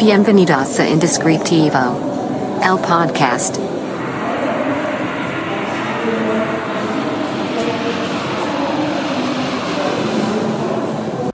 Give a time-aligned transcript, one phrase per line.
[0.00, 1.76] Bienvenidos a Indescriptivo,
[2.62, 3.58] el podcast.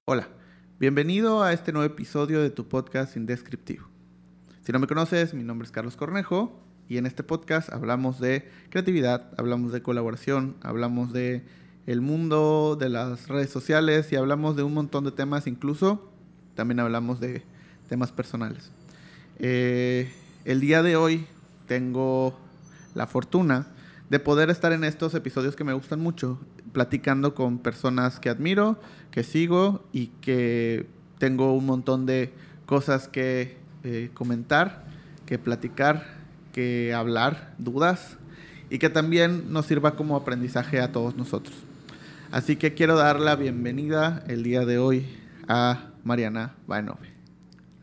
[0.05, 0.27] Hola,
[0.81, 3.87] bienvenido a este nuevo episodio de tu podcast Indescriptivo.
[4.63, 8.51] Si no me conoces, mi nombre es Carlos Cornejo y en este podcast hablamos de
[8.71, 11.45] creatividad, hablamos de colaboración, hablamos de
[11.87, 16.11] el mundo de las redes sociales y hablamos de un montón de temas, incluso
[16.57, 17.45] también hablamos de
[17.89, 18.71] temas personales.
[19.39, 20.13] Eh,
[20.45, 21.27] el día de hoy
[21.67, 22.39] tengo
[22.95, 23.67] la fortuna
[24.11, 26.39] de poder estar en estos episodios que me gustan mucho,
[26.73, 28.79] platicando con personas que admiro,
[29.11, 30.87] que sigo y que
[31.19, 32.33] tengo un montón de
[32.67, 34.85] cosas que eh, comentar,
[35.27, 36.07] que platicar,
[36.53, 38.17] que hablar, dudas
[38.71, 41.55] y que también nos sirva como aprendizaje a todos nosotros.
[42.31, 45.07] Así que quiero dar la bienvenida el día de hoy
[45.49, 47.16] a Mariana Baenove.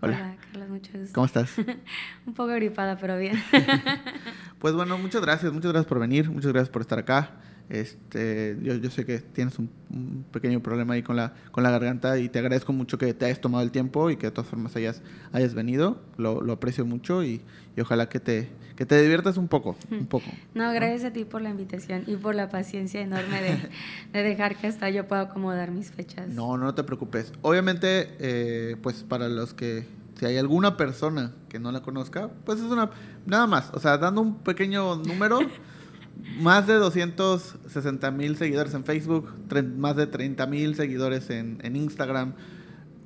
[0.04, 0.36] Hola.
[0.52, 1.14] Carlos, mucho gusto.
[1.14, 1.58] ¿Cómo estás?
[2.28, 3.42] Un poco gripada, pero bien.
[4.60, 7.32] pues bueno, muchas gracias, muchas gracias por venir, muchas gracias por estar acá.
[7.70, 11.72] Este, yo, yo sé que tienes un, un, pequeño problema ahí con la, con la
[11.72, 14.50] garganta y te agradezco mucho que te hayas tomado el tiempo y que de todas
[14.50, 16.02] formas hayas, hayas venido.
[16.18, 17.42] Lo, lo aprecio mucho y,
[17.78, 19.78] y, ojalá que te, que te diviertas un poco.
[19.90, 21.08] Un poco no, gracias ¿no?
[21.08, 23.70] a ti por la invitación y por la paciencia enorme de,
[24.12, 26.28] de, dejar que hasta yo pueda acomodar mis fechas.
[26.28, 27.32] No, no te preocupes.
[27.42, 29.86] Obviamente, eh, pues para los que
[30.24, 32.90] si hay alguna persona que no la conozca, pues es una
[33.26, 35.40] nada más, o sea, dando un pequeño número
[36.40, 39.34] más de 260 mil seguidores en Facebook,
[39.76, 42.36] más de 30 mil seguidores en, en, Instagram,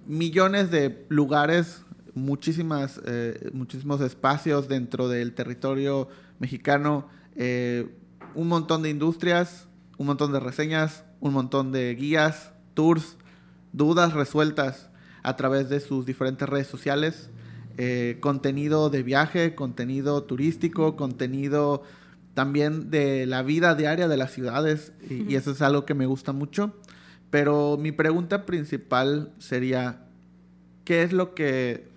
[0.06, 7.90] millones de lugares, muchísimas, eh, muchísimos espacios dentro del territorio mexicano, eh,
[8.36, 13.18] un montón de industrias, un montón de reseñas, un montón de guías, tours,
[13.74, 14.92] dudas resueltas
[15.28, 17.30] a través de sus diferentes redes sociales,
[17.78, 21.84] eh, contenido de viaje, contenido turístico, contenido
[22.34, 26.06] también de la vida diaria de las ciudades y, y, eso es algo que me
[26.06, 26.74] gusta mucho.
[27.30, 30.06] Pero mi pregunta principal sería,
[30.86, 31.90] ¿qué es lo que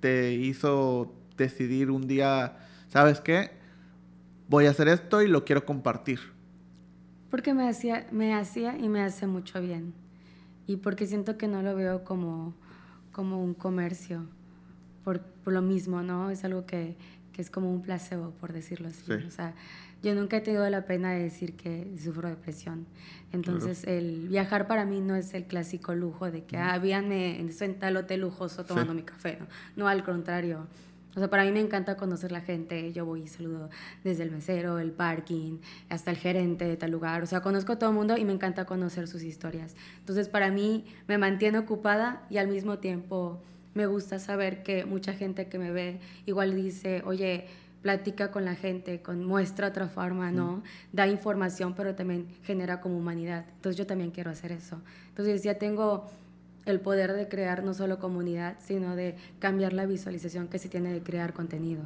[0.00, 3.52] te hizo decidir un día, sabes qué?
[4.50, 6.20] Voy a hacer esto y lo quiero compartir.
[7.30, 9.94] Porque me hacía, me hacía y me hace mucho bien.
[10.66, 12.54] Y porque siento que no lo veo como,
[13.16, 14.26] como un comercio,
[15.02, 16.28] por, por lo mismo, ¿no?
[16.28, 16.98] Es algo que,
[17.32, 19.04] que es como un placebo, por decirlo así.
[19.06, 19.26] Sí.
[19.26, 19.54] O sea,
[20.02, 22.86] yo nunca he tenido la pena de decir que sufro depresión.
[23.32, 23.98] Entonces, claro.
[23.98, 27.96] el viajar para mí no es el clásico lujo de que, ah, víanme en tal
[27.96, 28.98] hotel lujoso tomando sí.
[28.98, 29.46] mi café, ¿no?
[29.76, 30.66] No, al contrario.
[31.16, 32.92] O sea, para mí me encanta conocer la gente.
[32.92, 33.70] Yo voy y saludo
[34.04, 37.22] desde el mesero, el parking, hasta el gerente de tal lugar.
[37.22, 39.74] O sea, conozco a todo el mundo y me encanta conocer sus historias.
[39.98, 45.14] Entonces, para mí me mantiene ocupada y al mismo tiempo me gusta saber que mucha
[45.14, 47.46] gente que me ve igual dice, oye,
[47.80, 50.62] platica con la gente, con, muestra otra forma, ¿no?
[50.92, 53.46] Da información, pero también genera como humanidad.
[53.54, 54.82] Entonces yo también quiero hacer eso.
[55.08, 56.10] Entonces ya tengo
[56.66, 60.92] el poder de crear no solo comunidad, sino de cambiar la visualización que se tiene
[60.92, 61.82] de crear contenido.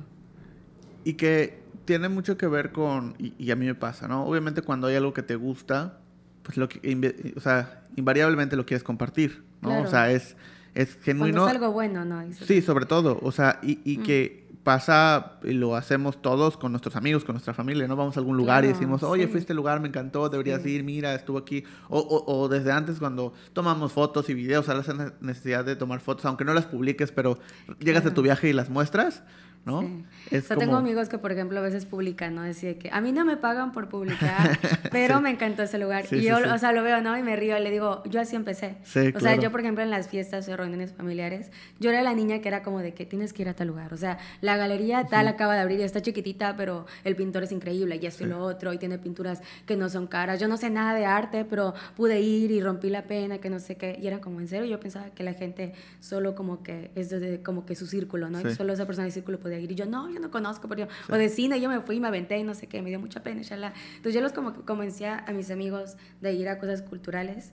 [1.05, 4.27] Y que tiene mucho que ver con, y, y a mí me pasa, ¿no?
[4.27, 6.01] Obviamente cuando hay algo que te gusta,
[6.43, 9.69] pues lo que, o sea, invariablemente lo quieres compartir, ¿no?
[9.69, 9.85] Claro.
[9.85, 10.37] O sea, es
[10.75, 11.43] es genuino.
[11.43, 12.23] Cuando es algo bueno, ¿no?
[12.33, 13.19] Sí, sobre todo.
[13.23, 14.03] O sea, y, y mm.
[14.03, 17.97] que pasa y lo hacemos todos con nuestros amigos, con nuestra familia, ¿no?
[17.97, 19.29] Vamos a algún lugar claro, y decimos, oye, sí.
[19.29, 20.71] fui a este lugar, me encantó, deberías sí.
[20.71, 21.65] ir, mira, estuvo aquí.
[21.89, 26.01] O, o, o, desde antes cuando tomamos fotos y videos, a la necesidad de tomar
[26.01, 27.39] fotos, aunque no las publiques, pero
[27.79, 28.11] llegas claro.
[28.11, 29.23] de tu viaje y las muestras.
[29.65, 29.83] ¿No?
[29.83, 30.05] Sí.
[30.31, 30.67] Es o sea, como...
[30.67, 32.43] tengo amigos que, por ejemplo, a veces publican, ¿no?
[32.43, 34.59] Decía que a mí no me pagan por publicar,
[34.93, 35.23] pero sí.
[35.23, 36.07] me encantó ese lugar.
[36.07, 37.17] Sí, y yo, o sea, lo veo, ¿no?
[37.19, 38.77] Y me río, y le digo, yo así empecé.
[38.81, 39.21] o claro.
[39.21, 42.49] sea, yo, por ejemplo, en las fiestas o reuniones familiares, yo era la niña que
[42.49, 43.93] era como de que tienes que ir a tal lugar.
[43.93, 47.53] O sea, la galería tal acaba de abrir y está chiquitita, pero el pintor es
[47.53, 50.41] increíble y esto y lo otro, y tiene pinturas que no son caras.
[50.41, 53.59] Yo no sé nada de arte, pero pude ir y rompí la pena, que no
[53.59, 53.99] sé qué.
[54.01, 57.43] Y era como en serio, yo pensaba que la gente solo como que es de,
[57.43, 58.41] como que su círculo, ¿no?
[58.41, 59.73] Y solo esa persona del círculo podía ir.
[59.73, 61.13] Y yo, no, yo no conozco, pero yo, sí.
[61.13, 63.01] o de cine, yo me fui y me aventé y no sé qué, me dio
[63.01, 63.73] mucha pena, shala.
[63.97, 67.53] Entonces yo los como comencé a mis amigos de ir a cosas culturales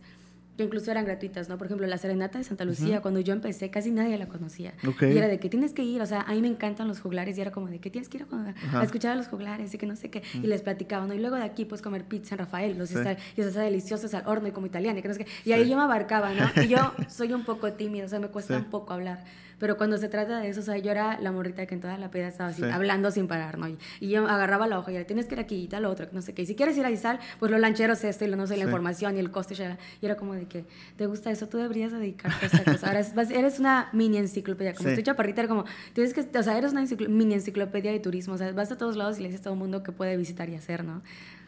[0.58, 1.58] que incluso eran gratuitas, ¿no?
[1.58, 3.02] Por ejemplo, la Serenata de Santa Lucía, uh -huh.
[3.02, 4.74] cuando yo empecé, casi nadie la conocía.
[4.86, 5.14] Okay.
[5.14, 7.38] Y era de que tienes que ir, o sea, a mí me encantan los juglares
[7.38, 9.78] y era como de que tienes que ir a, a escuchar a los juglares y
[9.78, 10.20] que no sé qué.
[10.20, 10.44] Uh -huh.
[10.46, 11.14] Y les platicaba, ¿no?
[11.14, 12.98] Y luego de aquí, pues comer pizza en Rafael, los sí.
[12.98, 15.32] estar, y está deliciosos al horno y como italiana y que no sé qué.
[15.46, 15.70] Y ahí sí.
[15.70, 16.64] yo me abarcaba, ¿no?
[16.64, 16.78] Y yo
[17.08, 18.64] soy un poco tímida, o sea, me cuesta sí.
[18.64, 19.24] un poco hablar.
[19.60, 21.98] Pero cuando se trata de eso, o sea, yo era la morrita que en toda
[21.98, 22.70] la peda estaba así, sí.
[22.70, 23.68] hablando sin parar, ¿no?
[23.68, 26.08] Y, y, yo agarraba la hoja y era, tienes que ir aquí y tal, otro,
[26.12, 26.44] no sé qué.
[26.44, 28.54] Y si quieres ir a Izal, pues lo lanchero es esto y lo no sé,
[28.54, 28.60] sí.
[28.60, 29.56] la información y el coste,
[30.02, 30.66] y era como de que
[30.96, 32.88] te gusta eso, tú deberías dedicarte a esta cosa.
[32.88, 34.94] Ahora es- eres una mini enciclopedia, como Sí.
[34.94, 38.36] estoy chaparrita, era como, tienes que, o sea, eres una enciclo- mini enciclopedia de turismo,
[38.36, 40.16] o sea, vas a todos lados y le dices a todo el mundo que puede
[40.18, 41.02] visitar y hacer, ¿no?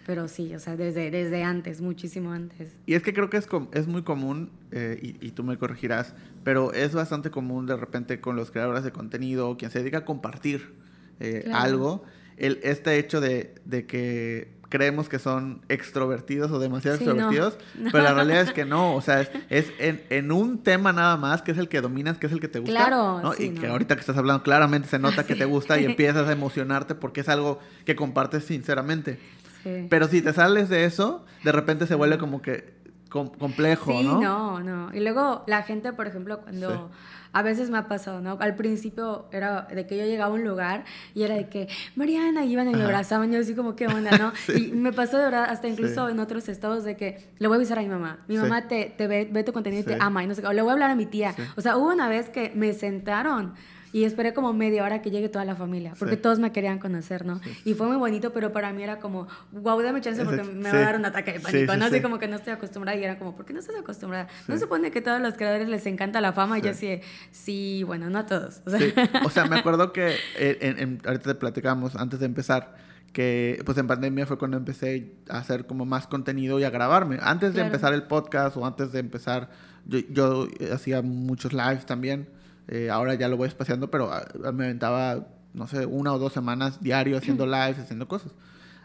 [0.05, 2.73] Pero sí, o sea, desde, desde antes, muchísimo antes.
[2.87, 5.57] Y es que creo que es, com- es muy común, eh, y, y tú me
[5.57, 9.99] corregirás, pero es bastante común de repente con los creadores de contenido, quien se dedica
[9.99, 10.73] a compartir
[11.19, 11.59] eh, Claro.
[11.59, 12.03] algo,
[12.37, 17.11] el, este hecho de, de que creemos que son extrovertidos o demasiado Sí, no.
[17.11, 17.57] extrovertidos,
[17.91, 21.17] pero la realidad es que no, o sea, es, es en, en un tema nada
[21.17, 23.33] más, que es el que dominas, que es el que te gusta, Claro, ¿no?
[23.33, 25.39] sí, y que ahorita que estás hablando claramente se nota que Sí.
[25.39, 29.19] te gusta y empiezas a emocionarte porque es algo que compartes sinceramente.
[29.63, 29.87] Sí.
[29.89, 32.73] Pero si te sales de eso, de repente se vuelve como que
[33.09, 34.19] com- complejo, Sí, ¿no?
[34.21, 34.93] no, no.
[34.95, 36.97] Y luego la gente, por ejemplo, cuando Sí.
[37.33, 38.37] a veces me ha pasado, ¿no?
[38.39, 40.85] Al principio era de que yo llegaba a un lugar
[41.15, 42.85] y era de que, Mariana, y iban y me Ajá.
[42.85, 44.31] abrazaban, yo así como, ¿qué onda, no?
[44.45, 44.69] Sí.
[44.69, 46.11] Y me pasó de verdad hasta incluso Sí.
[46.13, 48.19] en otros estados de que le voy a avisar a mi mamá.
[48.27, 48.41] Mi Sí.
[48.41, 50.47] mamá te, te ve, ve tu contenido y te ama y no sé qué.
[50.47, 51.33] O le voy a hablar a mi tía.
[51.57, 53.53] O sea, hubo una vez que me sentaron.
[53.91, 56.21] Y esperé como media hora que llegue toda la familia, porque Sí.
[56.21, 57.41] todos me querían conocer, ¿no?
[57.65, 60.77] Y fue muy bonito, pero para mí era como, wow, dame chance porque me va
[60.77, 61.87] a dar un ataque de pánico, ¿no?
[61.87, 61.95] sí.
[61.95, 64.27] Así como que no estoy acostumbrada y era como, ¿por qué no estás acostumbrada?
[64.47, 66.59] ¿No se supone que a todos los creadores les encanta la fama?
[66.59, 66.91] Y yo Sí.
[66.93, 67.01] así,
[67.31, 68.61] sí, bueno, no a todos.
[68.65, 68.93] O sea, Sí.
[69.25, 72.75] O sea, me acuerdo que eh, en, en- ahorita te platicamos antes de empezar
[73.13, 77.17] que pues en pandemia fue cuando empecé a hacer como más contenido y a grabarme.
[77.21, 79.49] Antes de empezar el podcast o antes de empezar,
[79.85, 82.29] yo, yo hacía muchos lives también.
[82.71, 84.23] Eh, ahora ya lo voy espaciando, pero ah,
[84.53, 88.31] me aventaba, no sé, una o dos semanas diario haciendo lives, haciendo cosas.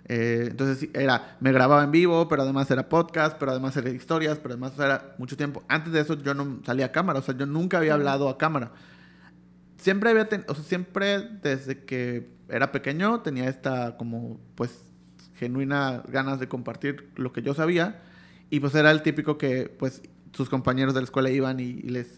[0.06, 4.38] Eh, entonces era, me grababa en vivo, pero además era podcast, pero además era historias,
[4.38, 5.62] pero además era mucho tiempo.
[5.68, 8.38] Antes de eso yo no salía a cámara, o sea, yo nunca había hablado a
[8.38, 8.72] cámara.
[9.76, 14.82] Siempre había, ten- o sea, siempre desde que era pequeño tenía esta como, pues,
[15.36, 18.00] genuina ganas de compartir lo que yo sabía.
[18.50, 20.02] Y pues era el típico que, pues,
[20.34, 22.16] sus compañeros de la escuela iban y, les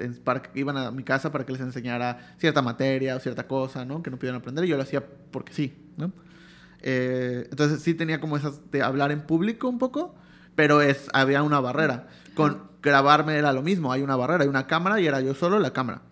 [0.55, 4.03] iban a mi casa para que les enseñara cierta materia o cierta cosa, ¿no?
[4.03, 6.13] Que no pudieran aprender y yo lo hacía porque sí, ¿no?
[6.81, 10.15] Eh, entonces sí tenía como esas de hablar en público un poco,
[10.55, 12.09] pero es, había una barrera.
[12.35, 15.59] Con grabarme era lo mismo, hay una barrera, hay una cámara y era yo solo
[15.59, 16.03] la cámara.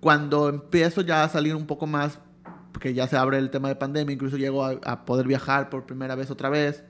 [0.00, 2.18] Cuando empiezo ya a salir un poco más,
[2.72, 6.14] porque ya se abre el tema de pandemia, incluso llego a poder viajar por primera
[6.14, 6.84] vez otra vez,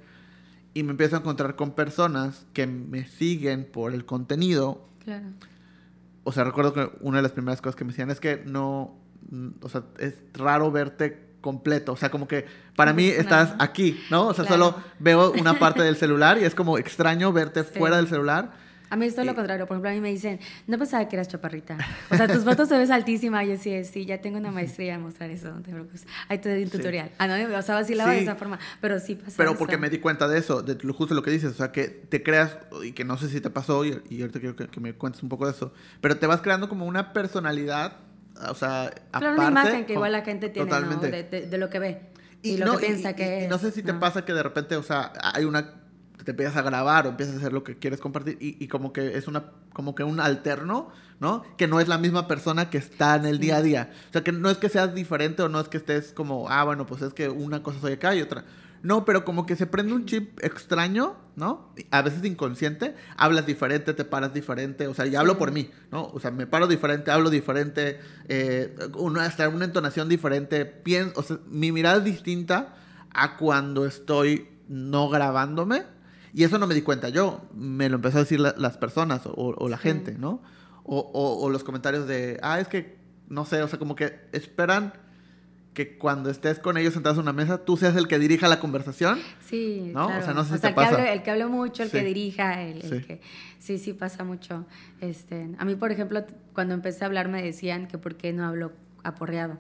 [0.78, 5.26] y me empiezo a encontrar con personas que me siguen por el contenido, claro.
[6.24, 8.94] o sea, recuerdo que una de las primeras cosas que me decían es que no,
[9.30, 12.44] mm, o sea, es raro verte completo, o sea, como que
[12.74, 14.26] para mí estás aquí, ¿no?
[14.28, 14.64] O sea, Claro.
[14.72, 17.78] solo veo una parte del celular y es como extraño verte Sí.
[17.78, 18.52] fuera del celular.
[18.90, 19.66] A mí es todo Y- lo contrario.
[19.66, 21.76] Por ejemplo, a mí me dicen, no pensaba que eras chaparrita.
[22.10, 23.44] O sea, tus fotos te ves altísima.
[23.44, 26.06] Y yo sí, sí, ya tengo una maestría a mostrar eso, no te preocupes.
[26.28, 26.76] Ahí te doy un Sí.
[26.78, 27.10] tutorial.
[27.18, 28.24] Ah, no, o sea, vacilaba de Sí.
[28.24, 28.58] esa forma.
[28.80, 29.58] Pero sí pasa Pero eso.
[29.58, 32.22] porque me di cuenta de eso, de justo lo que dices, o sea, que te
[32.22, 34.94] creas, y que no sé si te pasó, y, y ahorita quiero que, que me
[34.94, 37.98] cuentes un poco de eso, pero te vas creando como una personalidad,
[38.48, 39.40] o sea, Claro, aparte.
[39.40, 40.96] una imagen que igual la gente tiene, ¿no?
[40.98, 42.00] De, de- de lo que ve.
[42.42, 43.48] Y, no, lo que piensa y- que y- y es.
[43.50, 45.74] no sé si te pasa que de repente, o sea, hay una
[46.24, 48.92] te empiezas a grabar o empiezas a hacer lo que quieres compartir y, y como
[48.92, 50.88] que es una como que un alterno,
[51.20, 51.42] ¿no?
[51.58, 53.42] Que no es la misma persona que está en el Sí.
[53.42, 53.90] día a día.
[54.08, 56.64] O sea, que no es que seas diferente o no es que estés como, ah,
[56.64, 58.44] bueno, pues es que una cosa soy acá y otra.
[58.82, 61.72] No, pero como que se prende un chip extraño, ¿no?
[61.90, 65.38] A veces inconsciente, hablas diferente, te paras diferente, o sea, y hablo Sí.
[65.40, 66.04] por mí, ¿no?
[66.06, 67.98] O sea, me paro diferente, hablo diferente,
[68.28, 72.74] eh, una, hasta una entonación diferente, pienso, o sea, mi mirada es distinta
[73.12, 75.84] a cuando estoy no grabándome.
[76.36, 79.24] Y eso no me di cuenta yo, me lo empezó a decir la- las personas
[79.24, 79.84] o, o la Sí.
[79.84, 80.42] gente, ¿no?
[80.84, 82.98] O, o- o los comentarios de, ah, es que,
[83.30, 84.92] no sé, o sea, como que esperan
[85.72, 88.60] que cuando estés con ellos sentados en una mesa, tú seas el que dirija la
[88.60, 89.18] conversación.
[89.40, 90.08] Sí, ¿No?
[90.08, 91.10] O sea, no sé si te pasa.
[91.10, 91.96] el que hable mucho, el Sí.
[91.98, 93.06] que dirija, el, el Sí.
[93.06, 93.20] que...
[93.58, 94.66] Sí, sí, pasa mucho.
[95.00, 98.44] Este, a mí, por ejemplo, cuando empecé a hablar me decían que por qué no
[98.46, 98.72] hablo
[99.04, 99.58] aporreado.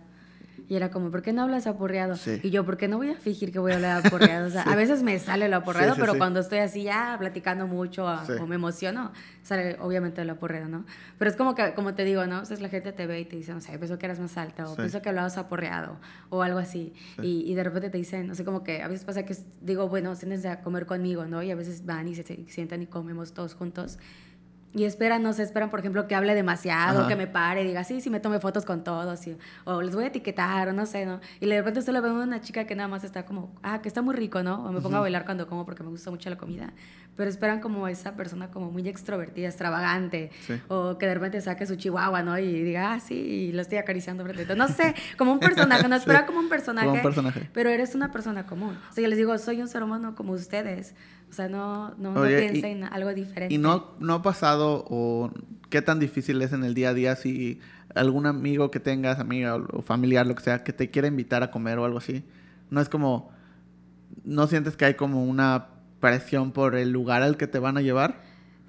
[0.68, 2.16] Y era como, ¿por qué no hablas aporreado?
[2.16, 2.40] Sí.
[2.42, 4.48] Y yo, ¿por qué no voy a fingir que voy a hablar aporreado?
[4.48, 6.18] O sea, a veces me sale lo aporreado, Sí, sí, pero sí.
[6.18, 8.32] cuando estoy así ya platicando mucho a- Sí.
[8.40, 9.12] o me emociono,
[9.44, 10.84] sale obviamente lo aporreado, ¿no?
[11.18, 12.40] Pero es como que, como te digo, ¿no?
[12.40, 14.36] O sea, la gente te ve y te dice, no sé, pensó que eras más
[14.36, 14.76] alta o Sí.
[14.78, 15.98] pensó que hablabas aporreado
[16.30, 16.92] o algo así.
[17.20, 17.22] Sí.
[17.46, 19.88] Y, y de repente te dicen, no sé, como que a veces pasa que digo,
[19.88, 21.44] bueno, siéntense a comer conmigo, ¿no?
[21.44, 23.98] Y a veces van y se, se sientan y comemos todos juntos.
[24.76, 27.08] Y esperan, no sé, esperan, por ejemplo, que hable demasiado, Ajá.
[27.08, 30.04] que me pare, diga, sí, sí, me tome fotos con todos, y- o les voy
[30.04, 31.18] a etiquetar, o no sé, ¿no?
[31.40, 34.02] Y de repente solo veo una chica que nada más está como, ah, que está
[34.02, 34.62] muy rico, ¿no?
[34.66, 35.04] O me pongo a Ujú.
[35.04, 36.74] bailar cuando como porque me gusta mucho la comida.
[37.16, 40.60] Pero esperan como esa persona como muy extrovertida, extravagante, Sí.
[40.68, 42.38] o que de repente saque su chihuahua, ¿no?
[42.38, 44.54] Y diga, ah, sí, y lo estoy acariciando frente a.
[44.56, 46.00] No sé, como un personaje, no Sí.
[46.00, 46.86] espera como un personaje.
[46.86, 47.48] Como un personaje.
[47.54, 48.76] Pero eres una persona común.
[48.90, 50.94] O sea, yo les digo, soy un ser humano como ustedes.
[51.30, 53.54] O sea, no, no, no Oye, piensa y- en algo diferente.
[53.54, 55.30] ¿Y no, no ha pasado o
[55.70, 57.60] qué tan difícil es en el día a día si
[57.94, 61.42] algún amigo que tengas, amiga o, o familiar, lo que sea, que te quiera invitar
[61.42, 62.24] a comer o algo así?
[62.70, 63.30] No es como,
[64.24, 65.68] ¿no sientes que hay como una
[66.00, 68.20] presión por el lugar al que te van a llevar?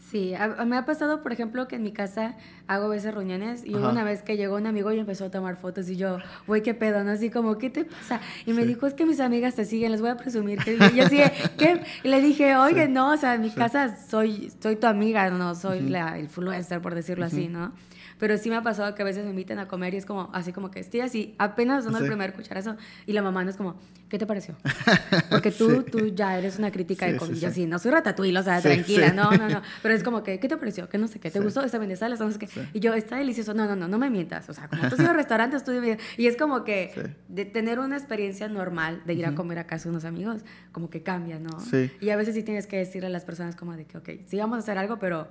[0.09, 2.35] Sí, a- a- me ha pasado, por ejemplo, que en mi casa
[2.67, 3.89] hago a veces reuniones y hubo Ajá.
[3.91, 6.73] una vez que llegó un amigo y empezó a tomar fotos y yo, güey, qué
[6.73, 7.11] pedo, ¿no?
[7.11, 8.21] Así como, ¿qué te pasa?
[8.45, 8.69] Y me Sí.
[8.69, 10.59] dijo, es que mis amigas te siguen, les voy a presumir.
[10.63, 10.75] Que...
[10.75, 11.17] Y yo así,
[11.57, 11.81] ¿qué?
[12.03, 12.91] Y le dije, oye, Sí.
[12.91, 13.55] no, o sea, en mi Sí.
[13.57, 17.73] casa soy, soy tu amiga, no soy la influencer, por decirlo así, ¿no?
[18.19, 20.29] Pero sí me ha pasado que a veces me invitan a comer y es como,
[20.33, 22.05] así como que estoy así, apenas dando Sí.
[22.05, 23.75] el primer cucharazo y la mamá no es como,
[24.09, 24.55] ¿qué te pareció?
[25.29, 25.91] Porque tú, Sí.
[25.91, 27.61] tú ya eres una crítica Sí, de comida, sí.
[27.61, 29.61] sí, no soy ratatouille, o sea, tranquila, no, no, no.
[29.81, 30.89] Pero es como que, ¿qué te pareció?
[30.89, 31.29] ¿Qué no sé qué?
[31.31, 31.61] ¿Te gustó?
[31.63, 32.11] ¿Está bien de sal?
[32.13, 32.47] ¿Está no sé qué?
[32.73, 33.53] Y yo, está delicioso.
[33.53, 34.49] No, no, no, no me mientas.
[34.49, 35.71] O sea, como tú has ido a restaurantes, tú
[36.17, 39.85] Y es como que de tener una experiencia normal de ir a comer a casa
[39.85, 41.59] de unos amigos, como que cambia, ¿no?
[41.59, 41.91] Sí.
[42.01, 44.37] Y a veces sí tienes que decirle a las personas como de que, ok, sí
[44.37, 45.27] vamos a hacer algo, pero,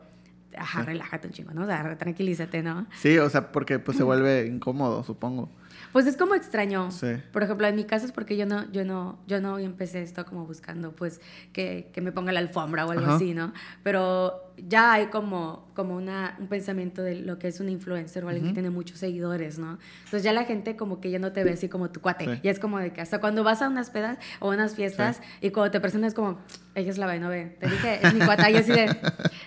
[0.56, 1.62] ajá, relájate un chingo, ¿no?
[1.62, 2.86] O sea, tranquilízate, ¿no?
[3.00, 5.50] Sí, o sea, porque pues se vuelve incómodo, supongo.
[5.92, 6.90] Pues es como extraño.
[6.90, 7.08] Sí.
[7.32, 10.24] Por ejemplo, en mi caso es porque yo no, yo no, yo no empecé esto
[10.26, 11.20] como buscando, pues,
[11.52, 13.16] que, que me ponga la alfombra o algo Ajá.
[13.16, 13.52] así, ¿no?
[13.82, 18.28] Pero ya hay como, como una, un pensamiento de lo que es un influencer o
[18.28, 18.50] alguien Ujú.
[18.50, 19.78] que tiene muchos seguidores, ¿no?
[20.04, 22.25] Entonces ya la gente como que ya no te ve así como tu cuate.
[22.25, 22.40] Sí.
[22.42, 25.50] Ya es como de que hasta cuando vas a unas pedas o unas fiestas y
[25.50, 26.38] cuando te presentas como,
[26.75, 28.88] ella es la ve, te dije, es mi cuata, y así de,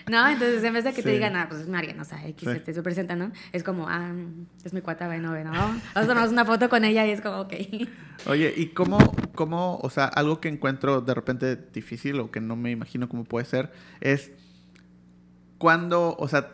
[0.08, 0.28] ¿no?
[0.28, 1.14] Entonces en vez de que te Sí.
[1.14, 2.58] digan, ah, pues es Mariana, o sea, X Sí.
[2.60, 3.32] te se presenta, ¿no?
[3.52, 4.12] Es como, ah,
[4.64, 5.30] es mi cuata, ve, ¿no?
[5.32, 7.54] Vamos a tomarnos una foto con ella y es como, ok.
[8.26, 8.98] Oye, ¿y cómo,
[9.34, 13.24] cómo, o sea, algo que encuentro de repente difícil o que no me imagino cómo
[13.24, 14.30] puede ser, es
[15.60, 16.52] cuando, o sea,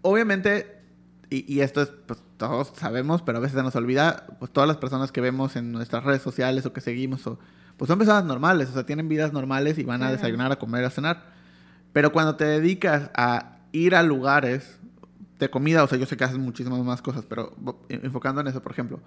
[0.00, 0.80] obviamente,
[1.28, 4.66] y, y esto es, pues todos sabemos, pero a veces se nos olvida, pues todas
[4.66, 7.38] las personas que vemos en nuestras redes sociales o que seguimos, o,
[7.76, 10.82] pues son personas normales, o sea, tienen vidas normales y van a desayunar, a comer,
[10.86, 11.24] a cenar.
[11.92, 14.78] Pero cuando te dedicas a ir a lugares
[15.38, 17.54] de comida, o sea, yo sé que haces muchísimas más cosas, pero
[17.90, 19.00] enfocando en eso, por ejemplo,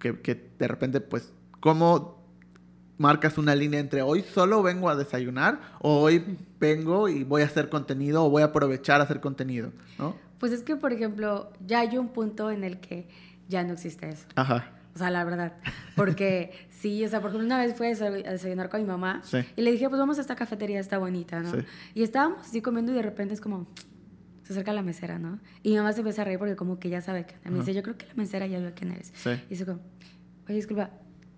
[0.00, 2.20] que, que de repente, pues, ¿cómo
[2.98, 7.44] marcas una línea entre hoy solo vengo a desayunar o hoy vengo y voy a
[7.46, 10.14] hacer contenido o voy a aprovechar a hacer contenido, ¿no?
[10.38, 13.08] Pues es que, por ejemplo, ya hay un punto en el que
[13.48, 14.26] ya no existe eso.
[14.36, 14.72] Ajá.
[14.94, 15.54] O sea, la verdad.
[15.96, 18.86] Porque sí, o sea, por ejemplo, una vez fui a desa- a desayunar con mi
[18.86, 19.38] mamá Sí.
[19.56, 21.52] y le dije, pues vamos a esta cafetería, está bonita, ¿no?
[21.52, 21.58] Sí.
[21.94, 23.66] Y estábamos así comiendo y de repente es como,
[24.42, 25.38] se acerca la mesera, ¿no?
[25.62, 27.58] Y mi mamá se empieza a reír porque como que ya sabe que Me Ajá.
[27.58, 29.12] dice, yo creo que la mesera ya vio quién eres.
[29.14, 29.30] Sí.
[29.30, 29.80] Y dice como,
[30.46, 30.90] oye, disculpa.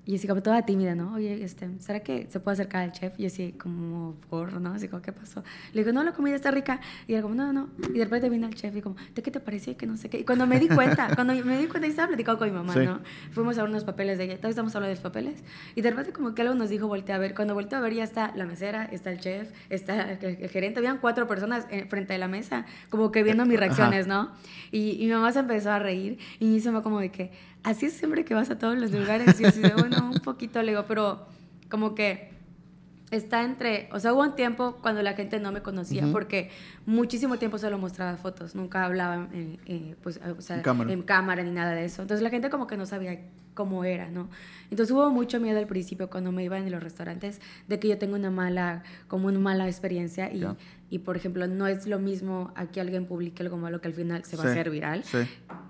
[0.06, 1.14] Y así como toda tímida, ¿no?
[1.14, 3.12] Oye, este, ¿será que se puede acercar al chef?
[3.18, 4.72] Y así como, por, ¿no?
[4.72, 5.44] Así como, ¿qué pasó?
[5.72, 6.80] Le digo, no, la comida está rica.
[7.06, 7.68] Y era como, no, no.
[7.94, 9.76] Y de repente vino el chef y como, ¿de qué te pareció?
[9.76, 10.18] Que no sé qué.
[10.18, 12.72] Y cuando me di cuenta, cuando me di cuenta, y estaba platicando con mi mamá,
[12.72, 12.80] Sí.
[12.80, 13.00] ¿no?
[13.32, 14.36] Fuimos a ver unos papeles de ella.
[14.36, 15.44] Todavía estamos hablando de los papeles.
[15.76, 17.34] Y de repente como que algo nos dijo, voltea a ver.
[17.34, 20.78] Cuando volteé a ver ya está la mesera, está el chef, está el, el gerente.
[20.80, 23.66] Habían cuatro personas eh, frente a la mesa, como que viendo mis Ajá.
[23.66, 24.30] reacciones, ¿no?
[24.72, 27.30] Y, y mi mamá se empezó a reír y me hizo como de que,
[27.62, 29.40] así es siempre que vas a todos los lugares.
[29.40, 31.26] Y así de, bueno, un poquito, le digo, pero
[31.68, 32.30] como que
[33.10, 36.50] está entre, o sea, hubo un tiempo cuando la gente no me conocía, porque
[36.86, 40.92] muchísimo tiempo solo mostraba fotos, nunca hablaba eh, eh, pues, o sea, En cámara.
[40.92, 42.02] en cámara ni nada de eso.
[42.02, 43.20] Entonces la gente como que no sabía
[43.54, 44.28] cómo era, ¿no?
[44.70, 47.98] Entonces hubo mucho miedo al principio cuando me iba en los restaurantes de que yo
[47.98, 50.44] tengo una mala, como una mala experiencia y.
[50.90, 53.94] y por ejemplo, no es lo mismo a que alguien publique algo malo que al
[53.94, 55.04] final se va a Sí, hacer viral.
[55.04, 55.18] Sí.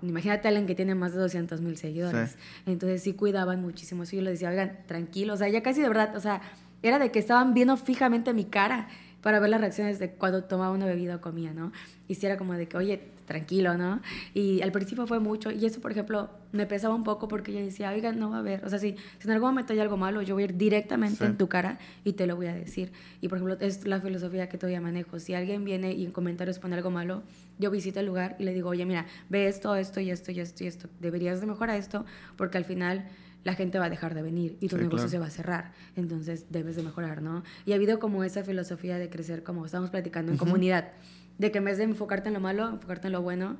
[0.01, 2.31] Imagínate a alguien que tiene más de 200 mil seguidores.
[2.31, 2.37] Sí.
[2.65, 4.15] Entonces sí cuidaban muchísimo eso.
[4.15, 5.35] Yo les decía, oigan, tranquilo.
[5.35, 6.41] O sea, ya casi de verdad, o sea,
[6.81, 8.87] era de que estaban viendo fijamente mi cara
[9.21, 11.71] para ver las reacciones de cuando tomaba una bebida o comía, ¿no?
[12.07, 13.01] Y sí era como de que, oye,
[13.31, 14.01] tranquilo, ¿no?
[14.33, 15.51] Y al principio fue mucho.
[15.51, 18.39] Y eso, por ejemplo, me pesaba un poco porque yo decía, oigan, no va a
[18.39, 18.65] haber.
[18.65, 21.17] O sea, si, si en algún momento hay algo malo, yo voy a ir directamente
[21.19, 21.23] Sí.
[21.25, 22.91] en tu cara y te lo voy a decir.
[23.21, 25.19] Y por ejemplo, es la filosofía que todavía manejo.
[25.19, 27.23] Si alguien viene y en comentarios pone algo malo,
[27.57, 30.39] yo visito el lugar y le digo, oye, mira, ve esto, esto y esto y
[30.41, 30.89] esto y esto.
[30.99, 33.05] Deberías de mejorar esto porque al final
[33.43, 35.09] la gente va a dejar de venir y tu Sí, negocio claro.
[35.09, 35.71] se va a cerrar.
[35.95, 37.43] Entonces debes de mejorar, ¿no?
[37.65, 40.91] Y ha habido como esa filosofía de crecer, como estamos platicando en comunidad,
[41.37, 43.57] de que en vez de enfocarte en lo malo, enfocarte en lo bueno.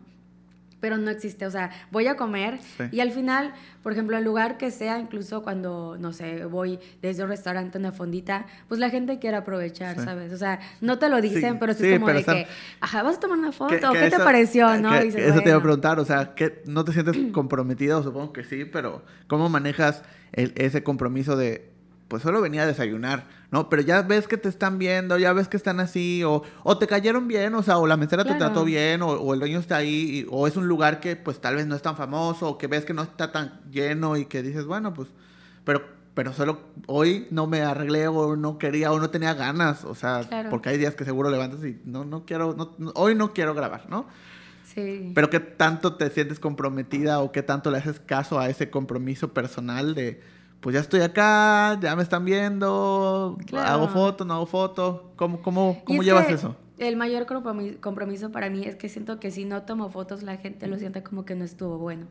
[0.82, 2.84] Pero no existe, o sea, voy a comer Sí.
[2.92, 7.24] y al final, por ejemplo, el lugar que sea, incluso cuando, no sé, voy desde
[7.24, 10.04] un restaurante a una fondita, pues la gente quiere aprovechar, Sí.
[10.04, 10.34] ¿sabes?
[10.34, 12.48] O sea, no te lo dicen, Sí, pero sí, es como de están- que,
[12.82, 14.70] ajá, vas a tomar una foto, Que- ¿qué, te pareció?
[14.74, 18.04] eso te iba a preguntar, o sea, que ¿no te sientes comprometido?
[18.04, 21.71] Supongo que sí, pero ¿cómo manejas el- ese compromiso de,
[22.12, 23.70] pues solo venía a desayunar, ¿no?
[23.70, 26.86] Pero ya ves que te están viendo, ya ves que están así, o, o te
[26.86, 29.78] cayeron bien, o sea, o la mesera te trató bien, o, o el dueño está
[29.78, 32.58] ahí, y- o es un lugar que pues tal vez no es tan famoso, o
[32.58, 35.08] que ves que no está tan lleno y que dices, bueno, pues,
[35.64, 39.96] pero pero solo hoy no me arreglé o no quería o no tenía ganas, o
[39.96, 40.50] sea, Claro.
[40.50, 43.54] porque hay días que seguro levantas y no, no quiero, no- no- hoy no quiero
[43.54, 44.08] grabar, ¿no?
[44.66, 45.12] Sí.
[45.16, 49.34] Pero qué tanto te sientes comprometida o qué tanto le haces caso a ese compromiso
[49.34, 50.22] personal de,
[50.62, 53.68] pues ya estoy acá, ya me están viendo, Claro.
[53.70, 56.56] hago foto, no hago foto, ¿cómo, cómo, cómo es llevas eso?
[56.78, 60.38] El mayor compromi- compromiso para mí es que siento que si no tomo fotos, la
[60.38, 62.08] gente lo siente como que no estuvo bueno.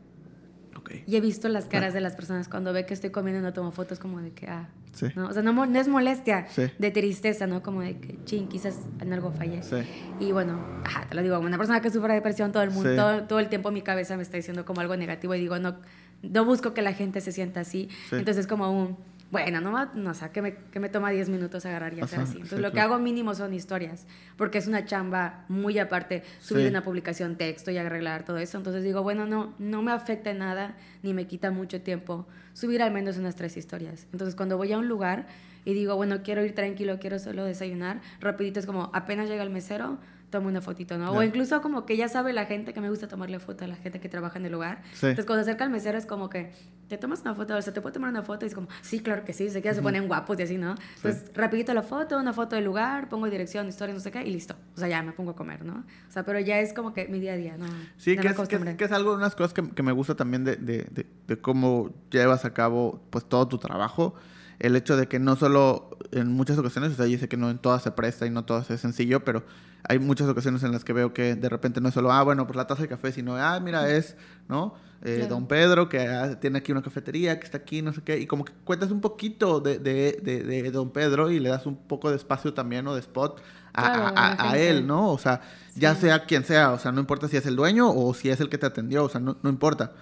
[0.77, 0.91] Ok.
[1.05, 3.51] Y he visto las caras de las personas cuando ve que estoy comiendo y no
[3.53, 5.07] tomo fotos, como de que, ah, Sí.
[5.15, 5.27] ¿no?
[5.27, 6.63] O sea, no, no es molestia, Sí.
[6.79, 7.61] de tristeza, ¿no?
[7.61, 9.61] Como de que, ching, quizás en algo fallé.
[9.63, 9.75] Sí.
[10.19, 13.23] Y bueno, ajá, te lo digo, una persona que sufre depresión, todo el mundo, todo,
[13.23, 15.75] todo el tiempo mi cabeza me está diciendo como algo negativo y digo, no,
[16.23, 17.89] no busco que la gente se sienta así.
[18.09, 18.15] Sí.
[18.17, 18.97] Entonces, como un,
[19.31, 22.01] bueno, no, va- no o sea, que me, que me toma 10 minutos agarrar y
[22.01, 22.33] hacer Ajá, así.
[22.37, 24.05] Entonces, sí, lo que hago mínimo son historias,
[24.37, 26.69] porque es una chamba muy aparte, subir Sí.
[26.69, 28.57] una publicación, texto y arreglar todo eso.
[28.57, 32.81] Entonces, digo, bueno, no, no me afecta en nada, ni me quita mucho tiempo subir
[32.81, 34.07] al menos unas tres historias.
[34.11, 35.27] Entonces, cuando voy a un lugar
[35.63, 39.49] y digo, bueno, quiero ir tranquilo, quiero solo desayunar, rapidito es como, apenas llega el
[39.51, 39.97] mesero,
[40.31, 41.11] tomo una fotito, ¿no?
[41.11, 41.25] O Ya.
[41.27, 43.99] incluso como que ya sabe la gente que me gusta tomarle foto a la gente
[43.99, 44.81] que trabaja en el lugar.
[44.93, 45.05] Sí.
[45.07, 46.51] Entonces, cuando acerca el mesero es como que,
[46.87, 47.55] ¿te tomas una foto?
[47.55, 48.45] O sea, ¿te puedo tomar una foto?
[48.45, 50.75] Y es como, sí, claro que sí, se queda, se ponen guapos y así, ¿no?
[50.95, 54.31] Entonces, rapidito la foto, una foto del lugar, pongo dirección, historia, no sé qué, y
[54.31, 54.55] listo.
[54.75, 55.83] O sea, ya me pongo a comer, ¿no?
[56.07, 57.65] O sea, pero ya es como que mi día a día, ¿no?
[57.97, 60.15] Sí, Ya que es, que, es, que es algo, unas cosas que, que me gusta
[60.15, 64.15] también de, de- de- de cómo llevas a cabo pues todo tu trabajo.
[64.59, 67.49] El hecho de que no solo en muchas ocasiones, o sea, yo sé que no
[67.49, 69.43] en todas se presta y no todas es sencillo, pero
[69.87, 72.45] hay muchas ocasiones en las que veo que de repente no es solo, ah, bueno,
[72.47, 74.15] pues la taza de café, sino, ah, mira, es,
[74.47, 74.75] ¿no?
[75.03, 75.29] Eh, Claro.
[75.35, 78.27] Don Pedro, que ah, tiene aquí una cafetería, que está aquí, no sé qué, y
[78.27, 81.75] como que cuentas un poquito de, de, de- de Don Pedro y le das un
[81.75, 83.41] poco de espacio también o de spot
[83.73, 85.09] a, Claro, a- él, ¿no?
[85.11, 85.41] O sea,
[85.75, 88.39] ya sea quien sea, o sea, no importa si es el dueño o si es
[88.41, 89.93] el que te atendió, o sea, no, no importa.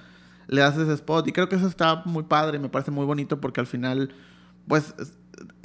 [0.48, 3.06] Le das ese spot y creo que eso está muy padre y me parece muy
[3.06, 4.12] bonito porque al final,
[4.68, 5.14] pues, es-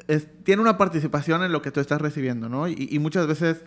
[0.06, 2.68] es- tiene una participación en lo que tú estás recibiendo, ¿no?
[2.68, 3.64] Y, y muchas veces,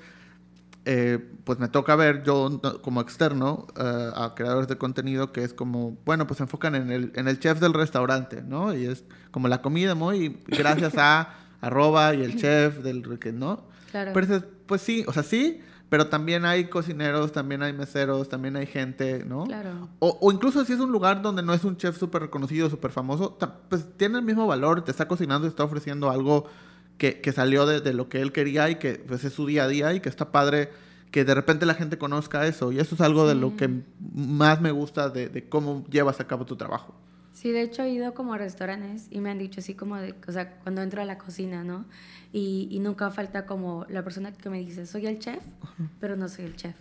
[0.90, 5.54] eh, pues me toca ver yo como externo eh, a creadores de contenido que es
[5.54, 8.74] como, bueno, pues se enfocan en el, en el chef del restaurante, ¿no?
[8.74, 13.66] Y es como la comida muy gracias a arroba y el chef del que, ¿no?
[13.92, 14.12] Claro.
[14.14, 18.66] Pero pues sí, o sea, sí, pero también hay cocineros, también hay meseros, también hay
[18.66, 19.44] gente, ¿no?
[19.44, 19.90] Claro.
[20.00, 22.92] O, o incluso si es un lugar donde no es un chef súper reconocido, súper
[22.92, 26.48] famoso, pues tiene el mismo valor, te está cocinando y está ofreciendo algo
[26.98, 29.64] que, que salió de, de lo que él quería y que pues, es su día
[29.64, 30.70] a día y que está padre
[31.12, 32.72] que de repente la gente conozca eso.
[32.72, 33.70] Y eso es algo de lo que
[34.14, 36.94] más me gusta de, de cómo llevas a cabo tu trabajo.
[37.34, 40.16] Sí, de hecho he ido como a restaurantes y me han dicho así como de,
[40.28, 41.86] o sea, cuando entro a la cocina, ¿no?
[42.34, 45.44] Y, y nunca falta como la persona que me dice, soy el chef,
[46.00, 46.76] pero no soy el chef.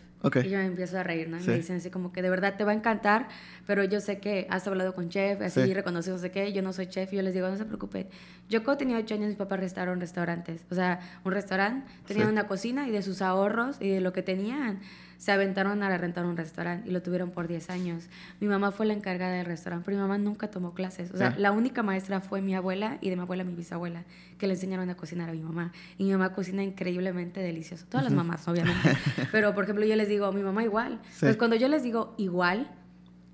[0.45, 1.37] Y yo me empiezo a reír, ¿no?
[1.39, 1.51] Y Sí.
[1.51, 3.29] me dicen así como que de verdad te va a encantar,
[3.67, 5.75] pero yo sé que has hablado con chef, así Sí.
[5.75, 8.09] reconoces no sé qué, yo no soy chef, y yo les digo, no se preocupen.
[8.49, 12.33] Yo cuando tenía ocho años, mis papás restauraron restaurantes, o sea, un restaurante, tenían Sí.
[12.33, 14.81] una cocina y de sus ahorros y de lo que tenían,
[15.19, 18.09] se aventaron a rentar un restaurante y lo tuvieron por 10 años.
[18.41, 21.11] Mi mamá fue la encargada del restaurante, pero mi mamá nunca tomó clases.
[21.13, 24.05] O sea, la única maestra fue mi abuela y de mi abuela mi bisabuela,
[24.39, 25.73] que le enseñaron a cocinar a mi mamá.
[25.99, 27.87] Y mi mamá cocina increíblemente delicioso.
[27.89, 28.97] Todas las mamás, obviamente.
[29.33, 31.01] pero, por ejemplo, yo les digo, mi mamá igual.
[31.05, 31.09] Sí.
[31.15, 32.71] Entonces, cuando yo les digo igual,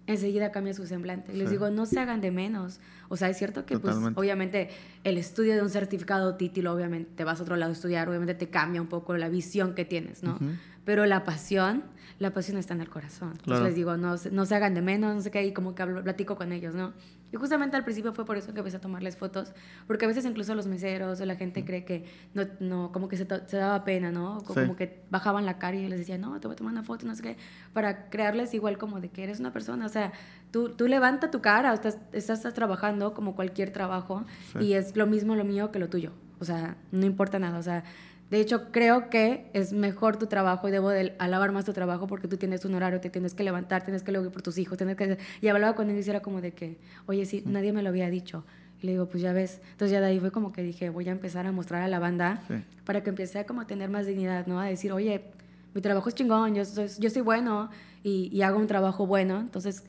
[0.07, 1.33] enseguida cambia su semblante.
[1.33, 1.55] Les Sí.
[1.55, 2.81] digo, no se hagan de menos.
[3.12, 4.70] O sea, es cierto que, pues, obviamente,
[5.05, 8.35] el estudio de un certificado título, obviamente, te vas a otro lado a estudiar, obviamente
[8.35, 10.38] te cambia un poco la visión que tienes, ¿no?
[10.87, 11.83] Pero la pasión,
[12.18, 13.33] la pasión está en el corazón.
[13.33, 13.64] Entonces Claro.
[13.66, 16.03] les digo, no, no se hagan de menos, no sé qué, y como que hablo,
[16.03, 16.94] platico con ellos, ¿no?
[17.33, 19.53] Y justamente al principio fue por eso que empecé a tomarles fotos,
[19.87, 23.16] porque a veces incluso los meseros o la gente cree que no, no como que
[23.16, 24.37] se, se daba pena, ¿no?
[24.37, 24.61] O Sí.
[24.61, 26.83] Como que bajaban la cara y yo les decía, no, te voy a tomar una
[26.83, 27.37] foto, no sé qué,
[27.73, 30.12] para crearles igual como de que eres una persona, o sea,
[30.51, 34.59] tú, tú levanta tu cara, estás, estás, estás trabajando como cualquier trabajo Sí.
[34.66, 37.62] y es lo mismo lo mío que lo tuyo, o sea, no importa nada, o
[37.62, 37.83] sea,
[38.33, 42.07] de hecho, creo que es mejor tu trabajo y debo de alabar más tu trabajo
[42.07, 44.57] porque tú tienes un horario, te tienes que levantar, tienes que luego ir por tus
[44.57, 45.18] hijos, tienes que...
[45.42, 48.09] Y hablaba con él y era como de que, oye, sí, nadie me lo había
[48.09, 48.42] dicho.
[48.81, 49.61] Y le digo, pues ya ves.
[49.73, 51.99] Entonces ya de ahí fue como que dije, voy a empezar a mostrar a la
[51.99, 52.55] banda Sí.
[52.87, 54.59] para que empiece a como tener más dignidad, ¿no?
[54.59, 55.25] A decir, oye,
[55.75, 57.68] mi trabajo es chingón, yo soy, yo soy bueno
[58.03, 59.85] y, y hago un trabajo bueno, entonces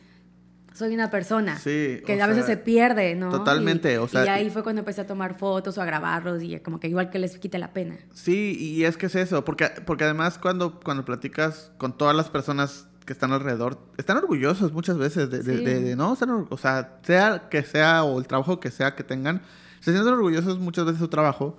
[0.73, 3.29] soy una persona Sí, que a veces sea, se pierde, ¿no?
[3.29, 6.41] totalmente, Y- o sea, Y ahí fue cuando empecé a tomar fotos o a grabarlos
[6.43, 7.97] y como que igual que les quite la pena.
[8.13, 12.29] Sí, y es que es eso, porque, porque además cuando, cuando platicas con todas las
[12.29, 15.63] personas que están alrededor, están orgullosos muchas veces de, de- Sí.
[15.65, 16.13] de- de- ¿no?
[16.13, 19.41] Están o sea, sea que sea o el trabajo que sea que tengan,
[19.81, 21.57] se sienten orgullosos muchas veces de su trabajo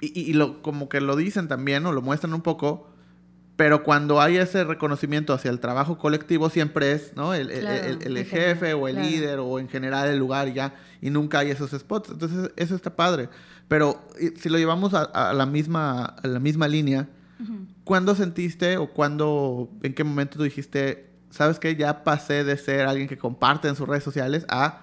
[0.00, 2.90] y, y- y lo, como que lo dicen también o lo muestran un poco,
[3.56, 7.32] Pero cuando hay ese reconocimiento hacia el trabajo colectivo, siempre es ¿no?
[7.32, 9.08] el, el- Claro, el- el en jefe general, o el claro.
[9.10, 12.10] líder o en general el lugar ya, y nunca hay esos spots.
[12.10, 13.30] Entonces, eso está padre.
[13.68, 14.06] Pero
[14.38, 17.08] si lo llevamos a, a la, misma, a la misma línea,
[17.84, 22.86] ¿cuándo sentiste o cuándo, en qué momento tú dijiste, sabes que ya pasé de ser
[22.86, 24.82] alguien que comparte en sus redes sociales a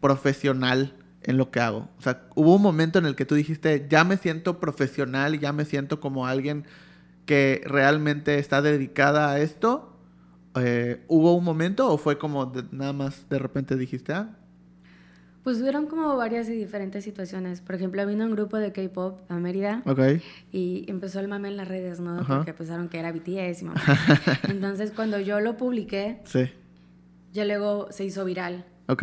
[0.00, 1.88] profesional en lo que hago?
[1.98, 5.38] O sea, hubo un momento en el que tú dijiste, ya me siento profesional y
[5.38, 6.64] ya me siento como alguien
[7.26, 9.90] que realmente está dedicada a esto.
[10.56, 14.36] Eh, ¿Hubo un momento o fue como de- nada más de repente dijiste, ah,
[15.42, 17.60] Pues hubieron como varias y diferentes situaciones.
[17.60, 19.82] Por ejemplo, vino un grupo de K-pop a Mérida
[20.52, 22.18] y empezó el mame en las redes, ¿no?
[22.20, 22.36] Ajá.
[22.36, 23.80] Porque pensaron que era BTS y mamá.
[24.48, 26.50] Entonces, cuando yo lo publiqué, sí,
[27.34, 28.64] ya luego se hizo viral.
[28.88, 29.02] ok,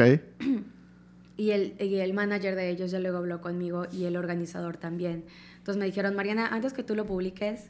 [1.38, 5.26] Y el, y el manager de ellos ya luego habló conmigo y el organizador también.
[5.58, 7.70] Entonces me dijeron, Mariana, antes que tú lo publiques,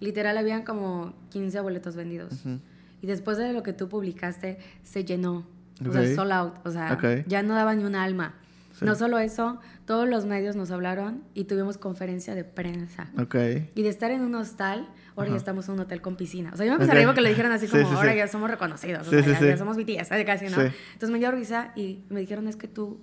[0.00, 2.32] literal habían como 15 boletos vendidos.
[2.44, 2.58] Ujú.
[3.02, 5.46] Y después de lo que tú publicaste, se llenó.
[5.84, 5.92] O Ok.
[5.94, 6.54] sea, sold out.
[6.64, 7.26] O sea, Ok.
[7.26, 8.34] ya no daba ni un alma.
[8.72, 8.84] Sí.
[8.84, 13.08] No solo eso, todos los medios nos hablaron y tuvimos conferencia de prensa.
[13.20, 13.36] ok.
[13.74, 16.50] Y de estar en un hostal, ahora ya estamos en un hotel con piscina.
[16.52, 16.92] O sea, yo me empecé Ok.
[16.92, 18.18] a reír porque le dijeron así Sí, como, sí, ahora sí.
[18.18, 20.60] ya somos reconocidos, o sea, ya, ya somos BTS, casi, ¿no?
[20.60, 22.98] Entonces me dio risa y me dijeron, es que tú,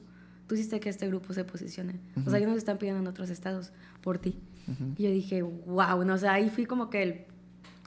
[0.48, 2.02] tú hiciste que este grupo se posicione.
[2.26, 4.42] O sea, ellos nos están pidiendo en otros estados por ti.
[4.98, 7.26] Y yo dije, wow, no, o sea, ahí fui como que el,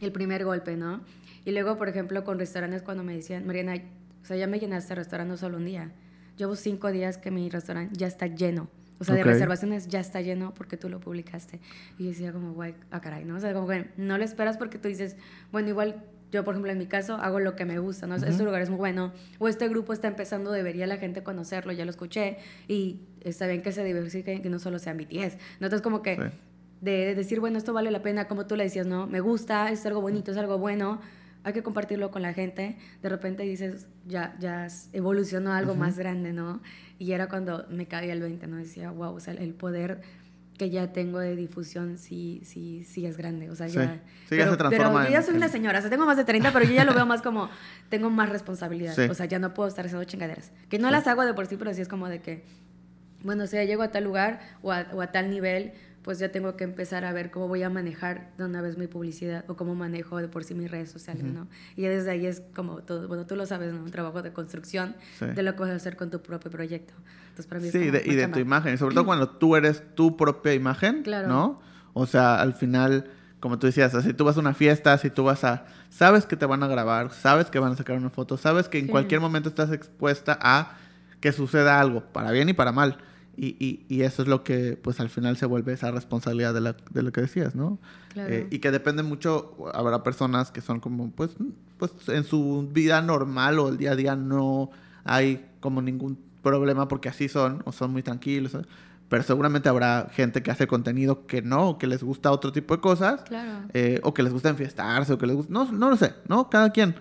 [0.00, 1.00] el primer golpe, ¿no?
[1.44, 3.74] Y luego, por ejemplo, con restaurantes cuando me decían, Mariana,
[4.22, 5.92] o sea, ya me llenaste el restaurante no solo un día.
[6.36, 8.68] Llevo cinco días que mi restaurante ya está lleno.
[8.98, 9.18] O sea, Ok.
[9.18, 11.60] de reservaciones ya está lleno porque tú lo publicaste.
[11.98, 13.36] Y yo decía como, guay, ah, caray, ¿no?
[13.36, 15.16] O sea, como que no lo esperas porque tú dices,
[15.52, 18.16] bueno, igual yo, por ejemplo, en mi caso, hago lo que me gusta, ¿no?
[18.16, 19.12] Este lugar es muy bueno.
[19.38, 22.38] O este grupo está empezando, debería la gente conocerlo, ya lo escuché.
[22.66, 25.36] Y está bien que se diversifique, que no solo sean BTS.
[25.60, 25.66] ¿no?
[25.66, 26.22] Entonces, como que Sí.
[26.84, 29.06] De decir, bueno, esto vale la pena, como tú le decías, ¿no?
[29.06, 31.00] Me gusta, es algo bonito, es algo bueno,
[31.42, 32.76] hay que compartirlo con la gente.
[33.02, 36.60] De repente dices, ya, ya evolucionó a algo más grande, ¿no?
[36.98, 38.56] Y era cuando me caía el 20, ¿no?
[38.56, 40.02] Decía, wow, o sea, el poder
[40.58, 43.50] que ya tengo de difusión sí, sí, sí es grande.
[43.50, 43.74] O sea, Sí.
[43.76, 44.00] ya...
[44.28, 46.24] Sí, ya se transforma Pero yo ya soy una señora, o sea, tengo más de
[46.24, 47.48] 30, pero yo ya lo veo más como,
[47.88, 48.94] tengo más responsabilidad.
[48.94, 49.02] Sí.
[49.02, 50.52] O sea, ya no puedo estar haciendo chingaderas.
[50.68, 52.44] Que no las hago de por sí, pero sí es como de que,
[53.22, 55.72] bueno, si ya llego a tal lugar o a, o a tal nivel,
[56.04, 58.86] pues ya tengo que empezar a ver cómo voy a manejar de una vez mi
[58.86, 61.48] publicidad o cómo manejo de por sí mis redes sociales, ¿no?
[61.76, 63.82] Y ya desde ahí es como todo, bueno, tú lo sabes, ¿no?
[63.82, 65.24] Un trabajo de construcción Sí.
[65.26, 66.92] de lo que vas a hacer con tu propio proyecto.
[67.30, 68.74] Entonces, para mí es Sí, como de- y de tu imagen.
[68.74, 71.26] Y sobre todo cuando tú eres tu propia imagen, Claro.
[71.28, 71.60] ¿no?
[71.94, 75.24] O sea, al final, como tú decías, si tú vas a una fiesta, si tú
[75.24, 75.64] vas a...
[75.88, 78.78] Sabes que te van a grabar, sabes que van a sacar una foto, sabes que
[78.78, 78.90] en Sí.
[78.90, 80.76] cualquier momento estás expuesta a
[81.20, 82.98] que suceda algo, para bien y para mal.
[83.36, 86.60] Y, y- y eso es lo que, pues, al final se vuelve esa responsabilidad de,
[86.60, 87.78] la- de lo que decías, ¿no?
[88.12, 88.32] Claro.
[88.32, 91.30] Eh, y que depende mucho, habrá personas que son como, pues,
[91.78, 94.70] pues, en su vida normal o el día a día no
[95.04, 98.56] hay como ningún problema porque así son, o son muy tranquilos.
[99.08, 102.74] Pero seguramente habrá gente que hace contenido que no, o que les gusta otro tipo
[102.74, 103.66] de cosas, Claro.
[103.74, 106.48] eh, o que les gusta enfiestarse, o que les gusta, no, no lo sé, ¿no?
[106.48, 106.94] Cada quien.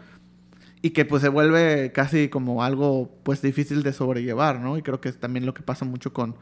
[0.84, 4.78] Y que pues se vuelve casi como algo pues difícil de sobrellevar, ¿no?
[4.78, 6.36] Y creo que es también lo que pasa mucho con,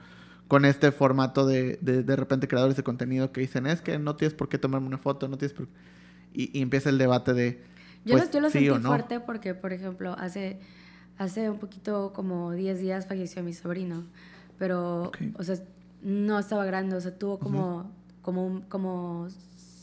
[0.49, 4.17] con este formato de, de de repente creadores de contenido que dicen, es que no
[4.17, 5.69] tienes por qué tomarme una foto, no tienes por
[6.33, 7.63] Y, y empieza el debate de,
[8.05, 8.89] Yo, pues, lo, yo lo sí sentí no.
[8.89, 10.59] fuerte porque, por ejemplo, hace,
[11.17, 14.05] hace un poquito como 10 días falleció mi sobrino,
[14.57, 15.57] pero, o sea,
[16.01, 19.27] no estaba grande, o sea, tuvo como, como, un- como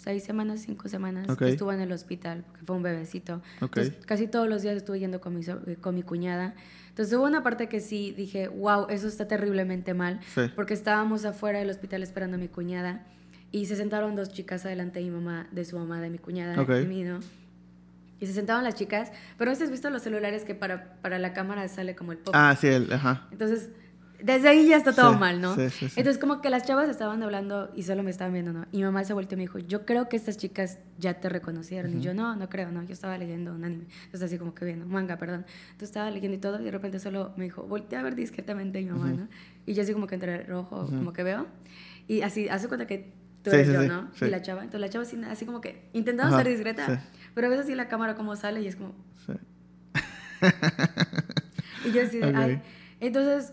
[0.09, 1.41] seis semanas, cinco semanas Ok.
[1.41, 3.43] que estuvo en el hospital, porque fue un bebecito.
[3.61, 3.77] Ok.
[3.77, 6.55] Entonces, casi todos los días estuve yendo con mi, eh, con mi cuñada.
[6.89, 10.51] Entonces hubo una parte que sí dije, wow, eso está terriblemente mal, Sí.
[10.57, 13.05] porque estábamos afuera del hospital esperando a mi cuñada
[13.53, 16.59] y se sentaron dos chicas adelante de mi mamá, de su mamá, de mi cuñada
[16.59, 16.71] Ok.
[16.85, 17.21] y mí, ¿no?
[18.19, 21.69] Y se sentaban las chicas, pero ¿has visto los celulares que para, para la cámara
[21.69, 22.35] sale como el pop?
[22.35, 23.29] Ah, sí, el, ajá.
[23.31, 23.69] Entonces,
[24.23, 25.55] desde ahí ya está todo Sí, mal, ¿no?
[25.55, 25.87] sí, sí.
[25.97, 28.67] Entonces, como que las chavas estaban hablando y solo me estaban viendo, ¿no?
[28.73, 31.29] Y mi mamá se volteó y me dijo, yo creo que estas chicas ya te
[31.29, 31.97] reconocieron.
[31.97, 32.83] Y yo, no, no creo, no.
[32.83, 33.85] Yo estaba leyendo un anime.
[34.07, 35.45] Entonces, así como que viendo, manga, perdón.
[35.67, 38.79] Entonces, estaba leyendo y todo, y de repente solo me dijo, voltea a ver discretamente
[38.79, 39.29] a mi mamá, ¿no?
[39.67, 41.47] Y yo así como que entre rojo, como que veo.
[42.07, 44.11] Y así, hace cuenta que tú eres yo, ¿no?
[44.21, 44.63] Y la chava.
[44.65, 47.03] Entonces, la chava así, así como que intentando Ajá, ser discreta.
[47.35, 48.95] Pero a veces así la cámara como sale y es como,
[49.27, 49.35] Sí.
[51.85, 52.35] y yo así de, Ok.
[52.37, 52.63] ay.
[53.01, 53.53] Entonces,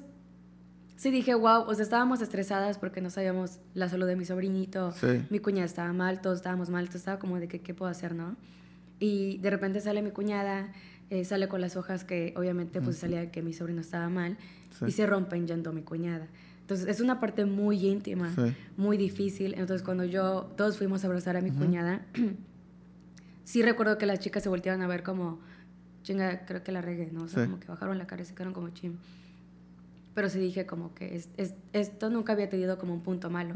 [1.06, 4.92] sí dije, wow, o sea, estábamos estresadas porque no sabíamos la salud de mi sobrinito.
[4.94, 5.24] Sí.
[5.30, 8.16] Mi cuñada estaba mal, todos estábamos mal, entonces estaba como de que, ¿qué puedo hacer,
[8.16, 8.36] no?
[9.00, 10.74] Y de repente sale mi cuñada,
[11.12, 14.38] eh, sale con las hojas que obviamente pues salía que mi sobrino estaba mal
[14.72, 14.86] Sí.
[14.88, 16.26] y se rompe en llanto mi cuñada.
[16.62, 18.56] Entonces es una parte muy íntima, Sí.
[18.76, 19.54] muy difícil.
[19.54, 22.04] Entonces cuando yo, todos fuimos a abrazar a mi cuñada,
[23.44, 25.40] sí recuerdo que las chicas se volteaban a ver como,
[26.02, 27.24] chinga, creo que la regué, ¿no?
[27.24, 27.50] O sea, Sí.
[27.50, 28.96] como que bajaron la cara y se quedaron como chim.
[30.16, 33.54] Pero sí dije como que es, es- esto nunca había tenido como un punto malo.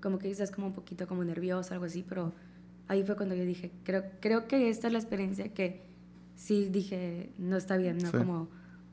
[0.00, 2.32] Como que quizás como un poquito como nerviosa, algo así, pero
[2.88, 5.82] ahí fue cuando yo dije, creo, creo que esta es la experiencia que
[6.36, 8.10] sí dije, no está bien, ¿no?
[8.10, 8.16] Sí.
[8.18, 8.48] Como,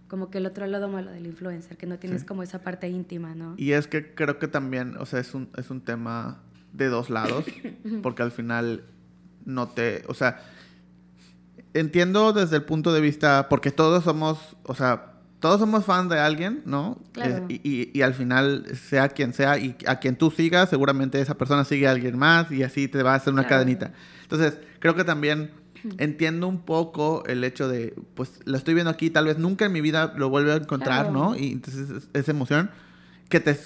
[0.07, 2.27] como que el otro lado malo del influencer, que no tienes Sí.
[2.27, 3.55] como esa parte íntima, ¿no?
[3.57, 6.41] Y es que creo que también, o sea, es un, es un tema
[6.73, 7.45] de dos lados,
[8.03, 8.83] porque al final
[9.45, 10.39] no te, o sea,
[11.73, 15.10] entiendo desde el punto de vista, porque todos somos, o sea,
[15.41, 16.97] todos somos fan de alguien, ¿no?
[17.11, 17.45] Claro.
[17.49, 21.65] Eh, y, al final, sea quien sea, y a quien tú sigas, seguramente esa persona
[21.65, 23.55] sigue a alguien más y así te va a hacer una Claro.
[23.63, 23.91] cadenita.
[24.21, 25.51] Entonces, creo que también
[25.97, 29.71] entiendo un poco el hecho de, pues, lo estoy viendo aquí, tal vez nunca en
[29.73, 31.11] mi vida lo vuelvo a encontrar, Claro.
[31.11, 31.35] ¿no?
[31.35, 32.69] Y entonces es- esa emoción
[33.27, 33.57] que te,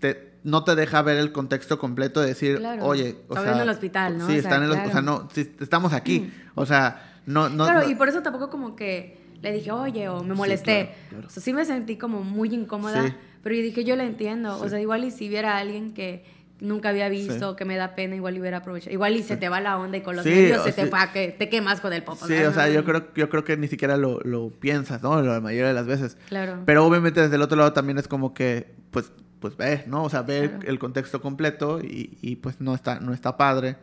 [0.00, 3.62] te- no te deja ver el contexto completo de decir, oye, o Está sea, viendo
[3.62, 4.26] el hospital, ¿no?
[4.26, 7.48] Sí, O sea, están en el, o sea, no, sí, estamos aquí, o sea, no,
[7.48, 10.86] no, claro, no- y por eso tampoco como que le dije, oye, o me molesté.
[10.86, 11.26] claro, claro.
[11.26, 13.14] O sea, sí me sentí como muy incómoda, Sí.
[13.42, 14.56] pero yo dije, yo la entiendo.
[14.58, 14.64] Sí.
[14.64, 16.24] O sea, igual y si viera a alguien que
[16.60, 18.92] nunca había visto, que me da pena, igual y hubiera aprovechado.
[18.94, 20.88] Igual y se te va la onda y con los Sí, o se te sí.
[20.88, 22.24] fue a que te quemas con el popo.
[22.26, 22.50] Sí, ¿no?
[22.50, 25.20] o sea, yo creo, yo creo que ni siquiera lo, lo piensas, ¿no?
[25.22, 26.16] La mayoría de las veces.
[26.28, 26.62] Claro.
[26.64, 30.04] Pero obviamente desde el otro lado también es como que, pues, pues ve, ¿no?
[30.04, 30.68] O sea, ve Claro.
[30.68, 33.74] el contexto completo y, y, pues no está, no está padre.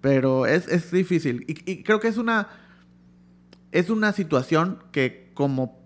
[0.00, 1.44] Pero es, es difícil.
[1.46, 2.48] Y, y creo que es una,
[3.74, 5.78] es una situación que como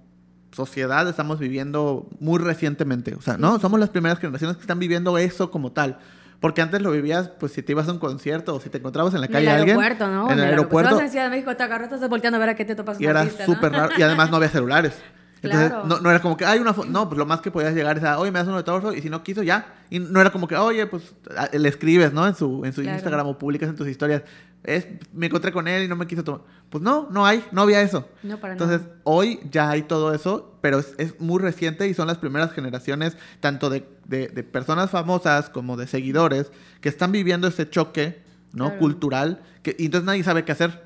[0.52, 3.14] sociedad estamos viviendo muy recientemente.
[3.14, 3.58] O sea, ¿no?
[3.58, 5.98] Somos las primeras generaciones que están viviendo eso como tal.
[6.40, 9.12] Porque antes lo vivías, pues, si te ibas a un concierto o si te encontrabas
[9.14, 9.76] en la en calle el a alguien.
[9.80, 10.26] aeropuerto, ¿no?
[10.30, 10.94] En el Si aeropuerto.
[10.94, 13.00] vas a Ciudad de México, te agarras, estás volteando a ver a qué te topas
[13.00, 13.54] Y era artista, ¿no?
[13.54, 13.90] súper raro.
[13.98, 14.94] Y además no había celulares.
[15.42, 15.86] Entonces, Claro.
[15.86, 16.88] no, no era como que hay una foto.
[16.88, 18.92] No, pues lo más que podías llegar es a, oye, me das un autógrafo.
[18.92, 19.74] Y si no quiso, ya.
[19.90, 21.14] Y no era como que, oye, pues
[21.52, 22.26] le escribes, ¿no?
[22.26, 22.96] En su, en su Claro.
[22.96, 24.22] Instagram o publicas en tus historias.
[24.64, 26.40] Es, me encontré con él y no me quiso tomar.
[26.70, 28.06] Pues no, no hay, no había eso.
[28.22, 32.06] No, para Entonces, hoy ya hay todo eso, pero es, es muy reciente y son
[32.08, 36.52] las primeras generaciones, tanto de, de- de personas famosas como de seguidores,
[36.82, 38.20] que están viviendo ese choque,
[38.52, 38.66] ¿no?
[38.66, 38.78] Claro.
[38.80, 40.82] Cultural, que, y entonces nadie sabe qué hacer.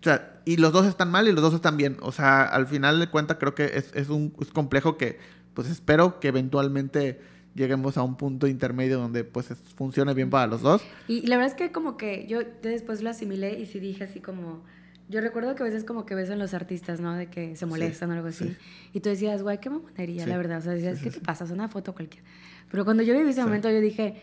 [0.00, 1.96] O sea, y los dos están mal y los dos están bien.
[2.02, 5.18] O sea, al final de cuentas creo que es, es un es complejo que,
[5.54, 7.20] pues espero que eventualmente
[7.54, 10.82] lleguemos a un punto intermedio donde pues es- funcione bien para los dos.
[11.08, 14.20] Y la verdad es que como que yo después lo asimilé y sí dije así
[14.20, 14.62] como...
[15.08, 17.14] Yo recuerdo que a veces como que ves en los artistas, ¿no?
[17.14, 18.44] De que se molestan o algo así.
[18.48, 18.56] sí.
[18.94, 20.30] Y tú decías, güey, qué mamonería, Sí.
[20.30, 20.58] la verdad.
[20.58, 21.44] O sea, decías, ¿qué te pasa?
[21.44, 22.26] Es una foto cualquiera.
[22.70, 24.14] Pero cuando yo viví ese momento, yo dije,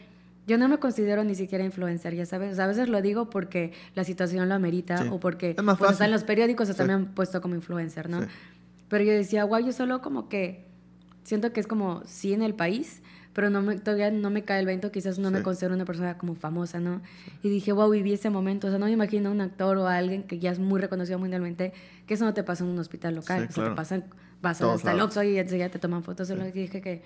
[0.48, 2.54] yo no me considero ni siquiera influencer, ya sabes.
[2.54, 5.78] O sea, a veces lo digo porque la situación lo amerita o porque Es más
[5.78, 6.06] fácil.
[6.06, 6.88] en los periódicos hasta Sí.
[6.88, 8.22] me han puesto como influencer, ¿no?
[8.90, 10.66] Pero yo decía, guay, yo solo como que
[11.24, 14.60] siento que es como sí en el país, pero no me, todavía no me cae
[14.60, 15.44] el vento, quizás no me Sí.
[15.44, 17.02] considero una persona como famosa, ¿no?
[17.44, 19.88] Y dije, wow, viví ese momento, o sea, no me imagino a un actor o
[19.88, 21.74] a alguien que ya es muy reconocido mundialmente,
[22.06, 23.72] que eso no te pasa en un hospital local, Sí, o sea, claro.
[23.72, 24.04] te pasa,
[24.42, 25.02] vas hasta el.
[25.02, 27.04] Oxxo y ya te toman fotos, solo que dije que,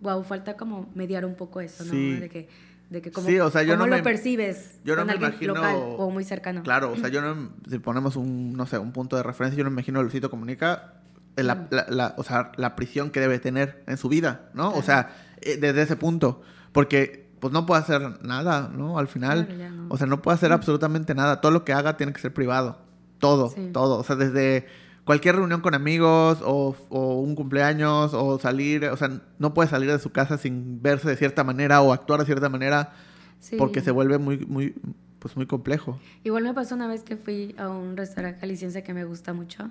[0.00, 1.90] wow, falta como mediar un poco eso, ¿no?
[1.92, 2.16] Sí.
[2.16, 2.48] De que,
[2.90, 5.06] de que como, Sí, o sea, yo cómo no lo me- percibes yo no con
[5.08, 6.62] me alguien imagino- local o muy cercano.
[6.62, 9.64] Claro, o sea, yo no, si ponemos un, no sé, un punto de referencia, yo
[9.64, 10.94] no me imagino a Luisito Comunica,
[11.36, 14.70] eh, la, la- la- o sea, la prisión que debe tener en su vida, ¿no?
[14.72, 18.98] O sea, desde ese punto, porque pues no puede hacer nada, ¿no?
[18.98, 19.86] Al final, Claro, no.
[19.90, 22.78] o sea, no puede hacer absolutamente nada, todo lo que haga tiene que ser privado,
[23.18, 23.70] todo, Sí.
[23.72, 24.66] todo, o sea, desde
[25.04, 29.90] cualquier reunión con amigos o, o un cumpleaños o salir, o sea, no puede salir
[29.90, 32.92] de su casa sin verse de cierta manera o actuar de cierta manera
[33.40, 33.54] Sí.
[33.56, 34.74] porque se vuelve muy, muy,
[35.20, 35.98] pues muy complejo.
[36.24, 39.70] Igual me pasó una vez que fui a un restaurante caliciense que me gusta mucho.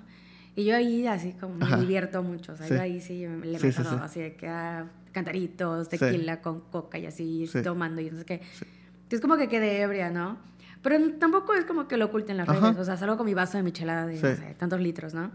[0.56, 1.76] Y yo ahí así como me Ajá.
[1.76, 2.52] divierto mucho.
[2.52, 2.74] O sea, Sí.
[2.74, 3.96] yo ahí sí me- le meto sí, sí.
[4.02, 4.86] así de que ah,
[5.18, 5.98] cantaritos, Sí.
[5.98, 7.62] tequila con coca y así, Sí.
[7.62, 8.40] tomando y no sé qué.
[8.58, 8.64] Sí.
[9.10, 10.36] Es como que quedé ebria, ¿no?
[10.82, 12.60] Pero tampoco es como que lo oculte en las Ajá.
[12.68, 12.78] redes.
[12.78, 14.22] O sea, salgo con mi vaso de michelada de Sí.
[14.22, 15.30] no sé, tantos litros, ¿no?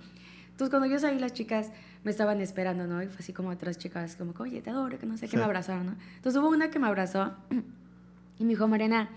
[0.52, 1.72] Entonces, cuando yo salí, las chicas
[2.04, 3.02] me estaban esperando, ¿no?
[3.02, 5.38] Y fue así como otras chicas, como, oye, te adoro, que no sé qué, Sí.
[5.38, 5.96] me abrazaron, ¿no?
[6.15, 7.34] Entonces, hubo una que me abrazó
[8.39, 9.10] y me dijo, Mariana,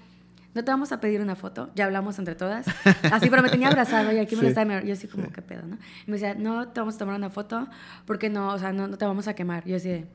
[0.54, 2.66] no te vamos a pedir una foto, ya hablamos entre todas.
[3.12, 4.46] Así, pero me tenía abrazado y aquí me Sí.
[4.46, 4.82] lo estaba.
[4.82, 5.76] Yo así como, ¿qué pedo, no?
[6.06, 7.68] Y me decía, no te vamos a tomar una foto
[8.06, 9.64] porque no, o sea, no, no te vamos a quemar.
[9.66, 10.06] Yo así de,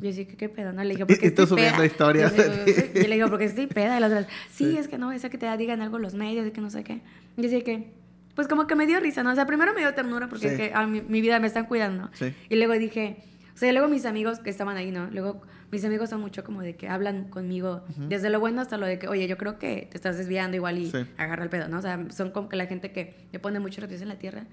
[0.00, 0.82] yo así, ¿qué, qué pedo, no?
[0.82, 1.86] Le dije, porque estoy subiendo peda.
[1.86, 2.34] historias.
[2.36, 3.96] Yo, le digo, yo le digo, porque estoy peda.
[3.96, 4.78] Y las otras, sí, Sí.
[4.78, 7.00] es que no, esa que te digan algo los medios y que no sé qué.
[7.36, 7.90] Y así que,
[8.34, 9.32] pues como que me dio risa, ¿no?
[9.32, 10.54] O sea, primero me dio ternura porque Sí.
[10.54, 12.10] es que ah, mi, mi vida me están cuidando.
[12.14, 12.32] Sí.
[12.48, 13.16] Y luego dije,
[13.54, 15.08] o sea, luego mis amigos que estaban ahí, ¿no?
[15.10, 18.86] Luego mis amigos son mucho como de que hablan conmigo, desde lo bueno hasta lo
[18.86, 20.98] de que, oye, yo creo que te estás desviando igual y Sí.
[21.18, 21.78] agarra el pedo, ¿no?
[21.78, 24.44] O sea, son como que la gente que me pone mucho pies en la tierra.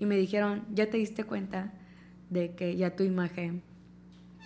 [0.00, 1.72] Y me dijeron, ya te diste cuenta
[2.30, 3.62] de que ya tu imagen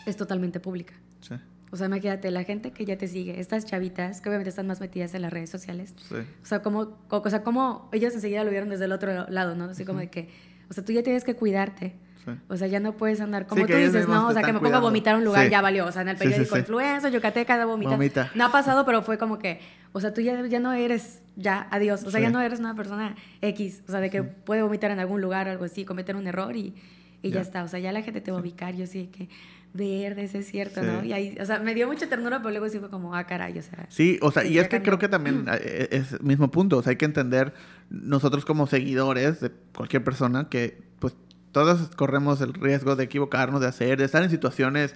[0.06, 0.94] es totalmente pública.
[1.20, 1.34] Sí.
[1.70, 4.80] O sea, imagínate, la gente que ya te sigue, estas chavitas que obviamente están más
[4.80, 5.94] metidas en las redes sociales.
[6.06, 6.16] Sí.
[6.16, 9.64] O sea, como, o sea, como ellos enseguida lo vieron desde el otro lado, ¿no?
[9.64, 10.28] Así como de que,
[10.68, 11.94] o sea, tú ya tienes que cuidarte.
[12.26, 12.30] Sí.
[12.48, 14.28] O sea, ya no puedes andar como Sí, tú dices, ¿no?
[14.28, 15.50] O sea, que me ponga a vomitar a un lugar, Sí.
[15.50, 15.86] ya valió.
[15.86, 17.90] O sea, en el periódico, influenza, Yucateca, vomita.
[17.92, 18.30] Vomita.
[18.34, 19.58] No ha pasado, pero fue como que,
[19.92, 22.04] o sea, tú ya, ya no eres, ya, adiós.
[22.04, 23.82] O sea, ya no eres una persona X.
[23.88, 26.54] O sea, de que puede vomitar en algún lugar o algo así, cometer un error
[26.54, 26.74] y,
[27.22, 27.36] y ya.
[27.36, 27.40] Ya.
[27.40, 27.64] está.
[27.64, 28.76] O sea, ya la gente te va a ubicar.
[28.76, 29.28] Yo sí que,
[29.74, 30.87] verde, eso es cierto, Sí.
[30.87, 31.04] ¿no?
[31.04, 33.58] Y ahí, o sea, me dio mucha ternura, pero luego sí fue como, ah, caray,
[33.58, 33.87] o sea.
[33.88, 34.85] Sí, o sea, y es que cambió.
[34.85, 36.78] creo que también eh, es el mismo punto.
[36.78, 37.54] O sea, hay que entender
[37.90, 41.14] nosotros como seguidores de cualquier persona que, pues,
[41.52, 44.94] todos corremos el riesgo de equivocarnos, de hacer, de estar en situaciones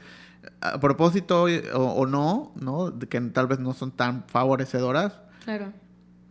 [0.61, 2.99] a propósito eh, o, o no, ¿no?
[2.99, 5.21] Que tal vez no son tan favorecedoras.
[5.45, 5.73] Claro,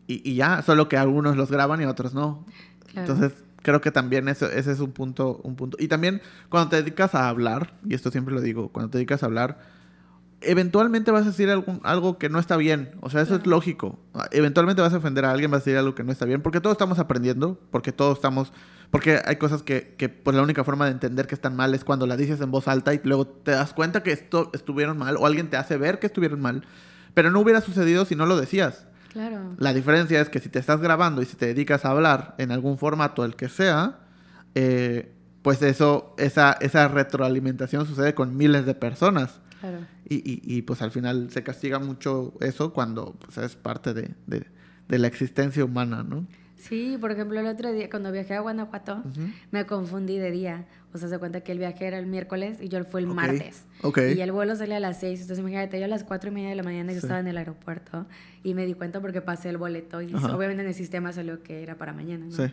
[0.07, 2.45] Y, y ya, solo que algunos los graban y otros no.
[2.91, 3.11] claro.
[3.13, 5.75] Entonces, creo que también eso, ese es un punto, un punto.
[5.79, 9.23] Y también cuando te dedicas a hablar, y esto siempre lo digo, cuando te dedicas
[9.23, 9.57] a hablar,
[10.41, 12.91] eventualmente vas a decir algún- algo que no está bien.
[13.01, 13.97] O sea, eso es lógico.
[14.31, 16.61] Eventualmente vas a ofender a alguien, vas a decir algo que no está bien, porque
[16.61, 18.53] todos estamos aprendiendo, porque todos estamos...
[18.91, 21.83] Porque hay cosas que, que pues la única forma de entender que están mal es
[21.83, 25.17] cuando las dices en voz alta y luego te das cuenta que esto estuvieron mal
[25.17, 26.63] o alguien te hace ver que estuvieron mal.
[27.15, 28.87] Pero no hubiera sucedido si no lo decías.
[29.15, 29.55] Claro.
[29.59, 32.51] La diferencia es que si te estás grabando y si te dedicas a hablar en
[32.51, 33.99] algún formato, el que sea,
[34.55, 39.39] eh, pues eso, esa, esa retroalimentación sucede con miles de personas.
[39.61, 39.77] Claro.
[40.09, 44.13] Y, y- y, pues al final se castiga mucho eso cuando pues, es parte de,
[44.27, 44.47] de-
[44.89, 46.27] de la existencia humana, ¿no?
[46.67, 49.03] Sí, por ejemplo, el otro día, cuando viajé a Guanajuato,
[49.51, 50.65] me confundí de día.
[50.93, 53.65] O sea, se cuenta que el viaje era el miércoles y yo fue el martes.
[53.81, 53.99] ok.
[54.15, 55.21] Y el vuelo salía a las 6.
[55.21, 57.05] Entonces, imagínate, yo a las cuatro y media de la mañana yo Sí.
[57.05, 58.05] estaba en el aeropuerto
[58.43, 60.35] y me di cuenta porque pasé el boleto y Ajá.
[60.35, 62.31] obviamente en el sistema salió que era para mañana, ¿no?
[62.31, 62.51] Sí.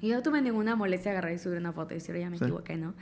[0.00, 2.36] Y yo no tuve ninguna molestia agarrar y subir una foto y decir, ya me
[2.38, 2.44] Sí.
[2.44, 2.94] equivoqué, ¿no?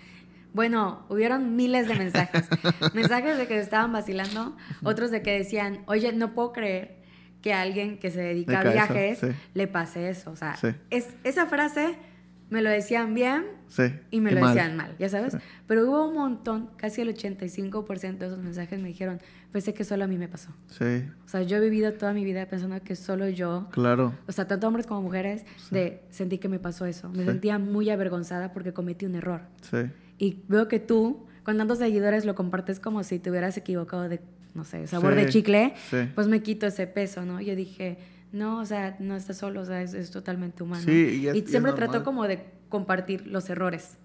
[0.54, 2.48] Bueno, hubieron miles de mensajes.
[2.94, 7.01] mensajes de que estaban vacilando, otros de que decían, oye, no puedo creer
[7.42, 9.26] que a alguien que se dedica a Dedica a eso, viajes sí.
[9.54, 10.30] le pase eso.
[10.30, 10.68] O sea, Sí.
[10.90, 11.96] es, esa frase
[12.50, 13.84] me lo decían bien Sí.
[14.10, 14.54] y me lo mal.
[14.54, 15.36] decían mal, ya sabes.
[15.66, 20.04] Pero hubo un montón, casi el 85% de esos mensajes me dijeron, pensé que solo
[20.04, 20.50] a mí me pasó.
[20.68, 24.12] Sí, O sea, yo he vivido toda mi vida pensando que solo yo claro.
[24.26, 27.08] o sea, tanto hombres como mujeres, de sentí que me pasó eso.
[27.08, 29.40] Me sentía muy avergonzada porque cometí un error.
[29.62, 29.78] Sí.
[30.18, 34.20] Y veo que tú, con tantos seguidores, lo compartes como si te hubieras equivocado de,
[34.54, 35.96] no sé, sabor Sí, de chicle, sí.
[36.14, 37.40] pues me quito ese peso, ¿no?
[37.40, 37.98] Yo dije,
[38.32, 40.82] no, o sea, no estás solo, o sea, es, es totalmente humano.
[40.84, 43.96] Sí, y es- y es siempre trato como de compartir los errores.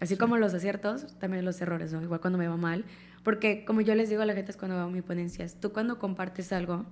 [0.00, 2.00] Así como los aciertos, también los errores, ¿no?
[2.02, 2.84] Igual cuando me va mal.
[3.24, 5.72] Porque como yo les digo a la gente es cuando hago mi ponencia, es tú
[5.72, 6.86] cuando compartes algo,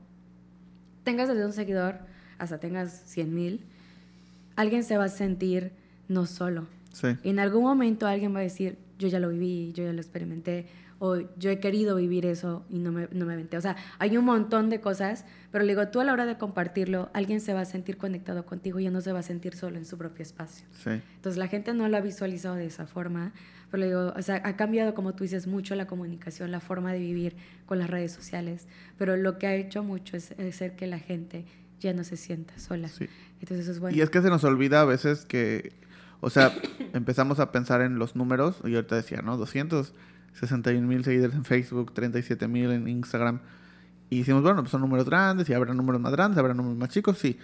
[1.05, 1.99] tengas desde un seguidor
[2.39, 3.61] hasta tengas 100 mil,
[4.57, 5.73] alguien se va a sentir
[6.09, 6.67] no solo.
[6.93, 7.09] Sí.
[7.25, 10.67] En algún momento alguien va a decir, yo ya lo viví, yo ya lo experimenté,
[10.99, 13.57] o yo he querido vivir eso y no me, no me aventé.
[13.57, 16.39] O sea, hay un montón de cosas, pero le digo, tú a la hora de
[16.39, 19.55] compartirlo, alguien se va a sentir conectado contigo y ya no se va a sentir
[19.55, 20.67] solo en su propio espacio.
[20.73, 20.91] Sí.
[21.17, 23.33] Entonces la gente no lo ha visualizado de esa forma,
[23.71, 26.93] pero le digo, o sea, ha cambiado, como tú dices, mucho la comunicación, la forma
[26.93, 30.87] de vivir con las redes sociales, pero lo que ha hecho mucho es hacer que
[30.87, 31.45] la gente
[31.81, 32.89] ya no se sienta sola.
[32.89, 33.07] Sí.
[33.41, 33.97] Entonces eso es bueno.
[33.97, 35.73] Y es que se nos olvida a veces que,
[36.21, 36.53] o sea,
[36.95, 39.37] empezamos a pensar en los números, y ahorita decía, ¿no?
[40.41, 43.41] 261 mil seguidores en Facebook, 37 mil en Instagram.
[44.11, 46.91] Y decimos, bueno, pues son números grandes, y habrá números más grandes, habrá números más
[46.91, 47.39] chicos, sí.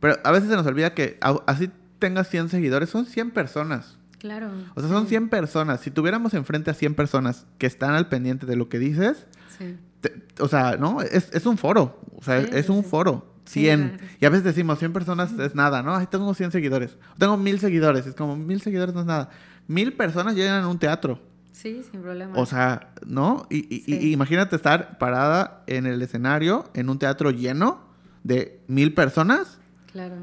[0.00, 3.98] Pero a veces se nos olvida que así tengas 100 seguidores, son 100 personas.
[4.18, 4.50] Claro.
[4.74, 5.80] O sea, son sí, 100 personas.
[5.80, 9.26] Si tuviéramos enfrente a 100 personas que están al pendiente de lo que dices,
[9.58, 9.76] Sí.
[10.00, 11.02] te- o sea, ¿no?
[11.02, 12.00] Es, es un foro.
[12.16, 13.34] O sea, Sí, es sí, un foro.
[13.44, 13.88] Sí, 100.
[13.90, 14.04] claro.
[14.20, 15.94] Y a veces decimos 100 personas es nada, ¿no?
[15.94, 16.96] Ahí tengo 100 seguidores.
[17.18, 18.06] Tengo 1000 seguidores.
[18.06, 19.28] Es como 1000 seguidores no es nada.
[19.68, 21.20] 1000 personas llegan a un teatro.
[21.56, 22.36] Sí, sin problema.
[22.36, 23.46] O sea, ¿no?
[23.48, 23.98] Y, y- Sí.
[23.98, 27.80] y imagínate estar parada en el escenario, en un teatro lleno
[28.24, 29.58] de 1000 personas.
[29.92, 30.16] claro.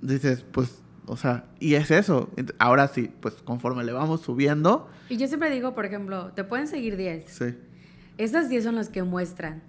[0.00, 2.30] Dices, pues, o sea, y es eso.
[2.58, 6.66] Ahora sí, pues conforme le vamos subiendo, Y yo siempre digo, por ejemplo, te pueden
[6.68, 7.24] seguir 10.
[7.28, 7.54] sí.
[8.16, 9.62] Esas 10 son las que muestran.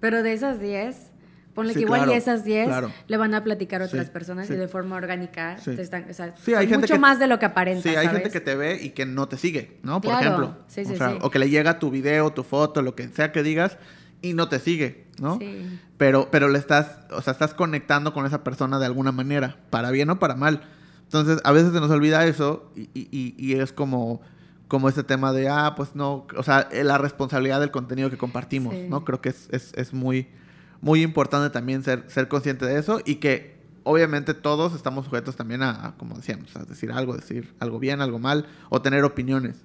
[0.00, 1.10] Pero de esas 10,
[1.54, 2.90] ponle Sí, que igual claro, y esas 10 claro.
[3.06, 4.54] le van a platicar a Sí, otras personas sí.
[4.54, 5.74] y de forma orgánica Sí.
[5.76, 8.06] te están, o sea, hay gente mucho que- más de lo que aparenta, Sí, hay
[8.06, 8.12] ¿sabes?
[8.12, 10.00] gente que te ve y que no te sigue, ¿no?
[10.00, 10.26] Por Claro.
[10.26, 10.56] ejemplo.
[10.66, 11.18] Sí, o, sí, sea, sí.
[11.22, 13.78] o que le llega tu video, tu foto, lo que sea que digas
[14.20, 15.38] y no te sigue, ¿no?
[15.38, 15.78] Sí.
[15.96, 19.90] Pero, pero le estás, o sea, estás conectando con esa persona de alguna manera, para
[19.90, 20.62] bien o para mal.
[21.04, 24.20] Entonces, a veces se nos olvida eso y, y- y- es como,
[24.66, 28.74] como este tema de, ah, pues no, o sea, la responsabilidad del contenido que compartimos.
[28.88, 29.04] ¿no?
[29.04, 30.26] Creo que es, es, es muy,
[30.84, 35.62] muy importante también ser, ser consciente de eso y que obviamente todos estamos sujetos también
[35.62, 39.56] a, a, como decíamos, a decir algo, decir algo bien, algo mal o tener opiniones.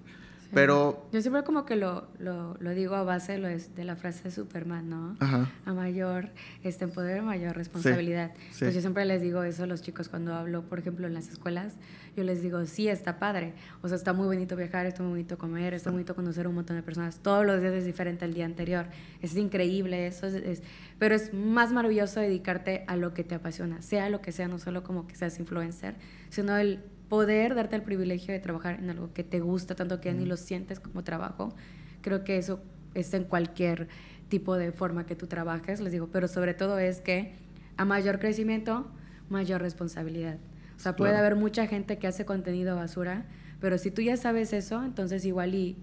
[0.53, 3.95] Pero, Yo siempre como que lo, lo, lo digo a base de, lo de la
[3.95, 5.15] frase de Superman, ¿no?
[5.19, 6.29] ajá, A mayor
[6.63, 8.31] este, poder, mayor responsabilidad.
[8.35, 8.41] sí.
[8.53, 11.27] Entonces yo siempre les digo eso a los chicos cuando hablo, por ejemplo, en las
[11.29, 11.75] escuelas.
[12.17, 13.53] Yo les digo, sí, está padre.
[13.83, 16.55] O sea, está muy bonito viajar, está muy bonito comer, está muy bonito conocer un
[16.55, 17.19] montón de personas.
[17.19, 18.87] Todos los días es diferente al día anterior.
[19.21, 20.25] Es increíble eso.
[20.27, 20.63] Es, es-
[20.97, 24.57] pero es más maravilloso dedicarte a lo que te apasiona, sea lo que sea, no
[24.59, 25.95] solo como que seas influencer,
[26.29, 30.13] sino el poder darte el privilegio de trabajar en algo que te gusta tanto que
[30.13, 31.53] ni lo sientes como trabajo.
[32.01, 32.61] Creo que eso
[32.93, 33.87] es en cualquier
[34.29, 37.33] tipo de forma que tú trabajes, les digo, pero sobre todo es que
[37.77, 38.87] a mayor crecimiento,
[39.29, 40.37] mayor responsabilidad.
[40.77, 41.25] O sea, puede Claro.
[41.25, 43.25] haber mucha gente que hace contenido basura,
[43.59, 45.77] pero si tú ya sabes eso, entonces igual y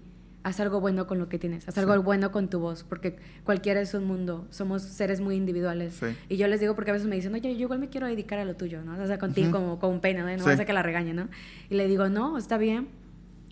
[0.47, 1.99] haz algo bueno con lo que tienes, haz algo Sí.
[1.99, 5.95] bueno con tu voz, porque cualquiera es un mundo, somos seres muy individuales.
[5.95, 6.05] Sí.
[6.29, 8.39] Y yo les digo porque a veces me dicen, oye, yo igual me quiero dedicar
[8.39, 9.01] a lo tuyo, ¿no?
[9.01, 9.57] O sea, contigo Ujú.
[9.57, 10.31] como, como un pena, ¿no?
[10.31, 10.49] No Sí.
[10.49, 11.27] vas a que la regañe, ¿no?
[11.69, 12.87] Y le digo, no, está bien,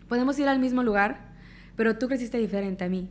[0.08, 1.34] podemos ir al mismo lugar,
[1.76, 3.10] pero tú creciste diferente a mí.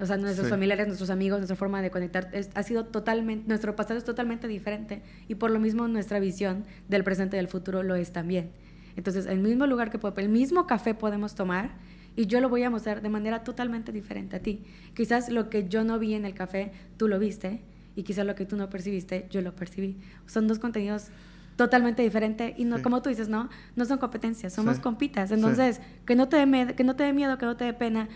[0.00, 3.76] O sea, nuestros familiares, nuestros amigos, nuestra forma de conectar es- ha sido totalmente, nuestro
[3.76, 7.82] pasado es totalmente diferente y por lo mismo nuestra visión del presente y del futuro
[7.82, 8.50] lo es también.
[8.96, 11.70] Entonces, el mismo lugar que puede, el mismo café podemos tomar
[12.16, 14.64] y yo lo voy a mostrar de manera totalmente diferente a ti.
[14.94, 17.60] Quizás lo que yo no vi en el café, tú lo viste
[17.94, 19.98] y quizás lo que tú no percibiste, yo lo percibí.
[20.26, 21.08] Son dos contenidos
[21.56, 22.82] totalmente diferentes y no Sí.
[22.82, 24.82] como tú dices, no, no son competencias, somos Sí.
[24.82, 25.28] compitas.
[25.28, 25.34] Sí.
[25.34, 28.08] Entonces, que no te dé que no te dé miedo, que no te dé pena.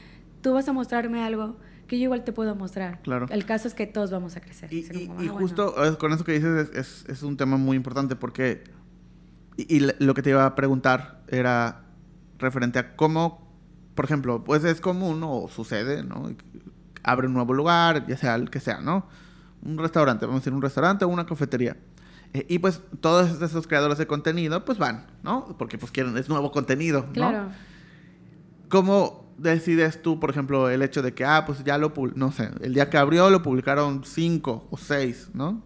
[0.42, 3.00] Tú vas a mostrarme algo que yo igual te puedo mostrar.
[3.02, 3.26] Claro.
[3.30, 4.72] El caso es que todos vamos a crecer.
[4.72, 5.38] Y, y- como, y ah, bueno.
[5.48, 8.62] justo eh, con eso que dices es, es- es un tema muy importante porque...
[9.56, 11.82] Y, y lo que te iba a preguntar era
[12.38, 13.49] referente a cómo,
[13.94, 16.30] por ejemplo, pues es común o sucede, ¿no?
[17.02, 19.06] Abre un nuevo lugar, ya sea el que sea, ¿no?
[19.62, 21.76] Un restaurante, vamos a decir un restaurante o una cafetería.
[22.32, 25.56] Eh, y pues todos esos creadores de contenido pues van, ¿no?
[25.58, 27.12] Porque pues quieren, es nuevo contenido, ¿no?
[27.12, 27.48] Claro.
[28.68, 32.50] ¿Cómo decides tú, por ejemplo, el hecho de que, ah, pues ya lo, no sé,
[32.60, 35.62] el día que abrió lo publicaron cinco o seis, ¿no?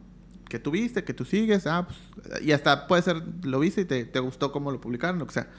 [0.48, 3.84] Que tú viste, que tú sigues, ah, pues, y hasta puede ser, lo viste y
[3.84, 5.48] te, te gustó cómo lo publicaron, lo que sea.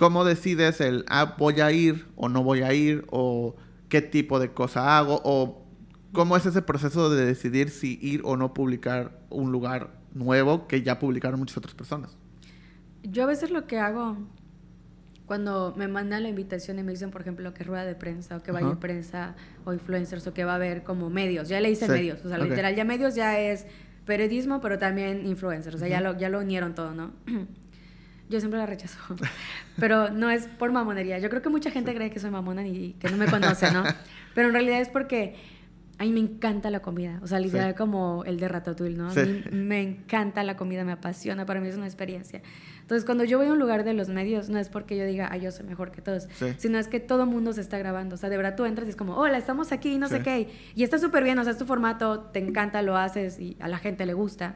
[0.00, 3.54] ¿Cómo decides el, ah, voy a ir o no voy a ir, o
[3.90, 5.66] qué tipo de cosa hago, o
[6.12, 10.80] cómo es ese proceso de decidir si ir o no publicar un lugar nuevo que
[10.80, 12.16] ya publicaron muchas otras personas?
[13.02, 14.16] Yo a veces lo que hago
[15.26, 18.42] cuando me mandan la invitación y me dicen, por ejemplo, que rueda de prensa o
[18.42, 18.72] que vaya Ajá.
[18.76, 19.34] en prensa
[19.66, 22.28] o influencers o que va a haber como medios, ya le hice Sí, medios, o
[22.30, 22.44] sea, ok.
[22.44, 23.66] literal, ya medios ya es
[24.06, 27.12] periodismo, pero también influencers, o sea, ya, lo, ya lo unieron todo, ¿no?
[28.30, 28.98] Yo siempre la rechazo,
[29.78, 31.18] pero no es por mamonería.
[31.18, 33.82] Yo creo que mucha gente cree que soy mamona y que no me conoce, ¿no?
[34.34, 35.34] Pero en realidad es porque
[35.98, 37.76] a mí me encanta la comida, o sea, literal Sí.
[37.76, 39.08] como el de Ratatouille, ¿no?
[39.08, 39.20] A Sí.
[39.20, 42.40] mí me encanta la comida, me apasiona, para mí es una experiencia.
[42.80, 45.28] Entonces, cuando yo voy a un lugar de los medios, no es porque yo diga,
[45.30, 46.46] ah, yo soy mejor que todos, Sí.
[46.56, 48.14] sino es que todo mundo se está grabando.
[48.14, 50.22] O sea, de verdad tú entras y es como, hola, estamos aquí, no sé Sí.
[50.22, 50.48] qué.
[50.76, 53.66] Y está súper bien, o sea, es tu formato, te encanta, lo haces y a
[53.68, 54.54] la gente le gusta.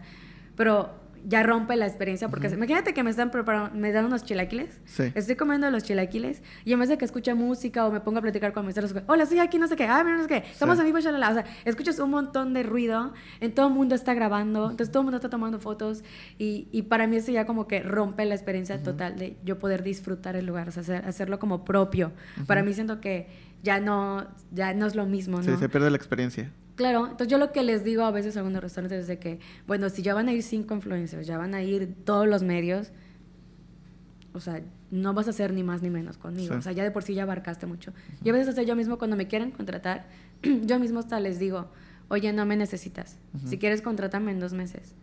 [0.56, 0.94] Pero
[1.26, 4.80] ya rompe la experiencia porque imagínate que me están preparando, me dan unos chilaquiles.
[4.84, 5.10] Sí.
[5.14, 8.22] Estoy comiendo los chilaquiles y en vez de que escuche música o me ponga a
[8.22, 10.36] platicar con mis amigos, hola, estoy aquí, no sé qué, ah, mira, no sé qué,
[10.50, 10.80] estamos Sí.
[10.82, 11.30] en vivo, shalala.
[11.30, 15.00] O sea, escuchas un montón de ruido, en todo el mundo está grabando, entonces todo
[15.00, 16.04] el mundo está tomando fotos
[16.38, 19.82] y, y para mí eso ya como que rompe la experiencia total de yo poder
[19.82, 22.12] disfrutar el lugar, o sea, hacer- hacerlo como propio.
[22.46, 23.28] Para mí siento que
[23.62, 25.42] ya no, ya no es lo mismo, ¿no?
[25.44, 26.50] Sí, se pierde la experiencia.
[26.74, 29.38] Claro, entonces yo lo que les digo a veces a algunos restaurantes es de que,
[29.66, 32.90] bueno, si ya van a ir cinco influencers, ya van a ir todos los medios,
[34.32, 34.60] o sea,
[34.90, 36.54] no vas a hacer ni más ni menos conmigo.
[36.54, 36.58] Sí.
[36.58, 37.92] O sea, ya de por sí ya abarcaste mucho.
[38.24, 40.06] Y a veces hasta yo mismo cuando me quieren contratar,
[40.42, 41.68] yo mismo hasta les digo,
[42.08, 43.18] oye, no me necesitas.
[43.46, 44.94] Si quieres, contrátame en dos meses.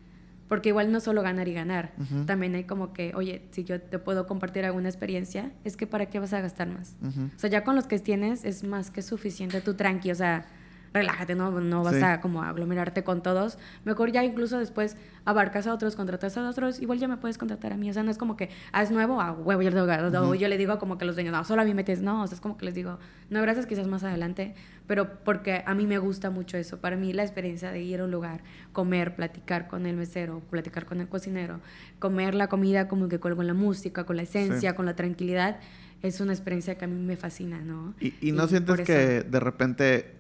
[0.50, 1.94] Porque igual no solo ganar y ganar.
[2.26, 6.08] También hay como que, oye, si yo te puedo compartir alguna experiencia, es que ¿para
[6.08, 6.98] qué vas a gastar más?
[7.02, 7.30] Ujú.
[7.34, 9.62] O sea, ya con los que tienes es más que suficiente.
[9.62, 10.46] Tú tranqui, o sea,
[10.94, 12.02] relájate, no, no vas Sí.
[12.04, 13.58] a como aglomerarte con todos.
[13.86, 17.72] Mejor ya incluso después abarcas a otros, contratas a otros, igual ya me puedes contratar
[17.74, 17.90] a mí.
[17.90, 20.48] O sea, no es como que, ah, es nuevo, a huevo, yo, le digo- yo
[20.50, 22.42] le digo como que los dueños, no, solo a mí metes, no, o sea, es
[22.42, 24.54] como que les digo, no, gracias, quizás más adelante,
[24.88, 26.80] pero porque a mí me gusta mucho eso.
[26.80, 28.42] Para mí la experiencia de ir a un lugar,
[28.74, 31.62] comer, platicar con el mesero, platicar con el cocinero,
[32.00, 34.76] comer la comida como que con, la música, con la esencia, Sí.
[34.76, 35.60] con la tranquilidad,
[36.02, 37.94] es una experiencia que a mí me fascina, ¿no?
[38.00, 40.16] ¿Y, y no Y sientes que de repente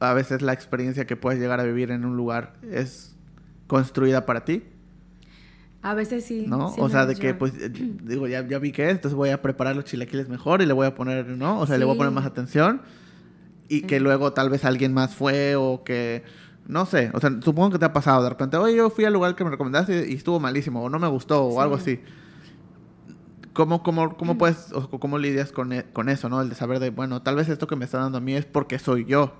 [0.00, 3.16] a veces la experiencia que puedes llegar a vivir en un lugar es
[3.66, 4.62] construida para ti?
[5.82, 6.46] A veces sí.
[6.48, 6.70] ¿No?
[6.70, 9.30] sí o sea, de que pues eh, digo, ya, ya vi que es, entonces voy
[9.30, 11.60] a preparar los chilaquiles mejor y le voy a poner, ¿no?
[11.60, 12.82] O sea, le voy a poner más atención
[13.68, 13.82] y Sí.
[13.82, 16.24] que luego tal vez alguien más fue o que...
[16.68, 19.12] No sé, o sea, supongo que te ha pasado de repente, oye, yo fui al
[19.12, 22.00] lugar que me recomendaste y estuvo malísimo, o no me gustó, o algo así.
[23.52, 26.42] ¿Cómo, cómo, cómo puedes, o cómo lidias con, e- con eso, ¿no?
[26.42, 28.44] El de saber de, bueno, tal vez esto que me está dando a mí es
[28.44, 29.32] porque soy yo.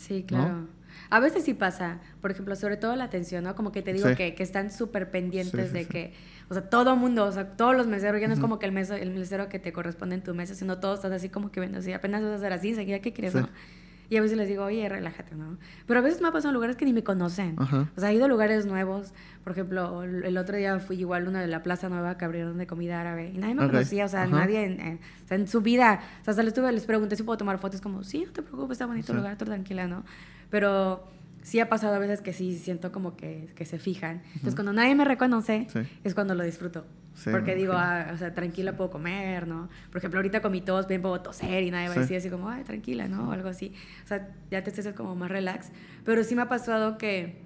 [0.00, 0.66] Sí, claro.
[1.10, 3.54] A veces sí pasa, por ejemplo, sobre todo la atención, ¿no?
[3.54, 4.14] Como que te digo Sí.
[4.14, 6.12] que, que están súper pendientes Sí, sí, de que,
[6.48, 8.72] o sea, todo mundo, o sea, todos los meseros, ya no es como que el,
[8.72, 11.60] meso, el mesero que te corresponde en tu mesa, sino todos estás así como que
[11.60, 13.48] viendo así, apenas vas a hacer así, enseguida, ¿qué quieres, no?
[14.10, 15.56] Y a veces les digo, oye, relájate, ¿no?
[15.86, 17.54] Pero a veces me ha pasado en lugares que ni me conocen.
[17.58, 17.88] Ajá.
[17.96, 19.14] O sea, he ido a lugares nuevos.
[19.44, 22.24] Por ejemplo, el el otro día fui igual a una de la Plaza Nueva que
[22.24, 23.30] abrieron de comida árabe.
[23.32, 23.70] Y nadie me Ok.
[23.70, 24.36] conocía, o sea, Ajá.
[24.36, 26.00] nadie en, en- o sea, en su vida.
[26.20, 27.80] O sea, hasta les, tuve, les pregunté si puedo tomar fotos.
[27.80, 29.22] Como, sí, no te preocupes, está bonito el Sí.
[29.22, 30.02] lugar, tú tranquila, ¿no?
[30.50, 31.04] Pero
[31.42, 34.22] sí ha pasado a veces que sí siento como que, que se fijan.
[34.34, 35.80] Entonces, cuando nadie me reconoce, Sí.
[36.04, 36.84] es cuando lo disfruto.
[37.14, 39.68] Sí, Porque digo, ah, o sea, tranquila puedo comer, ¿no?
[39.90, 42.30] Por ejemplo, ahorita con mi tos, bien puedo toser y nadie va a decir así
[42.30, 43.28] como, ay, tranquila, ¿no?
[43.28, 43.72] O algo así.
[44.04, 45.70] O sea, ya te sientes como más relax.
[46.04, 47.42] Pero sí me ha pasado que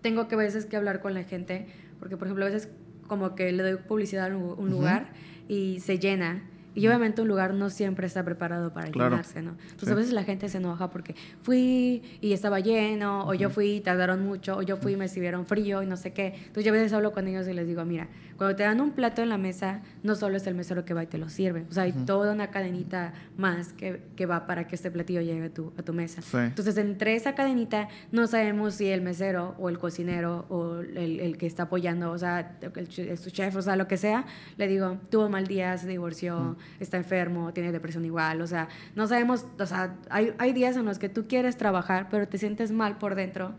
[0.00, 1.66] tengo que a veces que hablar con la gente,
[2.00, 2.68] porque por ejemplo a veces
[3.06, 5.10] como que le doy publicidad a un un lugar
[5.48, 6.42] y se llena.
[6.74, 9.10] Y obviamente un lugar no siempre está preparado para Claro.
[9.10, 9.50] llenarse, ¿no?
[9.62, 9.92] Entonces Sí.
[9.92, 13.80] a veces la gente se enoja porque fui y estaba lleno, o yo fui y
[13.80, 16.28] tardaron mucho, o yo fui y me sirvieron frío y no sé qué.
[16.34, 18.92] Entonces yo a veces hablo con ellos y les digo, mira, cuando te dan un
[18.92, 21.64] plato en la mesa, no solo es el mesero que va y te lo sirve,
[21.68, 25.44] o sea, hay toda una cadenita más que, que va para que este platillo llegue
[25.44, 26.22] a tu, a tu mesa.
[26.22, 26.38] Sí.
[26.38, 31.36] Entonces, entre esa cadenita, no sabemos si el mesero o el cocinero o el, el
[31.38, 34.24] que está apoyando, o sea, el, ch- su chef, o sea, lo que sea,
[34.56, 39.06] le digo, tuvo mal día, se divorció, está enfermo, tiene depresión igual, o sea, no
[39.06, 42.72] sabemos, o sea, hay, hay días en los que tú quieres trabajar, pero te sientes
[42.72, 43.52] mal por dentro.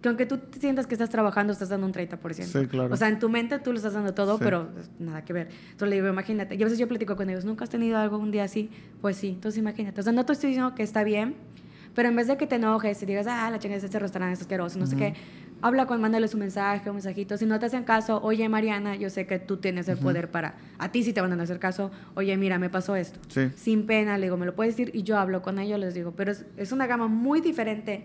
[0.00, 2.42] Que aunque tú te sientas que estás trabajando, estás dando un 30%.
[2.42, 2.92] Sí, claro.
[2.92, 4.40] O sea, en tu mente tú lo estás dando todo, Sí.
[4.42, 5.48] pero pues, nada que ver.
[5.70, 6.56] Entonces le digo, imagínate.
[6.56, 8.68] Y a veces yo platico con ellos, ¿nunca has tenido algo un día así?
[9.00, 10.00] Pues sí, entonces imagínate.
[10.00, 11.36] O sea, no te estoy diciendo que está bien,
[11.94, 14.40] pero en vez de que te enojes y digas, ah, la chingada este restaurante es
[14.40, 15.14] asqueroso, no sé qué,
[15.62, 17.38] habla con, mándales un mensaje, un mensajito.
[17.38, 20.56] Si no te hacen caso, oye, Mariana, yo sé que tú tienes el poder para,
[20.78, 23.20] a ti sí te van a hacer caso, oye, mira, me pasó esto.
[23.28, 23.50] Sí.
[23.56, 26.12] Sin pena, le digo, me lo puedes decir y yo hablo con ellos, les digo,
[26.16, 28.04] pero es, es una gama muy diferente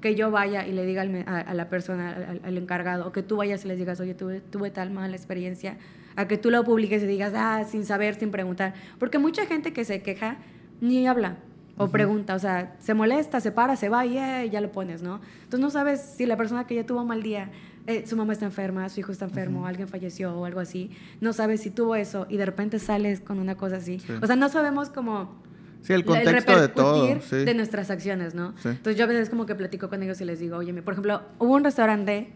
[0.00, 3.12] que yo vaya y le diga al a, a la persona, al, al encargado, o
[3.12, 5.76] que tú vayas y les digas, oye, tuve, tuve tal mala experiencia,
[6.14, 8.74] a que tú lo publiques y digas, ah, sin saber, sin preguntar.
[8.98, 10.36] Porque mucha gente que se queja
[10.80, 11.38] ni habla
[11.78, 15.02] o pregunta, o sea, se molesta, se para, se va y eh, ya lo pones,
[15.02, 15.20] ¿no?
[15.44, 17.50] Entonces no sabes si la persona que ya tuvo un mal día,
[17.86, 21.32] eh, su mamá está enferma, su hijo está enfermo, alguien falleció o algo así, no
[21.32, 23.98] sabes si tuvo eso y de repente sales con una cosa así.
[24.00, 24.12] Sí.
[24.20, 25.36] O sea, no sabemos cómo
[25.82, 27.20] Sí, el contexto de todo.
[27.22, 27.36] Sí.
[27.36, 28.52] de nuestras acciones, ¿no?
[28.58, 28.68] Sí.
[28.68, 31.22] Entonces yo a veces como que platico con ellos y les digo, oye, por ejemplo,
[31.38, 32.30] hubo un restaurante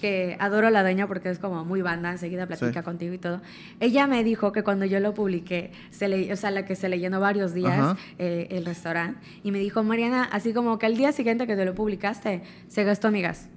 [0.00, 2.84] que adoro a la dueña porque es como muy banda, enseguida platica Sí.
[2.84, 3.42] contigo y todo.
[3.80, 6.88] Ella me dijo que cuando yo lo publiqué, se le, o sea, la que se
[6.88, 10.96] le llenó varios días eh, el restaurante, y me dijo, Mariana, así como que al
[10.96, 13.48] día siguiente que te lo publicaste, se gastó mi gas.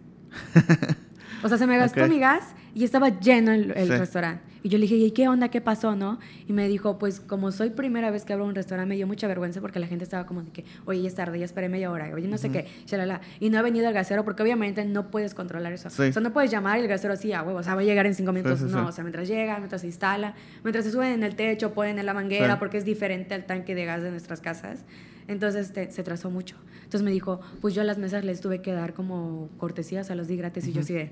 [1.43, 2.09] O sea, se me gastó Ok.
[2.09, 4.41] mi gas y estaba lleno el, restaurante.
[4.67, 5.47] Y yo le dije, ¿y qué onda?
[5.47, 5.95] ¿Qué pasó?
[5.95, 6.19] ¿No?
[6.45, 9.25] Y me dijo, pues como soy primera vez que abro un restaurante, me dio mucha
[9.25, 11.89] vergüenza porque la gente estaba como de que, oye, ya es tarde, ya esperé media
[11.89, 13.21] hora, oye, no sé qué, shalala.
[13.39, 15.89] Y no ha venido el gasero porque obviamente no puedes controlar eso.
[15.89, 16.01] Sí.
[16.01, 17.83] O sea, no puedes llamar y el gasero así, a huevo, o sea, va a
[17.85, 18.59] llegar en cinco minutos.
[18.59, 18.89] sí, no, sí.
[18.89, 20.33] o sea, mientras llega, mientras se instala,
[20.65, 22.59] mientras se suben en el techo, ponen en la manguera Sí.
[22.59, 24.83] porque es diferente al tanque de gas de nuestras casas.
[25.29, 26.57] Entonces te- se trazó mucho.
[26.77, 30.15] Entonces me dijo, pues yo a las mesas les tuve que dar como cortesías, a
[30.15, 31.11] los di gratis y yo de...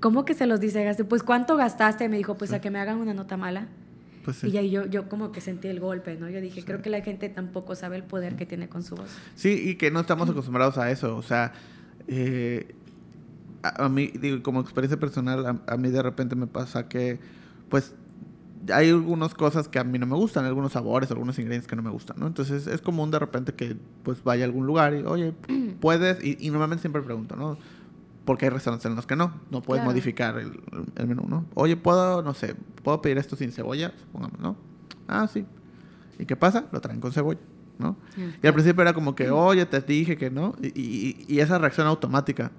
[0.00, 1.04] ¿Cómo que se los dice gaste?
[1.04, 2.08] Pues ¿cuánto gastaste?
[2.08, 3.68] Me dijo, pues a que me hagan una nota mala.
[4.24, 4.48] Pues sí.
[4.48, 6.28] Y ahí yo, yo como que sentí el golpe, ¿no?
[6.28, 9.08] Yo dije, creo que la gente tampoco sabe el poder que tiene con su voz.
[9.36, 11.16] Sí, y que no estamos acostumbrados a eso.
[11.16, 11.52] O sea,
[12.08, 12.74] eh,
[13.62, 17.20] a, a mí, digo, como experiencia personal, a, a mí de repente me pasa que,
[17.68, 17.94] pues,
[18.72, 21.82] hay algunas cosas que a mí no me gustan, algunos sabores, algunos ingredientes que no
[21.82, 22.26] me gustan, ¿no?
[22.26, 25.34] Entonces es común de repente que, pues, vaya a algún lugar y, oye,
[25.80, 27.58] puedes, y, y normalmente siempre pregunto, ¿no?
[28.26, 29.92] Porque hay restaurantes en los que no, no puedes Claro.
[29.92, 30.60] modificar el,
[30.96, 31.46] el menú, ¿no?
[31.54, 34.56] Oye, puedo, no sé, puedo pedir esto sin cebolla, supongamos, ¿no?
[35.08, 35.46] Ah, sí.
[36.18, 36.66] ¿Y qué pasa?
[36.72, 37.40] Lo traen con cebolla,
[37.78, 37.96] ¿no?
[38.42, 40.54] Y al principio era como que, oye, te dije que no.
[40.60, 42.50] Y, y- y esa reacción automática.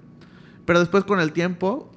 [0.64, 1.92] Pero después con el tiempo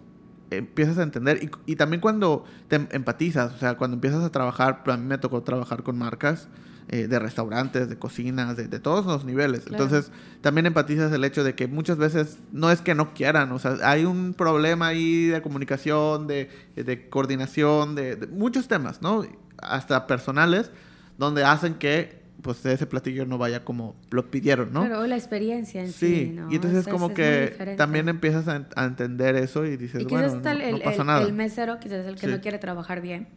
[0.50, 1.42] empiezas a entender.
[1.42, 5.06] Y, y también cuando te em- empatizas, o sea, cuando empiezas a trabajar, a mí
[5.06, 6.50] me tocó trabajar con marcas
[6.90, 9.62] eh, de restaurantes, de cocinas, de, de todos los niveles.
[9.66, 9.84] Claro.
[9.84, 10.12] Entonces
[10.42, 13.78] también empatizas el hecho de que muchas veces no es que no quieran, o sea,
[13.84, 19.26] hay un problema ahí de comunicación, de, de coordinación, de, de muchos temas, ¿no?
[19.58, 20.72] Hasta personales,
[21.18, 24.82] donde hacen que pues ese platillo no vaya como lo pidieron, ¿no?
[24.82, 26.52] Pero la experiencia en sí, Sí, ¿no?
[26.52, 29.78] y entonces Es- es como es que también empiezas a, en- a entender eso y
[29.78, 31.22] dices, Y bueno, no, el, no el- pasa el- nada.
[31.22, 32.34] el mesero, quizás el que Sí.
[32.34, 33.28] no quiere trabajar bien.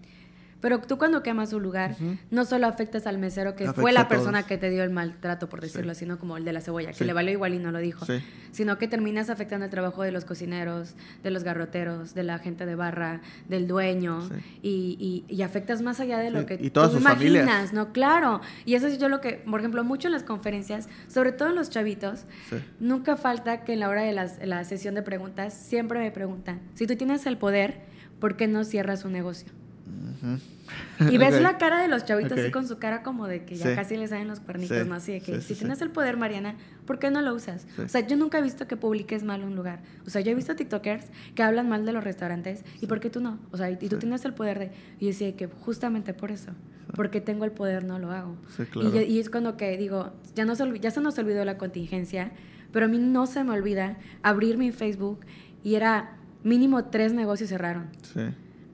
[0.65, 1.95] Pero tú cuando quemas un lugar,
[2.31, 5.47] no solo afectas al mesero, que Afecta fue la persona que te dio el maltrato,
[5.47, 7.05] por decirlo así, no como el de la cebolla, que Sí.
[7.05, 8.15] le valió igual y no lo dijo, Sí.
[8.51, 12.65] sino que terminas afectando el trabajo de los cocineros, de los garroteros, de la gente
[12.65, 14.35] de barra, del dueño, Sí.
[14.63, 17.45] y, y- y afectas más allá de lo Sí, que y todas tú sus imaginas,
[17.47, 17.73] familias.
[17.75, 17.93] ¿no?
[17.93, 18.41] Claro.
[18.65, 21.57] Y eso es yo lo que, por ejemplo, mucho en las conferencias, sobre todo en
[21.57, 22.57] los chavitos, Sí.
[22.81, 26.63] Nunca falta que en la hora de las- la sesión de preguntas siempre me preguntan,
[26.73, 27.83] si tú tienes el poder,
[28.19, 29.53] ¿por qué no cierras un negocio?
[31.11, 33.71] Y ves la cara de los chavitos así con su cara como de que ya
[33.71, 33.75] Sí.
[33.75, 34.89] casi les salen los cuernitos, Sí.
[34.89, 34.95] ¿no?
[34.95, 36.55] Así de que Sí, si tienes el poder, Mariana,
[36.87, 37.67] ¿por qué no lo usas?
[37.85, 39.81] O sea, yo nunca he visto que publiques mal un lugar.
[40.07, 43.11] O sea, yo he visto TikTokers que hablan mal de los restaurantes y ¿por qué
[43.11, 43.39] tú no?
[43.53, 44.71] O sea, y, tú tienes el poder de...
[45.01, 46.53] Y decía que justamente por eso,
[46.97, 48.37] porque tengo el poder no lo hago.
[48.59, 48.95] Y claro.
[48.95, 52.33] yo- Y, es cuando que digo, ya, no se, ya se nos olvidó la contingencia,
[52.73, 55.21] pero a mí no se me olvida abrir mi Facebook
[55.63, 57.89] y era mínimo tres negocios cerraron.
[58.03, 58.21] Sí.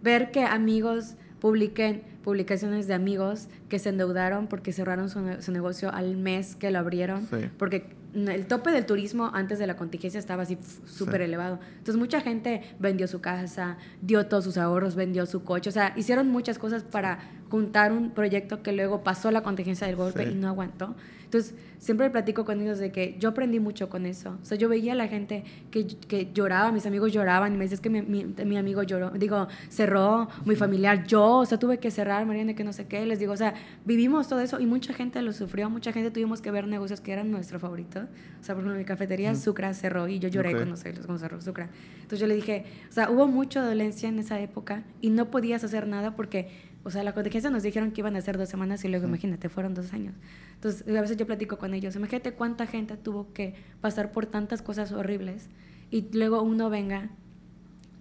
[0.02, 5.90] Ver que amigos publiquen publicaciones de amigos que se endeudaron porque cerraron su, su negocio
[5.92, 7.48] al mes que lo abrieron, Sí.
[7.58, 11.24] porque el tope del turismo antes de la contingencia estaba así súper Sí.
[11.24, 11.58] elevado.
[11.78, 15.94] Entonces mucha gente vendió su casa, dio todos sus ahorros, vendió su coche, o sea,
[15.96, 17.20] hicieron muchas cosas para
[17.50, 20.32] juntar un proyecto que luego pasó la contingencia del golpe Sí.
[20.32, 20.94] y no aguantó.
[21.24, 24.36] Entonces, siempre platico con ellos de que yo aprendí mucho con eso.
[24.42, 27.64] O sea, yo veía a la gente que, que lloraba, mis amigos lloraban y me
[27.66, 31.56] decían "Es que mi, mi- mi amigo lloró, digo, cerró, muy familiar, yo, o sea,
[31.56, 33.06] tuve que cerrar, Mariana, que no sé qué.
[33.06, 36.40] Les digo, o sea, vivimos todo eso y mucha gente lo sufrió, mucha gente tuvimos
[36.40, 38.00] que ver negocios que eran nuestro favorito.
[38.40, 40.56] O sea, por ejemplo, mi cafetería Sucra cerró y yo lloré Ok.
[40.56, 41.68] cuando, se- cuando cerró Sucra.
[41.94, 45.62] Entonces yo le dije, o sea, hubo mucha dolencia en esa época y no podías
[45.62, 46.48] hacer nada porque
[46.82, 49.48] o sea, la contingencia nos dijeron que iban a ser dos semanas y luego, imagínate,
[49.48, 50.14] fueron dos años.
[50.54, 54.62] Entonces, a veces yo platico con ellos, imagínate cuánta gente tuvo que pasar por tantas
[54.62, 55.48] cosas horribles
[55.90, 57.10] y luego uno venga,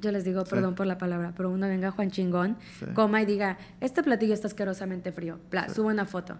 [0.01, 0.51] yo les digo, Sí.
[0.51, 2.85] perdón por la palabra, pero uno venga Juan Chingón, Sí.
[2.93, 6.37] coma y diga, este platillo está asquerosamente frío, Pla, subo una foto.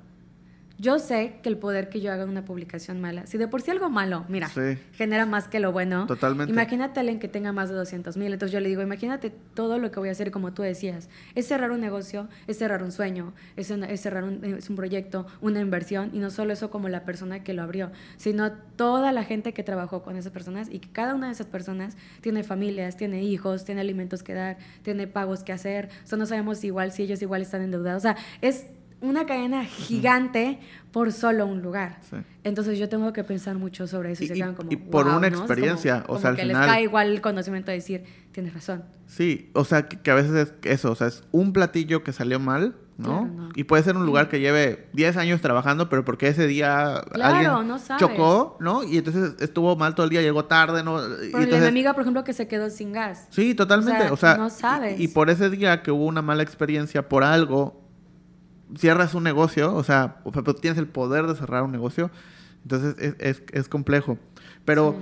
[0.80, 3.70] Yo sé que el poder que yo haga una publicación mala, si de por sí
[3.70, 4.78] algo malo, mira, Sí.
[4.94, 6.08] genera más que lo bueno.
[6.08, 6.52] Totalmente.
[6.54, 8.32] Imagínate a alguien que tenga más de 200 mil.
[8.32, 11.10] Entonces yo le digo, imagínate todo lo que voy a hacer, como tú decías.
[11.36, 15.28] Es cerrar un negocio, es cerrar un sueño, es, es cerrar un, es un proyecto,
[15.42, 16.12] una inversión.
[16.14, 19.64] Y no solo eso como la persona que lo abrió, sino toda la gente que
[19.64, 23.66] trabajó con esas personas y que cada una de esas personas tiene familias, tiene hijos,
[23.66, 25.90] tiene alimentos que dar, tiene pagos que hacer.
[26.06, 28.00] O sea, no sabemos igual si ellos igual están endeudados.
[28.00, 28.68] O sea, es
[29.02, 30.60] una cadena gigante
[30.92, 32.00] por solo un lugar.
[32.10, 32.18] Sí.
[32.44, 34.76] Entonces yo tengo que pensar mucho sobre eso y, Y- se y- quedan como y
[34.76, 37.72] por "Wow", una experiencia, como- o sea, al que final- les cae igual el conocimiento
[37.72, 38.84] de decir, tienes razón.
[39.08, 42.12] Sí, o sea, que, que a veces es eso, o sea, es un platillo que
[42.12, 43.22] salió mal, ¿no?
[43.22, 43.50] Claro, no.
[43.56, 47.36] Y puede ser un lugar que lleve 10 años trabajando, pero porque ese día Claro,
[47.56, 48.84] alguien no chocó, ¿no?
[48.84, 50.98] Y entonces estuvo mal todo el día, llegó tarde, ¿no?
[51.24, 53.28] Y Por entonces- mi amiga, por ejemplo, que se quedó sin gas.
[53.30, 54.10] Sí, totalmente.
[54.10, 55.00] O O sea, sea, no sabes.
[55.00, 57.82] Y, y por ese día que hubo una mala experiencia por algo,
[58.78, 62.12] cierras un negocio, o sea, o sea, tienes el poder de cerrar un negocio,
[62.64, 64.18] entonces es, es, es complejo.
[64.66, 64.96] Pero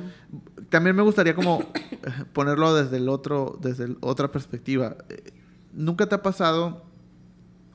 [0.69, 1.61] también me gustaría como
[2.33, 4.95] ponerlo desde el otro, desde el- otra perspectiva.
[5.09, 5.31] Eh,
[5.73, 6.83] ¿Nunca te ha pasado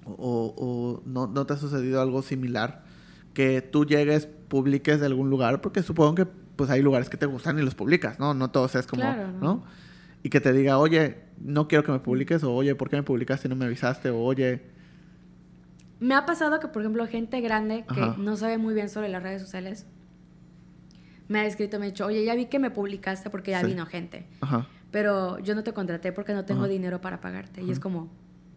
[0.05, 2.83] o, o no, no te ha sucedido algo similar
[3.35, 5.61] que tú llegues, publiques de algún lugar?
[5.61, 8.35] Porque supongo que pues hay lugares que te gustan y los publicas, ¿no?
[8.35, 9.41] No todos es como, Claro, ¿no?
[9.41, 9.65] ¿no?
[10.23, 13.03] Y que te diga, oye, no quiero que me publiques, o oye, ¿por qué me
[13.03, 14.11] publicaste y no me avisaste?
[14.11, 14.63] O oye,
[16.03, 18.15] Me ha pasado que, por ejemplo, gente grande que Ajá.
[18.19, 19.87] no sabe muy bien sobre las redes sociales
[21.29, 23.67] me ha escrito, me ha dicho, oye, ya vi que me publicaste porque ya Sí.
[23.67, 26.69] vino gente, ajá, pero yo no te contraté porque no tengo Ajá.
[26.71, 27.63] dinero para pagarte.
[27.63, 28.11] Y es como,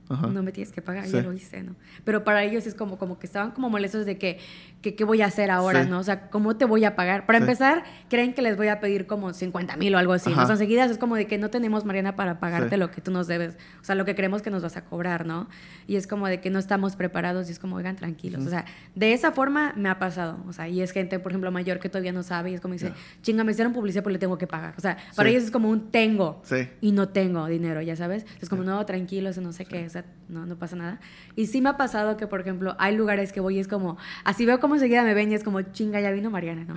[0.09, 0.27] ajá.
[0.27, 1.13] no me tienes que pagar, Sí.
[1.13, 1.75] ya lo hice, ¿no?
[2.03, 4.39] Pero para ellos es como, como que estaban como molestos de que,
[4.81, 5.89] que qué voy a hacer ahora, Sí.
[5.89, 5.99] ¿no?
[5.99, 7.25] O sea, ¿cómo te voy a pagar?
[7.25, 7.43] Para Sí.
[7.43, 10.43] empezar, creen que les voy a pedir como 50 mil o algo así, ¿no?
[10.43, 13.11] O sea, enseguida es como de que no tenemos, Mariana, para pagarte lo que tú
[13.11, 15.47] nos debes, o sea, lo que creemos que nos vas a cobrar, ¿no?
[15.87, 18.45] Y es como de que no estamos preparados y es como, oigan, tranquilos.
[18.45, 21.51] O sea, de esa forma me ha pasado, o sea, y es gente, por ejemplo,
[21.51, 22.95] mayor que todavía no sabe y es como dice, Ya.
[23.21, 24.73] chinga, me hicieron publicidad porque le tengo que pagar.
[24.77, 26.41] O sea, para ellos es como un tengo
[26.81, 28.25] y no tengo dinero, ya sabes.
[28.41, 30.99] Es como, no, tranquilos, no sé qué, sea, no, no pasa nada.
[31.35, 33.97] Y sí me ha pasado que, por ejemplo, hay lugares que voy y es como,
[34.23, 36.75] así veo como enseguida me ven y es como, chinga, ya vino Mariana, ¿no?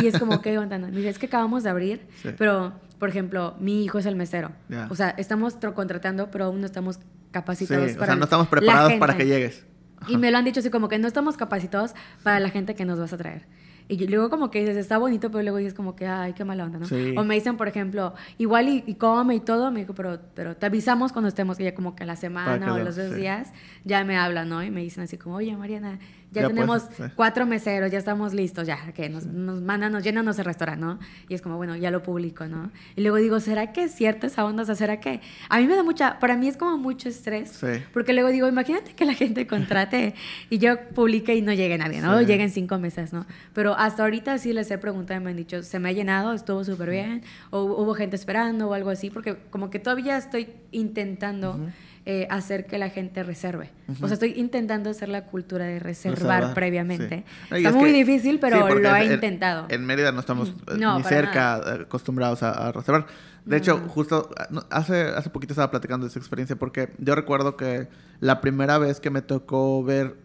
[0.00, 0.78] Y, y es como, ¿qué onda?
[0.78, 0.88] no?
[0.88, 2.30] Es que acabamos de abrir, Sí.
[2.38, 4.52] pero, por ejemplo, mi hijo es el mesero.
[4.68, 4.86] Ya.
[4.90, 7.02] O sea, estamos contratando, pero aún no estamos Sí,
[7.32, 9.64] capacitados o para sea, no estamos preparados para que llegues.
[10.08, 12.84] Y me lo han dicho así como que no estamos capacitados para la gente que
[12.84, 13.46] nos vas a traer.
[13.92, 16.64] Y luego como que dices, está bonito, pero luego dices como que, ay, qué mala
[16.64, 16.86] onda, ¿no?
[16.86, 17.14] Sí.
[17.16, 20.56] O me dicen, por ejemplo, igual y, y come y todo, me dijo, pero, pero
[20.56, 22.96] te avisamos cuando estemos, y ya como que la Para semana que o lo- los
[22.96, 23.14] dos sí.
[23.16, 23.52] días,
[23.84, 24.62] ya me hablan, ¿no?
[24.62, 25.98] Y me dicen así como, oye, Mariana,
[26.32, 27.14] ya, Ya tenemos puedes, sí.
[27.14, 30.98] cuatro meseros, ya estamos listos, ya, que nos, nos mandan, nos llenan el restaurante, ¿no?
[31.28, 32.70] Y es como, bueno, ya lo publico, ¿no?
[32.96, 34.62] Y luego digo, ¿será que es cierto esa onda?
[34.62, 35.20] O sea, ¿será que...?
[35.48, 37.66] A mí me da mucha, para mí es como mucho estrés, Sí.
[37.92, 40.14] porque luego digo, imagínate que la gente contrate
[40.50, 42.18] y yo publique y no llegue nadie, ¿no?
[42.18, 42.24] Sí.
[42.26, 43.26] Lleguen cinco meses, ¿no?
[43.52, 46.32] Pero hasta ahorita sí les he preguntado y me han dicho, se me ha llenado,
[46.32, 50.48] estuvo súper bien, o hubo gente esperando o algo así, porque como que todavía estoy
[50.70, 51.58] intentando
[52.04, 53.70] eh, hacer que la gente reserve.
[54.00, 57.24] O sea, estoy intentando hacer la cultura de reservar, Reservar, previamente.
[57.48, 57.54] sí.
[57.56, 59.66] Está es muy que- difícil, pero sí, lo he en- intentado.
[59.68, 63.06] En Mérida no estamos eh, No, ni cerca eh, acostumbrados a, a reservar.
[63.44, 67.56] De hecho, justo ah, hace, hace poquito estaba platicando de esa experiencia porque yo recuerdo
[67.56, 67.88] que
[68.20, 70.16] la primera vez que me tocó ver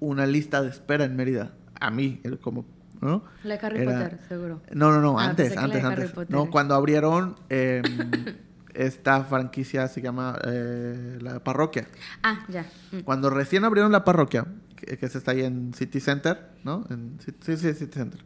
[0.00, 2.64] una lista de espera en Mérida, a mí, como,
[3.00, 3.24] ¿no?
[3.42, 4.60] La de Harry Era- Potter, seguro.
[4.72, 6.10] No, no, no, Ah, antes, de antes, Harry antes.
[6.12, 6.30] Potter.
[6.34, 7.82] No, cuando abrieron eh,
[8.74, 11.86] esta franquicia se llama eh, La Parroquia.
[12.22, 12.66] Ah, ya.
[12.92, 13.00] Mm.
[13.00, 14.46] Cuando recién abrieron la parroquia,
[14.76, 16.84] que, que es está ahí en City Center, ¿no?
[16.90, 18.24] En, sí, sí, City Center.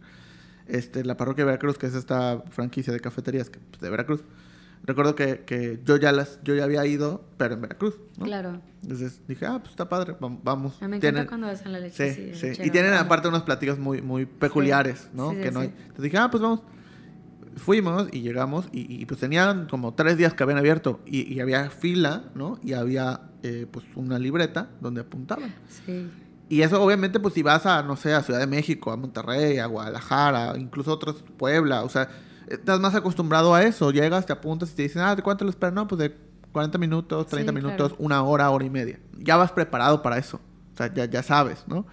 [0.67, 4.23] Este, la parroquia de Veracruz, que es esta franquicia de cafeterías que, pues, de Veracruz.
[4.85, 8.27] Recuerdo que, que yo ya las, yo ya había ido, pero en Veracruz, ¿no?
[8.27, 8.61] Claro.
[8.83, 10.81] Entonces dije, ah, pues está padre, vam- vamos.
[10.81, 12.15] A mí me encanta Tienen- cuando hacen la leche.
[12.15, 12.47] Sí, sí.
[12.47, 15.31] lechera, Y tienen aparte unos platillos muy, muy peculiares, ¿no?
[15.31, 15.67] Sí, sí, que no sí.
[15.67, 15.75] hay.
[15.81, 16.61] Entonces dije, ah, pues vamos.
[17.59, 21.41] Fuimos y llegamos y, y, pues tenían como tres días que habían abierto y, y
[21.41, 22.59] había fila, ¿no?
[22.63, 25.55] Y había eh, pues una libreta donde apuntaban.
[25.87, 26.11] Sí.
[26.49, 29.59] Y eso obviamente pues si vas a, no sé, a Ciudad de México, a Monterrey,
[29.59, 32.09] a Guadalajara, incluso otros, Puebla, o sea,
[32.49, 33.91] estás más acostumbrado a eso.
[33.91, 35.75] Llegas, te apuntas y te dicen, ah, ¿de cuánto lo esperan?
[35.75, 36.17] No, pues de
[36.53, 37.97] 40 minutos, 30 Sí, minutos, claro.
[37.99, 38.99] una hora, hora y media.
[39.19, 40.41] Ya vas preparado para eso.
[40.73, 41.87] O sea, ya, ya sabes, ¿no?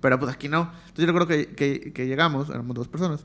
[0.00, 0.72] Pero pues aquí no.
[0.88, 3.24] Entonces yo creo que, que, que llegamos, éramos dos personas.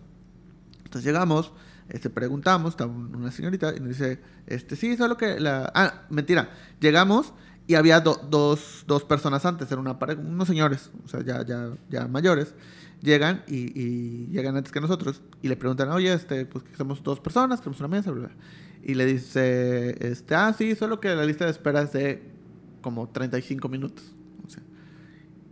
[0.83, 1.51] Entonces llegamos,
[1.89, 5.71] este, preguntamos, un- una señorita y nos dice, este, sí, solo que la...
[5.75, 6.49] Ah, mentira.
[6.79, 7.33] Llegamos
[7.67, 11.45] y había do- dos, dos personas antes, eran una pareja, unos señores, o sea, ya,
[11.45, 12.53] ya, ya mayores.
[13.01, 17.03] Llegan y, y llegan antes que nosotros y le preguntan, oye, este, pues que somos
[17.03, 18.35] dos personas, queremos una mesa, bla, bla.
[18.83, 22.23] Y le dice, este, ah, sí, solo que la lista de espera es de
[22.81, 24.13] como 35 minutos.
[24.45, 24.63] O sea,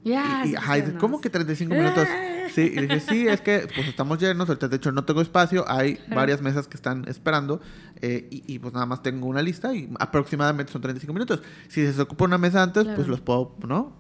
[0.04, 0.46] Ya.
[0.46, 1.34] y, y, ajá, y dice, ¿cómo que sí.
[1.34, 2.08] 35 minutos?
[2.54, 5.66] Sí, y dije, sí, es que pues estamos llenos, ahorita de hecho no tengo espacio,
[5.68, 6.16] hay Claro.
[6.16, 7.62] varias mesas que están esperando
[8.01, 11.41] eh, y, y, pues nada más tengo una lista y aproximadamente son 35 minutos.
[11.68, 13.93] Si se ocupa una mesa antes, pues los puedo, ¿no?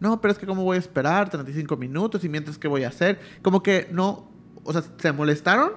[0.00, 2.88] No, pero es que cómo voy a esperar 35 minutos y mientras qué voy a
[2.88, 3.20] hacer.
[3.42, 4.30] Como que no,
[4.64, 5.72] o sea, se molestaron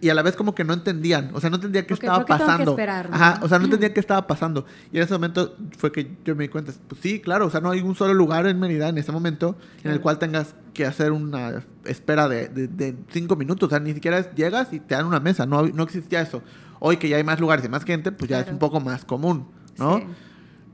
[0.00, 2.26] y a la vez como que no entendían, o sea, no entendía qué estaba ¿por
[2.26, 2.70] qué tengo que pasando.
[2.72, 3.16] esperar, no?
[3.16, 4.64] Ajá, o sea, no entendía qué estaba pasando.
[4.92, 7.60] Y en ese momento fue que yo me di cuenta, pues sí, claro, o sea,
[7.60, 10.86] no hay un solo lugar en Mérida en ese momento en el cual tengas que
[10.86, 13.66] hacer una espera de, de, de cinco minutos.
[13.66, 15.46] O sea, ni siquiera llegas y te dan una mesa.
[15.46, 16.42] No, no existía eso.
[16.80, 19.04] Hoy que ya hay más lugares y más gente, pues ya es un poco más
[19.04, 19.98] común, ¿no?
[19.98, 20.04] Sí.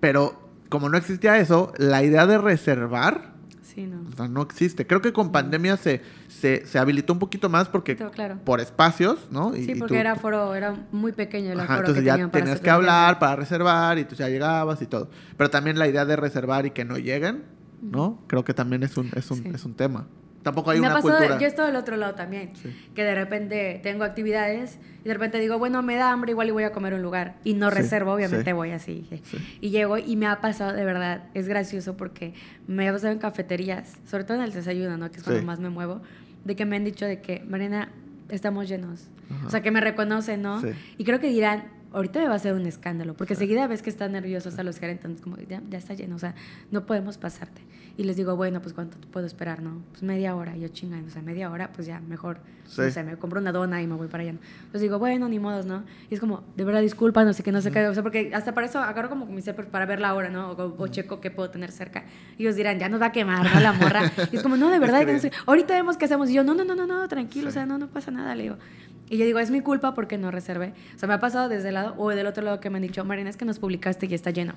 [0.00, 3.33] Pero como no existía eso, la idea de reservar,
[3.74, 4.02] Sí, no.
[4.08, 4.86] o sea, no existe.
[4.86, 8.38] Creo que con pandemia se, se, se habilitó un poquito más porque Todo claro.
[8.44, 9.56] por espacios, ¿no?
[9.56, 12.06] Y- Sí, y porque tú- era aforo, era muy pequeño el Ajá, aforo entonces que
[12.06, 15.10] ya tenías que la hablar para reservar y tú ya llegabas y todo.
[15.36, 17.42] Pero también la idea de reservar y que no lleguen,
[17.82, 18.22] ¿no?
[18.28, 19.50] Creo que también es un, es un, Sí.
[19.52, 20.06] es un tema.
[20.44, 21.38] Tampoco hay me ha una pasado, cultura.
[21.40, 22.68] yo estoy del otro lado también, Sí.
[22.94, 26.50] que de repente tengo actividades y de repente digo, bueno, me da hambre, igual y
[26.52, 27.34] voy a comer a un lugar.
[27.42, 28.52] Y no Sí, reservo, obviamente sí.
[28.52, 29.06] voy así.
[29.10, 29.22] Sí.
[29.60, 32.34] Y llego y me ha pasado, de verdad, es gracioso porque
[32.68, 35.10] me ha pasado en cafeterías, sobre todo en el desayuno, ¿no?
[35.10, 36.00] Que es cuando más me muevo,
[36.44, 37.88] de que me han dicho de que, Marina,
[38.28, 39.08] estamos llenos.
[39.34, 39.46] Ajá.
[39.46, 40.62] O sea, que me reconocen, ¿no?
[40.98, 41.64] Y creo que dirán,
[41.94, 44.78] ahorita me va a hacer un escándalo, porque seguida ves que están nerviosos hasta los
[44.78, 46.34] gerentes, como, ya, ya está lleno, o sea,
[46.70, 47.62] no podemos pasarte.
[47.96, 49.80] Y les digo, bueno, pues ¿cuánto puedo esperar, no?
[49.92, 52.80] Pues media hora, y yo chingan, o sea, media hora, pues ya, mejor, Sí.
[52.80, 54.30] no sé, me compro una dona y me voy para allá.
[54.32, 55.84] Entonces digo, bueno, ni modos, ¿no?
[56.10, 58.32] Y es como, de verdad, disculpa, no sé qué, no sé qué, o sea, porque
[58.34, 60.52] hasta para eso agarro como mi celular para ver la hora, ¿no?
[60.52, 62.04] O, o checo qué puedo tener cerca.
[62.38, 63.60] Y ellos dirán, ya nos va a quemar, ¿no?
[63.60, 64.10] La morra.
[64.32, 65.30] Y es como, no, de verdad, que no sé.
[65.46, 66.30] ahorita vemos qué hacemos.
[66.30, 68.44] Y yo, no, no, no, no, no, tranquilo, o sea, no, no pasa nada, le
[68.44, 68.56] digo.
[69.10, 70.72] Y yo digo, es mi culpa porque no reservé.
[70.94, 72.82] O sea, me ha pasado desde el lado o del otro lado que me han
[72.82, 74.54] dicho, Marina, es que nos publicaste y está lleno.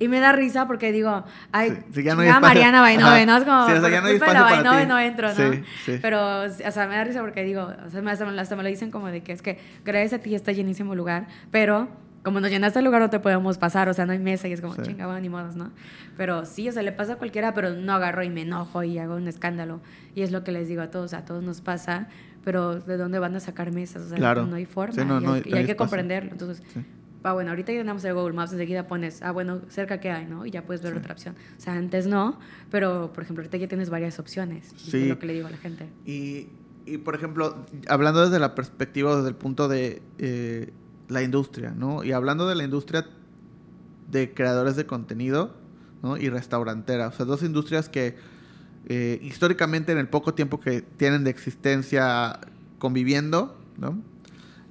[0.00, 2.40] Y me da risa porque digo, ay, Sí, sí, ya no hay chingada espacio.
[2.48, 3.26] Mariana Bainove.
[3.26, 3.36] ¿no?
[3.36, 4.86] Es como, Sí, o sea, ya no hay espacio para Bainove ti.
[4.88, 5.34] no entro, ¿no?
[5.34, 5.98] Sí, sí.
[6.00, 8.24] Pero, o sea, me da risa porque digo, o sea, hasta,
[8.56, 11.26] me- lo dicen como de que es que gracias a ti está llenísimo el lugar,
[11.50, 11.88] pero
[12.22, 14.52] como nos llenaste el lugar no te podemos pasar, o sea, no hay mesa y
[14.52, 14.82] es como, Sí.
[14.82, 15.70] chinga, bueno, ni modos, ¿no?
[16.16, 18.98] Pero sí, o sea, le pasa a cualquiera, pero no agarro y me enojo y
[18.98, 19.80] hago un escándalo.
[20.14, 22.06] Y es lo que les digo a todos, a todos nos pasa,
[22.44, 24.02] pero ¿de dónde van a sacar mesas?
[24.04, 24.46] O sea, Claro.
[24.46, 26.30] no hay forma Sí, no, y, no hay, hay- y no hay hay que comprenderlo.
[26.32, 26.80] Entonces, Sí.
[27.24, 30.26] ah, bueno, ahorita ya tenemos el Google Maps, enseguida pones, ah, bueno, cerca que hay,
[30.26, 30.46] ¿no?
[30.46, 31.34] Y ya puedes ver otra opción.
[31.56, 32.38] O sea, antes no,
[32.70, 34.72] pero por ejemplo, ahorita ya tienes varias opciones.
[34.76, 35.02] Sí.
[35.02, 35.88] Es lo que le digo a la gente.
[36.06, 36.48] Y,
[36.86, 40.72] y, por ejemplo, hablando desde la perspectiva, desde el punto de eh,
[41.08, 42.02] la industria, ¿no?
[42.04, 43.06] Y hablando de la industria
[44.10, 45.54] de creadores de contenido,
[46.02, 46.16] ¿no?
[46.16, 47.08] Y restaurantera.
[47.08, 48.16] O sea, dos industrias que
[48.86, 52.38] eh, históricamente en el poco tiempo que tienen de existencia
[52.78, 53.98] conviviendo, ¿no?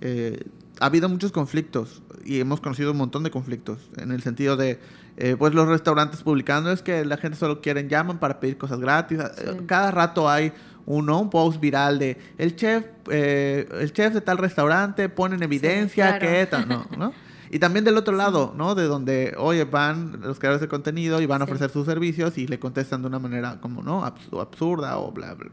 [0.02, 0.44] Eh,
[0.80, 4.80] ha habido muchos conflictos y hemos conocido un montón de conflictos en el sentido de
[5.18, 8.80] eh, pues los restaurantes publicando es que la gente solo quieren llaman para pedir cosas
[8.80, 9.44] gratis Sí.
[9.66, 10.52] cada rato hay
[10.86, 15.44] uno un post viral de el chef eh, el chef de tal restaurante pone en
[15.44, 16.28] evidencia claro.
[16.28, 17.14] que tal no, ¿no?
[17.52, 21.26] y también del otro lado no de donde oye van los creadores de contenido y
[21.26, 21.52] van a Sí.
[21.52, 25.34] ofrecer sus servicios y le contestan de una manera como no Abs- absurda o bla
[25.34, 25.50] bla.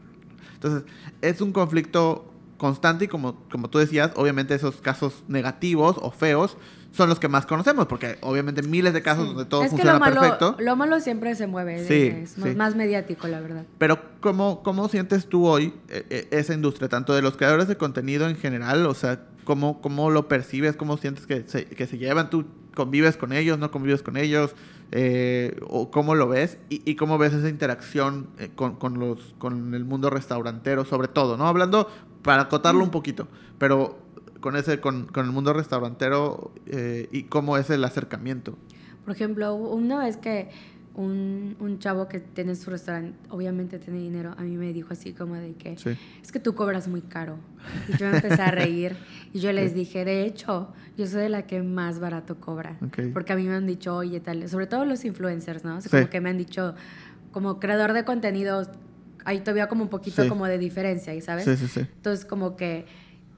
[0.53, 0.83] Entonces,
[1.21, 2.25] es un conflicto
[2.57, 6.57] constante y como, como tú decías, obviamente esos casos negativos o feos
[6.95, 9.93] son los que más conocemos, porque obviamente miles de casos donde todo es que funciona
[9.93, 10.55] lo malo, perfecto.
[10.59, 12.55] lo malo siempre se mueve, Sí, es más, sí.
[12.55, 13.65] más mediático, la verdad.
[13.77, 17.75] Pero ¿cómo, ¿cómo sientes tú hoy eh, eh, esa industria, tanto de los creadores de
[17.77, 18.85] contenido en general?
[18.85, 20.75] O sea, ¿cómo, cómo lo percibes?
[20.75, 22.29] ¿Cómo sientes que se, que se llevan?
[22.29, 23.59] ¿Tú convives con ellos?
[23.59, 24.55] ¿No convives con ellos?
[24.91, 26.57] Eh, ¿O cómo lo ves?
[26.69, 31.07] ¿Y, y cómo ves esa interacción eh, con, con los, con el mundo restaurantero, sobre
[31.07, 31.35] todo?
[31.37, 31.47] ¿no?
[31.47, 31.89] Hablando,
[32.21, 33.27] para acotarlo un poquito,
[33.57, 33.99] pero
[34.45, 38.55] con, ese, con, con el mundo restaurantero eh, y cómo es el acercamiento.
[39.03, 40.49] Por ejemplo, una vez que
[40.93, 45.13] un, un chavo que tiene su restaurante, obviamente tiene dinero, a mí me dijo así
[45.13, 45.97] como de que Sí.
[46.21, 47.37] es que tú cobras muy caro.
[47.89, 48.95] Y yo me empecé a reír
[49.33, 52.77] y yo les dije, de hecho, yo soy de la que más barato cobra.
[53.13, 55.77] Porque a mí me han dicho, oye, tal, sobre todo los influencers, ¿no?
[55.77, 55.97] O sea, Sí.
[55.97, 56.75] como que me han dicho,
[57.31, 58.69] como creador de contenidos,
[59.25, 60.29] hay todavía como un poquito Sí.
[60.29, 61.45] como de diferencia, ¿y ¿sabes?
[61.45, 61.79] Sí, sí, sí.
[61.79, 62.85] Entonces, como que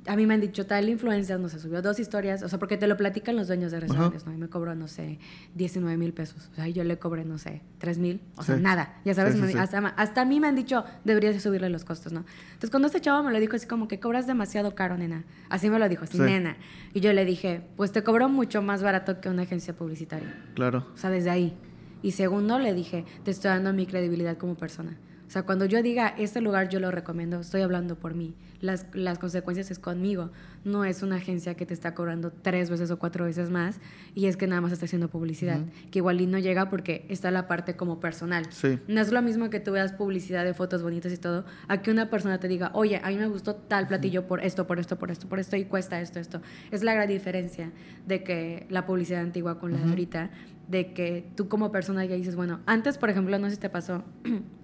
[0.08, 2.78] a mí me han dicho tal influencer, no sé, subió dos historias, o sea, porque
[2.78, 4.34] te lo platican los dueños de restaurantes, ¿no?
[4.34, 5.20] Y me cobró, no sé,
[5.55, 6.49] 19 mil pesos.
[6.51, 8.22] O sea, yo le cobré, no sé, 3 mil.
[8.36, 8.99] O sea, nada.
[9.05, 9.58] Ya sabes, Sí, sí, me- sí.
[9.58, 12.26] Hasta, hasta a mí me han dicho, deberías de subirle los costos, ¿no?
[12.47, 15.26] Entonces, cuando este chavo me lo dijo así como que cobras demasiado caro, nena.
[15.49, 16.24] Así me lo dijo, así, Sí.
[16.24, 16.58] nena.
[16.93, 20.34] Y yo le dije, pues te cobro mucho más barato que una agencia publicitaria.
[20.55, 20.88] Claro.
[20.93, 21.53] O sea, desde ahí.
[22.01, 24.97] Y segundo, le dije, te estoy dando mi credibilidad como persona.
[25.28, 28.34] O sea, cuando yo diga, este lugar yo lo recomiendo, estoy hablando por mí.
[28.61, 30.32] Las, las consecuencias es conmigo.
[30.63, 33.80] No es una agencia que te está cobrando tres veces o cuatro veces más
[34.15, 35.59] y es que nada más está haciendo publicidad.
[35.91, 38.45] Que igual y no llega porque está la parte como personal.
[38.51, 38.80] Sí.
[38.88, 41.91] No es lo mismo que tú veas publicidad de fotos bonitas y todo, a que
[41.91, 44.97] una persona te diga, oye, a mí me gustó tal platillo por esto, por esto,
[44.97, 46.41] por esto, por esto, y cuesta esto, esto.
[46.71, 47.71] Es la gran diferencia
[48.05, 50.32] de que la publicidad antigua con la de ahorita,
[50.67, 53.69] de que tú como persona ya dices, bueno, antes, por ejemplo, no sé si te
[53.69, 54.03] pasó,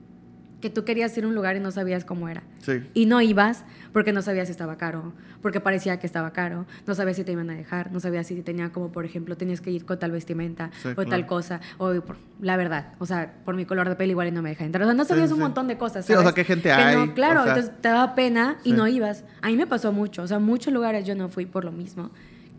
[0.63, 2.41] que tú querías ir a un lugar y no sabías cómo era.
[2.61, 2.81] Sí.
[2.93, 5.11] Y no ibas porque no sabías si estaba caro,
[5.41, 8.41] porque parecía que estaba caro, no sabías si te iban a dejar, no sabías si
[8.43, 11.09] tenía como, por ejemplo, tenías que ir con tal vestimenta Sí, o claro.
[11.09, 14.31] tal cosa, o por- la verdad, o sea, por mi color de piel igual y
[14.31, 14.83] no me deja entrar.
[14.83, 16.05] O sea, no sabías sí, un montón de cosas.
[16.05, 17.55] Sí, o sea, qué gente Que hay, no- claro, o sea.
[17.55, 19.25] entonces te daba pena y no ibas.
[19.41, 22.09] A mí me pasó mucho, o sea, muchos lugares yo no fui por lo mismo.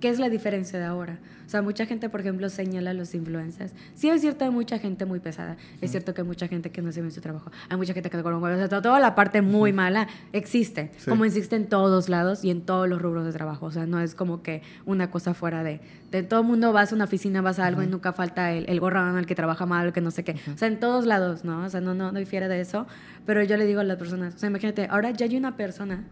[0.05, 1.17] ¿Qué es la diferencia de ahora?
[1.47, 3.73] O sea, mucha gente, por ejemplo, señala a los influencers.
[3.95, 5.57] Sí, es cierto, hay mucha gente muy pesada.
[5.81, 7.51] Es cierto que hay mucha gente que no se ve en su trabajo.
[7.71, 8.39] Hay mucha gente que no.
[8.39, 10.91] O sea, to- toda la parte muy mala existe.
[10.99, 11.09] Sí.
[11.09, 13.65] Como existe en todos lados y en todos los rubros de trabajo.
[13.65, 15.81] O sea, no es como que una cosa fuera de...
[16.11, 18.69] De todo el mundo vas a una oficina, vas a algo y nunca falta el,
[18.69, 20.37] el gorrón, el que trabaja mal, el que no sé qué.
[20.55, 21.65] O sea, en todos lados, ¿no?
[21.65, 22.87] O sea, no, no, no difiere de eso.
[23.25, 26.05] Pero yo le digo a las personas, o sea, imagínate, ahora ya hay una persona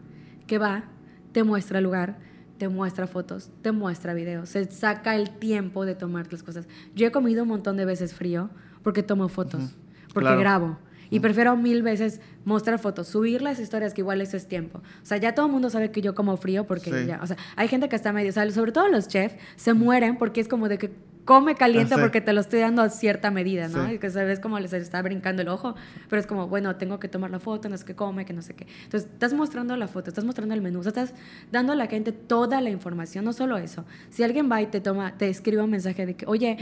[0.47, 0.85] que va,
[1.33, 2.17] te muestra el lugar,
[2.59, 6.67] te muestra fotos, te muestra videos, se saca el tiempo de tomar las cosas.
[6.95, 8.51] Yo he comido un montón de veces frío
[8.83, 9.75] porque tomo fotos,
[10.13, 10.41] porque Claro.
[10.41, 10.79] grabo.
[11.11, 14.79] Y prefiero mil veces mostrar fotos, subir las historias, que igual eso es tiempo.
[15.03, 17.07] O sea, ya todo el mundo sabe que yo como frío porque Sí.
[17.07, 19.75] ya, o sea, hay gente que está medio, o sea, sobre todo los chefs, se
[19.75, 20.91] mueren porque es como de que
[21.25, 23.87] come caliente porque te lo estoy dando a cierta medida, ¿no?
[23.89, 23.95] Sí.
[23.95, 25.75] Y que sabes cómo les está brincando el ojo,
[26.09, 28.43] pero es como, bueno, tengo que tomar la foto, no sé qué come, que no
[28.43, 28.67] sé qué.
[28.85, 31.15] Entonces, estás mostrando la foto, estás mostrando el menú, o sea, estás
[31.53, 33.85] dando a la gente toda la información, no solo eso.
[34.11, 36.59] Si alguien va y te toma, te escribe un mensaje de que, oye,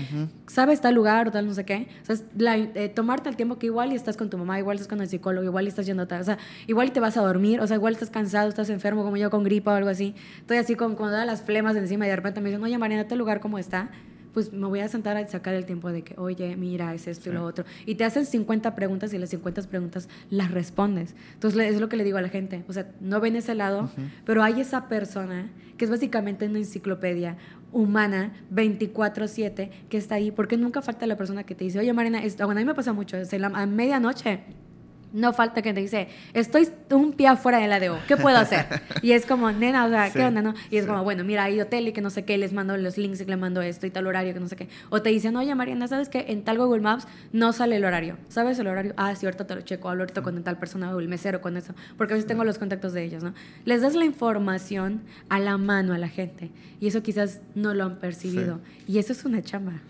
[0.46, 1.88] ¿sabes tal lugar o tal no sé qué?
[2.02, 4.76] O sea, la- eh, tomarte el tiempo que igual y estás con tu mamá, igual
[4.76, 7.00] estás con el psicólogo, igual y estás yendo a tal, o sea, igual y te
[7.00, 9.74] vas a dormir, o sea, igual estás cansado, estás enfermo como yo con gripa o
[9.76, 10.14] algo así.
[10.40, 13.08] Estoy así con, con todas las flemas encima y de repente me dicen, oye, Mariana,
[13.08, 13.88] ¿tal lugar cómo está?
[14.32, 17.30] Pues me voy a sentar a sacar el tiempo de que, oye, mira, es esto
[17.30, 17.64] y lo otro.
[17.86, 21.14] Y te hacen 50 preguntas y las 50 preguntas las respondes.
[21.34, 22.64] Entonces, es lo que le digo a la gente.
[22.68, 23.90] O sea, no ven ese lado,
[24.24, 27.36] pero hay esa persona que es básicamente una enciclopedia
[27.72, 32.22] humana 24/7 que está ahí, porque nunca falta la persona que te dice, oye Marina,
[32.22, 34.40] esto, bueno, a mí me pasa mucho, es la- a medianoche
[35.12, 38.66] no falta que te dice, estoy un pie afuera del ADO, ¿qué puedo hacer?
[39.02, 40.54] y es como, nena, o sea, ¿qué onda, no?
[40.70, 42.96] Y es como, bueno, mira, hay hotel y que no sé qué, les mando los
[42.98, 44.68] links y le mando esto y tal horario que no sé qué.
[44.90, 46.26] O te dicen, oye, Mariana, ¿sabes qué?
[46.28, 48.16] En tal Google Maps no sale el horario.
[48.28, 48.94] ¿Sabes el horario?
[48.96, 51.56] Ah, sí, ahorita te lo checo, hablo ahorita con tal persona o el mesero con
[51.56, 53.34] eso, porque a veces tengo los contactos de ellos, ¿no?
[53.64, 56.50] Les das la información a la mano a la gente
[56.80, 58.60] y eso quizás no lo han percibido.
[58.86, 59.80] Y eso es una chamba.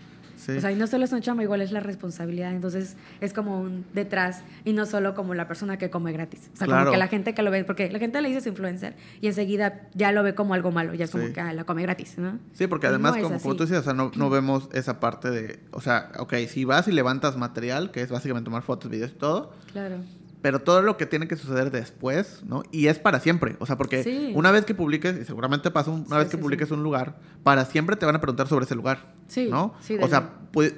[0.49, 2.53] O sea, y no solo es una chamba, igual es la responsabilidad.
[2.53, 6.49] Entonces, es como un detrás y no solo como la persona que come gratis.
[6.53, 8.95] O sea, como que la gente que lo ve, porque la gente le dice influencer
[9.21, 11.83] y enseguida ya lo ve como algo malo, ya es como que ah, la come
[11.83, 12.39] gratis, ¿no?
[12.53, 15.59] Sí, porque además, como, como, tú decías, o sea, no, no, vemos esa parte de,
[15.71, 19.15] o sea, ok, si vas y levantas material, que es básicamente tomar fotos, videos y
[19.15, 19.53] todo.
[19.71, 19.97] Claro
[20.41, 22.63] pero todo lo que tiene que suceder después, ¿no?
[22.71, 26.17] Y es para siempre, o sea, porque una vez que publiques, y seguramente pasa una
[26.17, 29.13] vez que publiques un lugar, para siempre te van a preguntar sobre ese lugar,
[29.49, 29.73] ¿no?
[30.01, 30.33] o sea,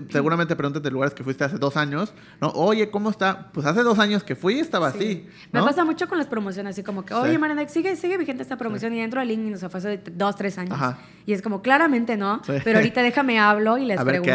[0.10, 2.50] seguramente preguntas de lugares que fuiste hace dos años, ¿no?
[2.50, 3.52] Oye, ¿cómo está?
[3.54, 5.28] Pues hace dos años que fui estaba así.
[5.52, 8.58] Me pasa mucho con las promociones, así como que, oye, Mariana, sigue, sigue vigente esta
[8.58, 10.78] promoción y dentro del LinkedIn, o sea, fue hace dos, tres años.
[11.26, 14.34] Y es como, claramente no, pero ahorita déjame hablo y les pregunto.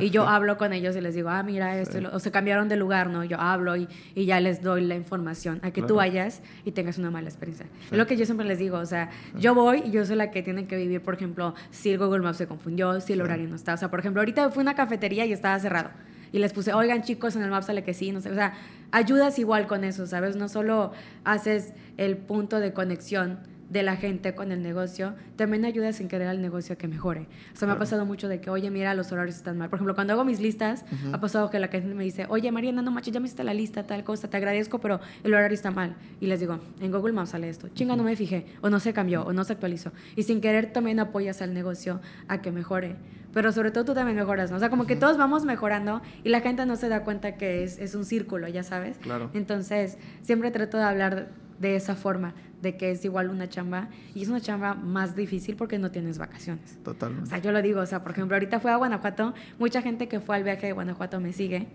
[0.00, 2.76] Y yo hablo con ellos y les digo, ah, mira esto, o se cambiaron de
[2.76, 3.24] lugar, ¿no?
[3.24, 6.98] Yo hablo y, y ya les doy la información a que tú vayas y tengas
[6.98, 7.66] una mala experiencia.
[7.90, 10.30] Es lo que yo siempre les digo, o sea, yo voy y yo soy la
[10.30, 13.48] que tiene que vivir, por ejemplo, si el Google Maps se confundió, si el horario
[13.48, 13.74] no está.
[13.74, 15.90] O sea, por ejemplo, ahorita fui a una cafetería y estaba cerrado.
[16.32, 18.30] Y les puse, oigan chicos, en el map sale que sí, no sé.
[18.30, 18.54] O sea,
[18.90, 20.36] ayudas igual con eso, ¿sabes?
[20.36, 20.92] No solo
[21.24, 23.38] haces el punto de conexión
[23.70, 27.26] de la gente con el negocio, también ayudas en querer al negocio a que mejore.
[27.52, 29.68] O sea, me ha pasado mucho de que, oye, mira, los horarios están mal.
[29.68, 32.82] Por ejemplo, cuando hago mis listas, ha pasado que la gente me dice, oye, Mariana,
[32.82, 35.70] no manches, ya me hiciste la lista, tal cosa, te agradezco, pero el horario está
[35.70, 35.96] mal.
[36.20, 37.68] Y les digo, en Google Maps sale esto.
[37.68, 39.92] Chinga, no me fijé, o no se cambió, o no se actualizó.
[40.16, 42.96] Y sin querer también apoyas al negocio a que mejore.
[43.34, 44.56] Pero sobre todo tú también mejoras, ¿no?
[44.56, 47.62] O sea, como que todos vamos mejorando y la gente no se da cuenta que
[47.62, 48.96] es, es un círculo, ya sabes.
[48.98, 49.30] Claro.
[49.34, 51.28] Entonces, siempre trato de hablar
[51.58, 55.56] de esa forma, de que es igual una chamba y es una chamba más difícil
[55.56, 56.78] porque no tienes vacaciones.
[56.82, 57.24] Totalmente.
[57.24, 60.08] O sea, yo lo digo, o sea, por ejemplo, ahorita fue a Guanajuato, mucha gente
[60.08, 61.68] que fue al viaje de Guanajuato me sigue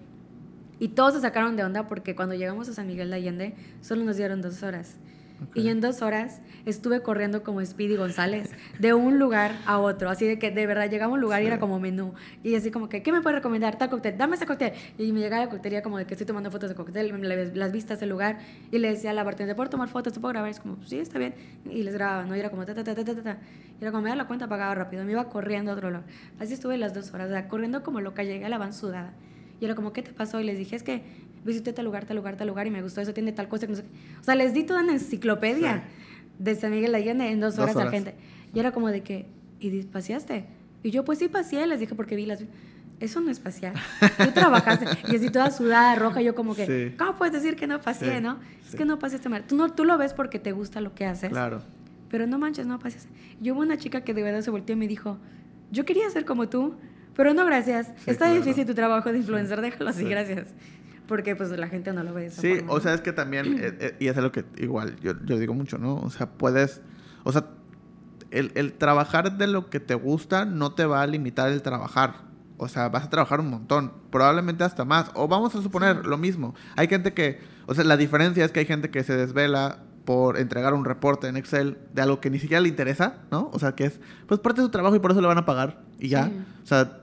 [0.80, 4.04] y todos se sacaron de onda porque cuando llegamos a San Miguel de Allende solo
[4.04, 4.98] nos dieron dos horas.
[5.54, 10.10] Y en dos horas estuve corriendo como Speedy González, de un lugar a otro.
[10.10, 12.14] Así de que de verdad llegaba a un lugar y era como menú.
[12.44, 13.78] Y así como que, ¿qué me puedes recomendar?
[13.78, 14.74] Tal cóctel, dame ese cóctel.
[14.98, 17.72] Y me llegaba a la coctelería como de que estoy tomando fotos de cóctel, las
[17.72, 18.40] vistas del lugar.
[18.72, 20.14] Y le decía a la bartender, ¿te puedo tomar fotos?
[20.14, 20.50] ¿Te puedo grabar?
[20.50, 21.36] Y es como, sí, está bien.
[21.70, 22.36] Y les grababa, ¿no?
[22.36, 23.38] Y era como, ta, ta, ta, ta, ta, ta.
[23.80, 25.04] Y era como, me da la cuenta, pagaba rápido.
[25.06, 26.04] Me iba corriendo a otro lado.
[26.40, 28.24] Así estuve las dos horas, o sea, corriendo como loca.
[28.24, 29.14] Llegué a la van sudada.
[29.64, 30.42] Y era como, ¿qué te pasó?
[30.42, 31.02] Y les dije, es que
[31.46, 33.66] visité tal lugar, tal lugar, tal lugar y me gustó eso, tiene tal cosa.
[33.66, 33.86] no sé
[34.20, 35.84] O sea, les di toda una enciclopedia
[36.38, 38.14] de San Miguel de Allende en dos horas, a la gente.
[38.54, 39.26] Y era como de que,
[39.62, 40.48] ¿y paseaste?
[40.84, 42.44] Y yo, pues sí paseé, les dije porque vi las...
[43.00, 43.74] Eso no es pasear.
[44.18, 44.86] Tú trabajaste.
[45.10, 48.40] y así toda sudada, roja, yo como que, ¿cómo puedes decir que no paseé, no?
[48.68, 49.46] Es que no paseaste mal.
[49.48, 51.30] Tú, no, tú lo ves porque te gusta lo que haces.
[51.30, 51.62] Claro.
[52.10, 53.10] Pero no manches, no paseaste.
[53.40, 55.20] Yo hubo una chica que de verdad se volteó y me dijo,
[55.72, 56.76] yo quería ser como tú,
[57.16, 57.92] pero no, gracias.
[58.06, 60.54] Está difícil tu trabajo de influencer, déjalo así, gracias.
[61.08, 62.30] Porque pues la gente no lo ve.
[62.32, 65.38] sí, o sea, es que también, eh, eh, y es lo que igual yo, yo
[65.38, 65.96] digo mucho, ¿no?
[65.98, 66.82] O sea, puedes,
[67.24, 67.48] o sea,
[68.32, 72.16] el, el, trabajar de lo que te gusta no te va a limitar el trabajar.
[72.58, 75.12] O sea, vas a trabajar un montón, probablemente hasta más.
[75.14, 76.56] O vamos a suponer lo mismo.
[76.78, 80.38] Hay gente que, o sea, la diferencia es que hay gente que se desvela por
[80.38, 83.50] entregar un reporte en Excel de algo que ni siquiera le interesa, ¿no?
[83.54, 85.46] O sea, que es pues parte de su trabajo y por eso le van a
[85.46, 86.32] pagar y ya.
[86.64, 87.03] O sea,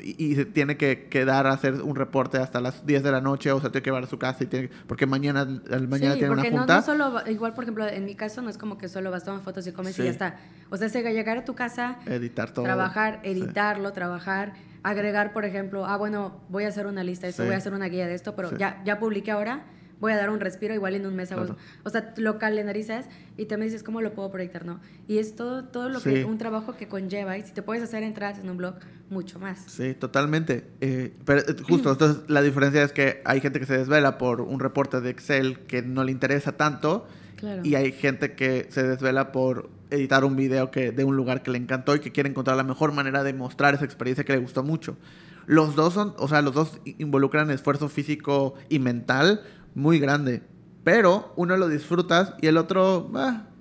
[0.00, 3.52] y, se tiene que quedar a hacer un reporte hasta las 10 de la noche
[3.52, 5.44] o se tiene que llevar a su casa y tiene, porque mañana,
[5.88, 6.66] mañana tiene una junta.
[6.66, 9.24] No, no solo, igual por ejemplo, en mi caso no es como que solo vas
[9.24, 10.36] tomar fotos y comes y ya está.
[10.70, 12.64] O sea, se llegar a tu casa, editar todo.
[12.64, 17.44] Trabajar, editarlo, trabajar, agregar, por ejemplo, ah, bueno, voy a hacer una lista de esto,
[17.44, 19.64] voy a hacer una guía de esto, pero ya, ya publiqué ahora
[20.00, 23.46] voy a dar un respiro, igual en un mes hago, o sea, lo calendarizas y
[23.56, 24.80] me dices cómo lo puedo proyectar, ¿no?
[25.08, 28.02] Y es todo, todo lo que, un trabajo que conlleva y si te puedes hacer
[28.02, 28.74] entradas en un blog,
[29.10, 29.58] mucho más.
[29.66, 30.64] Sí, totalmente.
[30.80, 34.40] Eh, pero eh, justo, entonces la diferencia es que hay gente que se desvela por
[34.40, 37.06] un reporte de Excel que no le interesa tanto
[37.62, 41.50] y hay gente que se desvela por editar un video que, de un lugar que
[41.50, 44.38] le encantó y que quiere encontrar la mejor manera de mostrar esa experiencia que le
[44.38, 44.96] gustó mucho.
[45.46, 49.42] Los dos son, o sea, los dos involucran esfuerzo físico y mental,
[49.76, 50.42] muy grande.
[50.82, 53.10] Pero uno lo disfrutas y el otro,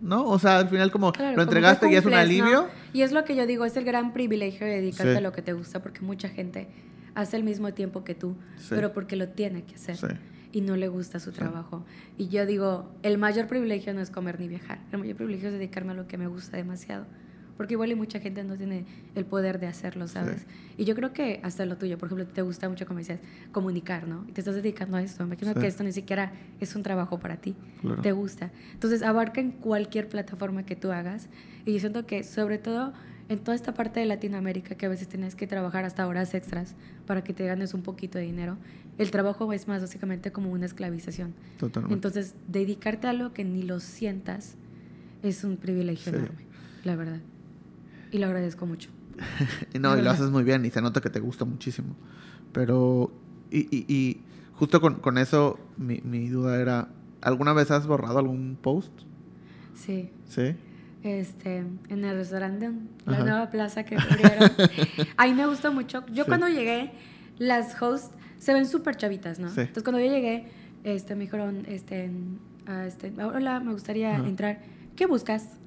[0.02, 0.26] ¿no?
[0.26, 2.68] O sea, al final como lo entregaste y es un alivio.
[2.94, 5.42] Y es lo que yo digo, es el gran privilegio de dedicarte a lo que
[5.42, 6.68] te gusta porque mucha gente
[7.16, 8.36] hace el mismo tiempo que tú,
[8.70, 10.20] pero porque lo tiene que hacer.
[10.52, 11.84] Y no le gusta su trabajo.
[12.18, 14.80] Y yo digo, el mayor privilegio no es comer ni viajar.
[14.94, 17.06] El mayor privilegio es dedicarme a lo que me gusta demasiado.
[17.58, 18.86] Porque igual y mucha gente no tiene
[19.16, 20.46] el poder de hacerlo, ¿sabes?
[20.78, 23.20] Y yo creo que hasta lo tuyo, por ejemplo, te gusta mucho, como decías,
[23.52, 24.26] comunicar, ¿no?
[24.28, 25.24] Y te estás dedicando a esto.
[25.24, 27.56] Me imagino que esto ni siquiera es un trabajo para ti,
[28.02, 28.52] te gusta.
[28.74, 31.30] Entonces, abarca en cualquier plataforma que tú hagas.
[31.66, 32.94] Y yo siento que, sobre todo,
[33.30, 36.76] en toda esta parte de Latinoamérica que a veces tienes que trabajar hasta horas extras
[37.08, 38.58] para que te ganes un poquito de dinero,
[38.98, 41.34] el trabajo es más básicamente como una esclavización.
[41.58, 41.94] Totalmente.
[41.94, 44.56] Entonces, dedicarte a algo que ni lo sientas
[45.24, 46.46] es un privilegio enorme,
[46.84, 47.20] la verdad.
[48.16, 48.90] Y lo agradezco mucho.
[49.80, 51.96] no, y lo haces muy bien y se nota que te gusta muchísimo.
[52.54, 53.12] Pero,
[53.52, 54.22] y, y, y
[54.54, 56.88] justo con, con eso, mi, mi duda era,
[57.22, 58.94] ¿alguna vez has borrado algún post?
[59.74, 60.10] Sí.
[60.30, 60.56] ¿Sí?
[61.06, 61.58] este,
[61.90, 62.72] en el restaurante,
[63.06, 64.50] la nueva plaza que abrieron.
[65.18, 66.04] Ahí me gustó mucho.
[66.12, 66.92] Yo cuando llegué,
[67.38, 68.10] las hosts
[68.40, 69.50] se ven súper chavitas, ¿no?
[69.50, 70.48] Entonces cuando yo llegué,
[70.84, 72.10] este, me dijeron, este,
[72.88, 74.62] este hola, me gustaría entrar.
[74.96, 75.60] ¿Qué buscas?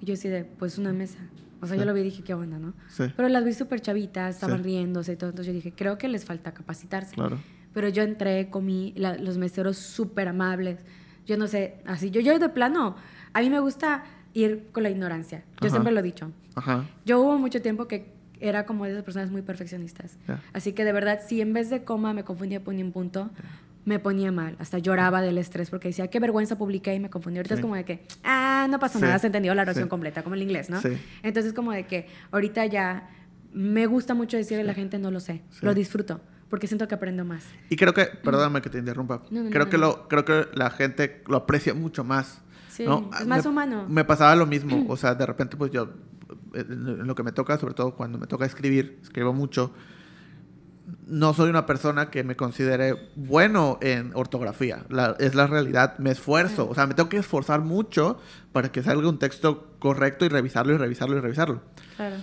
[0.00, 1.18] Y yo así de, pues una mesa.
[1.64, 2.74] O sea, yo lo vi y dije, qué onda, ¿no?
[3.16, 5.30] Pero las vi súper chavitas, estaban riéndose y todo.
[5.30, 7.14] Entonces yo dije, creo que les falta capacitarse.
[7.14, 7.38] Claro.
[7.72, 10.78] Pero yo entré, comí, los meseros súper amables.
[11.26, 12.96] Yo no sé, así, yo, yo de plano,
[13.32, 14.04] a mí me gusta
[14.34, 15.44] ir con la ignorancia.
[15.60, 16.30] Yo siempre lo he dicho.
[17.04, 20.18] Yo hubo mucho tiempo que era como de esas personas muy perfeccionistas.
[20.52, 23.30] Así que de verdad, si en vez de coma me confundía ponía un punto,
[23.84, 24.56] me ponía mal.
[24.58, 27.38] Hasta lloraba del estrés porque decía, qué vergüenza publiqué y me confundí.
[27.38, 30.34] Ahorita es como de que, ah, no pasa nada, has entendido la oración completa, como
[30.34, 30.80] el inglés, ¿no?
[31.22, 33.10] Entonces como de que ahorita ya
[33.52, 36.20] me gusta mucho decirle a la gente, no lo sé, lo disfruto.
[36.50, 37.42] Porque siento que aprendo más.
[37.68, 41.36] Y creo que, perdóname que te interrumpa, creo, que lo, creo que la gente lo
[41.38, 42.42] aprecia mucho más
[42.74, 42.84] Sí,
[43.20, 43.86] es más humano.
[43.88, 45.90] Me pasaba lo mismo, o sea, de repente pues yo,
[46.54, 49.72] en lo que me toca, sobre todo cuando me toca escribir, escribo mucho,
[51.06, 54.84] no soy una persona que me considere bueno en ortografía,
[55.18, 58.18] es la realidad, me esfuerzo, o sea, me tengo que esforzar mucho
[58.52, 61.62] para que salga un texto correcto y revisarlo y revisarlo y revisarlo.
[61.96, 62.16] Claro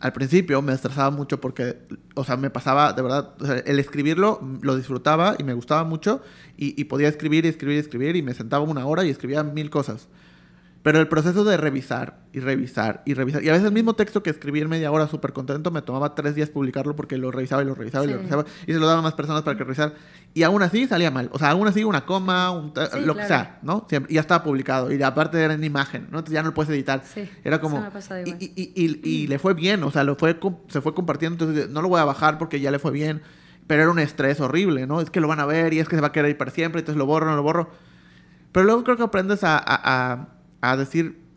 [0.00, 1.76] al principio me estresaba mucho porque,
[2.14, 3.34] o sea, me pasaba, de verdad,
[3.66, 6.22] el escribirlo lo disfrutaba y me gustaba mucho
[6.56, 9.42] y, y, podía escribir y escribir y escribir y me sentaba una hora y escribía
[9.42, 10.08] mil cosas.
[10.82, 14.22] Pero el proceso de revisar y revisar y revisar, y a veces el mismo texto
[14.22, 17.62] que escribí en media hora súper contento, me tomaba tres días publicarlo porque lo revisaba
[17.62, 19.64] y lo revisaba y lo revisaba y se lo daba a más personas para que
[19.64, 19.94] revisar.
[20.34, 21.30] Y aún así salía mal.
[21.32, 22.72] O sea, aún así una coma, un
[23.04, 23.86] lo que sea, ¿no?
[24.08, 24.92] y ya estaba publicado.
[24.92, 26.18] Y aparte era en imagen, ¿no?
[26.18, 27.02] Entonces ya no lo puedes editar.
[27.42, 27.84] era como...
[28.24, 31.44] Y, y, y, y, le fue bien, o sea, lo fue, se fue compartiendo.
[31.44, 33.22] Entonces no lo voy a bajar porque ya le fue bien.
[33.66, 35.00] Pero era un estrés horrible, ¿no?
[35.00, 36.50] Es que lo van a ver y es que se va a querer ir para
[36.50, 37.68] siempre, entonces lo borro, no lo borro.
[38.52, 40.37] Pero luego creo que aprendes a, a a
[40.76, 41.28] decir,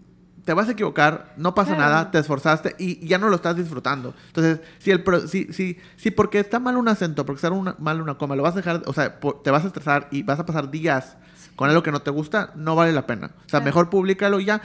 [0.46, 4.14] te vas a equivocar, no pasa nada, te esforzaste y ya no lo estás disfrutando.
[4.28, 8.16] Entonces, si el si, si, si porque está mal un acento, porque está mal una
[8.18, 10.72] coma, lo vas a dejar, o sea, te vas a estresar y vas a pasar
[10.72, 11.18] días
[11.56, 13.32] con algo que no te gusta, no vale la pena.
[13.46, 14.62] O sea, mejor públicalo ya.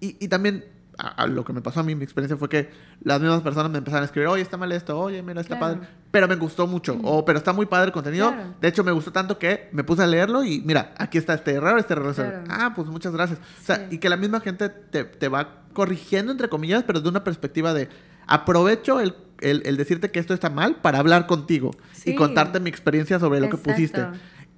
[0.00, 0.64] Y, y también
[1.00, 2.70] a, lo que me pasó a mí, mi experiencia fue que
[3.02, 5.80] las mismas personas me empezaron a escribir, oye, está mal esto, oye, mira, está padre.
[6.10, 8.34] Pero me gustó mucho, o pero está muy padre el contenido.
[8.60, 11.52] De hecho, me gustó tanto que me puse a leerlo y mira, aquí está este
[11.52, 12.14] error, este error.
[12.48, 13.38] Ah, pues muchas gracias.
[13.38, 17.08] O sea, y que la misma gente te, te, va corrigiendo, entre comillas, pero de
[17.08, 17.88] una perspectiva de
[18.26, 21.70] aprovecho el, el, el decirte que esto está mal para hablar contigo
[22.04, 24.06] y contarte mi experiencia sobre lo que pusiste.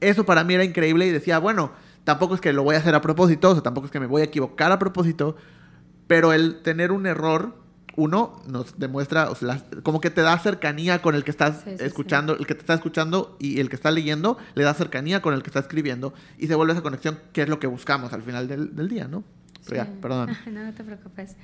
[0.01, 1.73] Eso para mí era increíble y decía, bueno,
[2.05, 4.07] tampoco es que lo voy a hacer a propósito, o sea, tampoco es que me
[4.07, 5.37] voy a equivocar a propósito,
[6.13, 7.55] pero el tener un error,
[7.97, 12.37] uno, nos demuestra, o sea, como que te da cercanía con el que estás escuchando,
[12.37, 15.43] el que te está escuchando y el que está leyendo, le da cercanía con el
[15.43, 18.47] que está escribiendo y se vuelve esa conexión que es lo que buscamos al final
[18.47, 19.25] del, día, ¿no?
[19.65, 20.37] Pero ya, perdón.
[20.53, 21.35] no, no te preocupes.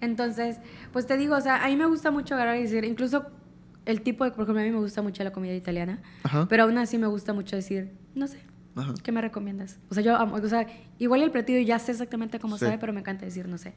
[0.00, 0.58] Entonces,
[0.92, 3.26] pues te digo, o sea, a mí me gusta mucho agarrar y decir, incluso
[3.86, 5.98] el tipo de, por ejemplo, a mí me gusta mucho la comida italiana,
[6.48, 8.38] pero aún así me gusta mucho decir, no sé,
[9.02, 9.80] ¿qué me recomiendas?
[9.90, 10.68] O sea, yo, o sea,
[11.00, 13.74] igual el platillo ya sé exactamente cómo sabe, pero me encanta decir, no sé.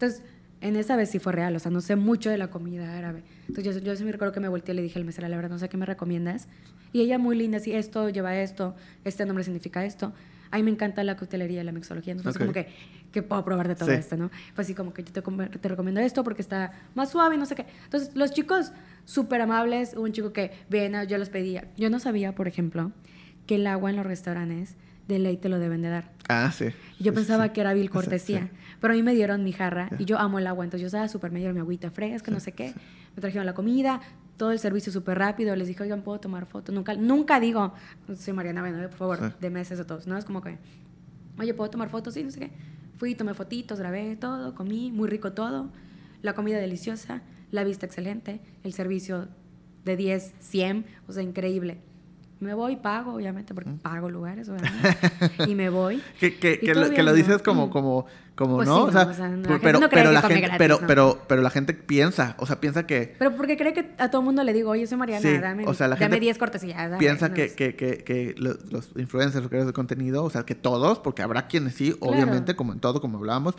[0.00, 0.22] Entonces,
[0.62, 3.22] en esa vez sí fue real, o sea, no sé mucho de la comida árabe.
[3.48, 5.36] Entonces, yo, yo sí me recuerdo que me volteé y le dije al mesero, la
[5.36, 6.48] verdad, no sé qué me recomiendas.
[6.92, 8.74] Y ella muy linda, así, esto lleva esto,
[9.04, 10.14] este nombre significa esto.
[10.50, 12.68] A mí me encanta la coctelería la mixología, entonces como que,
[13.12, 14.30] que puedo probar de todo esto, ¿no?
[14.54, 15.22] Fue así como que yo te,
[15.58, 17.66] te, recomiendo esto porque está más suave y no sé qué.
[17.84, 18.72] Entonces, los chicos
[19.04, 21.68] súper amables, un chico que, ven, yo los pedía.
[21.76, 22.90] Yo no sabía, por ejemplo,
[23.46, 24.76] que el agua en los restaurantes
[25.14, 26.10] de ley te lo deben de dar.
[26.28, 26.66] Ah, sí.
[26.98, 28.50] Yo pensaba que era vil cortesía,
[28.80, 31.08] pero a mí me dieron mi jarra y yo amo el agua, entonces yo estaba
[31.08, 32.72] súper, me dieron mi agüita fresca, no sé qué,
[33.14, 34.00] me trajeron la comida,
[34.36, 36.72] todo el servicio súper rápido, les dije, oigan, ¿puedo tomar foto?
[36.72, 37.74] Nunca, nunca digo,
[38.16, 40.16] soy Mariana Bueno, por favor, de meses a todos, ¿no?
[40.16, 40.58] Es como que,
[41.38, 42.14] oye, ¿puedo tomar fotos?
[42.14, 42.50] Sí, no sé qué.
[42.96, 45.70] Fui, tomé fotitos, grabé todo, comí, muy rico todo,
[46.22, 49.28] la comida deliciosa, la vista excelente, el servicio
[49.84, 51.78] de 10, 100, o sea, increíble.
[52.40, 54.96] Me voy, pago, obviamente, porque pago lugares, obviamente.
[55.46, 56.02] y me voy.
[56.18, 57.70] Que, que, que, lo, dices como, Mm.
[57.70, 58.76] como, como, Pues ¿no?
[58.76, 61.42] sí, o sea, no, o sea, la pero, pero, la gente, gratis, pero, pero, pero
[61.42, 64.54] la gente piensa, o sea, piensa que, Pero porque cree que a todo mundo le
[64.54, 66.76] digo, oye, soy Mariana, Sí, dame, o sea, la dame gente 10 cortesías.
[66.90, 70.44] dame piensa que, que, que, que los, los influencers, los creadores de contenido, o sea,
[70.44, 72.14] que todos, porque habrá quienes sí, Claro.
[72.14, 73.54] obviamente, como en todo, como hablábamos,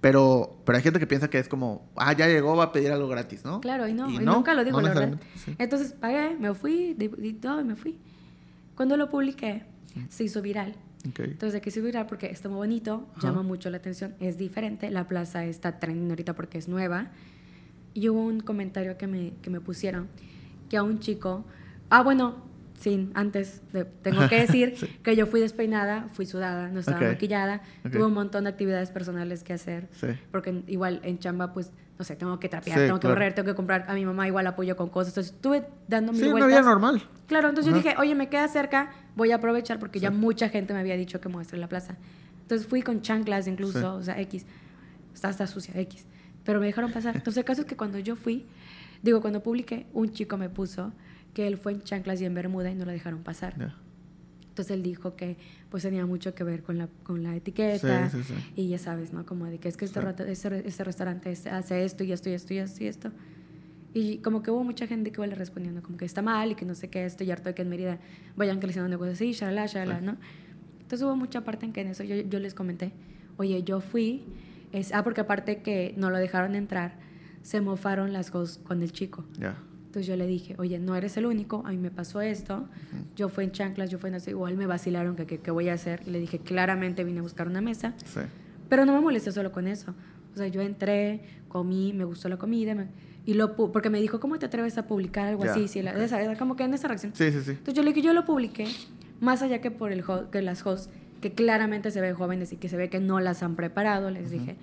[0.00, 2.90] pero, pero hay gente que piensa que es como, ah, ya llegó, va a pedir
[2.92, 3.60] algo gratis, ¿no?
[3.60, 5.18] Claro, y no, Y nunca lo digo, no la verdad.
[5.44, 5.54] sí.
[5.58, 7.98] Entonces pagué, me fui, di, di todo y me fui.
[8.74, 9.62] Cuando lo publiqué,
[10.08, 10.74] se hizo viral.
[11.08, 11.20] Ok.
[11.20, 13.28] Entonces, de que se hizo viral porque está muy bonito, Ajá.
[13.28, 14.90] llama mucho la atención, es diferente.
[14.90, 17.08] La plaza está trending ahorita porque es nueva.
[17.94, 20.08] Y hubo un comentario que me, que me pusieron
[20.68, 21.44] que a un chico.
[21.88, 22.36] Ah, bueno,
[22.78, 24.86] sí, antes de- tengo que decir Sí.
[25.02, 27.06] que yo fui despeinada, fui sudada, no estaba Ok.
[27.08, 27.92] maquillada, Ok.
[27.92, 29.88] tuve un montón de actividades personales que hacer.
[29.92, 30.06] Sí.
[30.30, 33.14] Porque igual en chamba, pues, no sé, tengo que trapear, Sí, tengo que claro.
[33.16, 33.84] barrer, tengo que comprar.
[33.86, 35.12] A mi mamá igual apoyo con cosas.
[35.12, 36.48] Entonces, estuve dando mil Sí, una vueltas.
[36.48, 37.02] vida normal.
[37.26, 40.16] Claro, entonces yo dije, oye, me queda cerca, voy a aprovechar porque ya Sí.
[40.16, 41.96] mucha gente me había dicho que muestre la plaza.
[42.40, 43.84] Entonces fui con chanclas incluso, Sí.
[43.84, 44.46] o sea, X.
[45.12, 46.06] Está hasta sucia, X.
[46.42, 47.14] Pero me dejaron pasar.
[47.16, 48.46] Entonces el caso es que cuando yo fui,
[49.02, 50.92] digo, cuando publiqué, un chico me puso
[51.34, 53.54] que él fue en chanclas y en bermuda y no lo dejaron pasar.
[54.50, 55.36] Entonces él dijo que
[55.70, 58.10] pues tenía mucho que ver con la, con la etiqueta.
[58.10, 58.52] Sí, sí, sí.
[58.56, 59.24] Y ya sabes, ¿no?
[59.24, 60.00] Como de que es que este,
[60.30, 63.10] este, este restaurante hace esto y esto y esto y esto y esto.
[63.94, 66.64] Y como que hubo mucha gente que iba respondiendo como que está mal y que
[66.64, 67.98] no sé qué, estoy harto de que en Mérida
[68.36, 70.00] vayan creciendo negocios así, shalala, shalala.
[70.00, 70.16] ¿no?
[70.80, 72.92] Entonces hubo mucha parte en que en eso yo, yo les comenté,
[73.36, 74.24] oye, yo fui,
[74.72, 76.98] es, ah, porque aparte que no lo dejaron entrar,
[77.42, 79.24] se mofaron las cosas con el chico.
[79.38, 79.56] Ya.
[79.90, 82.68] Entonces yo le dije, oye, no eres el único, a mí me pasó esto,
[83.16, 85.72] yo fui en chanclas, yo fui en eso, igual me vacilaron que qué voy a
[85.74, 86.02] hacer.
[86.06, 88.20] Y le dije, claramente vine a buscar una mesa, Sí.
[88.68, 89.92] pero no me molesté solo con eso.
[90.32, 92.86] O sea, yo entré, comí, me gustó la comida, me-
[93.26, 95.66] y lo porque me dijo, ¿cómo te atreves a publicar algo así?
[95.66, 95.96] Si la- ok.
[95.98, 97.12] esa- esa- como que en esa reacción.
[97.16, 97.50] Sí, sí, sí.
[97.50, 98.68] Entonces yo le dije, yo lo publiqué,
[99.20, 100.88] más allá que por el que las hosts,
[101.20, 104.30] que claramente se ven jóvenes y que se ve que no las han preparado, les
[104.30, 104.54] dije.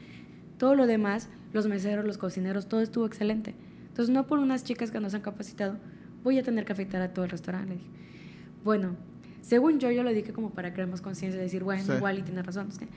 [0.58, 3.54] Todo lo demás, los meseros, los cocineros, todo estuvo excelente.
[3.98, 5.76] Entonces no por unas chicas que nos han capacitado,
[6.24, 7.70] voy a tener que afectar a todo el restaurante.
[7.70, 7.90] Le dije.
[8.64, 8.96] Bueno,
[9.42, 11.94] según yo, yo lo dije como para crear más conciencia, decir, bueno, Sí.
[11.94, 12.70] igual y tienes razón.
[12.78, 12.88] Que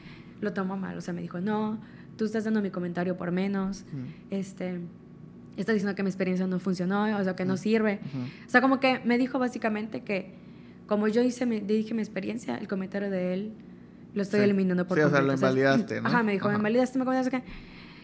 [0.42, 0.98] lo tomo mal.
[0.98, 1.78] O sea, me dijo, no,
[2.18, 3.86] tú estás dando mi comentario por menos.
[4.28, 4.78] Este,
[5.56, 8.00] estás diciendo que mi experiencia no funcionó, o sea, que no sirve.
[8.04, 8.24] Ujú.
[8.46, 10.34] O sea, como que me dijo básicamente que
[10.86, 13.52] como yo hice dije mi experiencia, el comentario de él
[14.12, 14.44] lo estoy Sí.
[14.44, 15.46] eliminando por Sí, o sea, lo completo.
[15.56, 16.08] invalidaste, ¿no?
[16.08, 16.58] Ajá, me dijo, me Ajá.
[16.58, 17.42] invalidaste, me comentaste.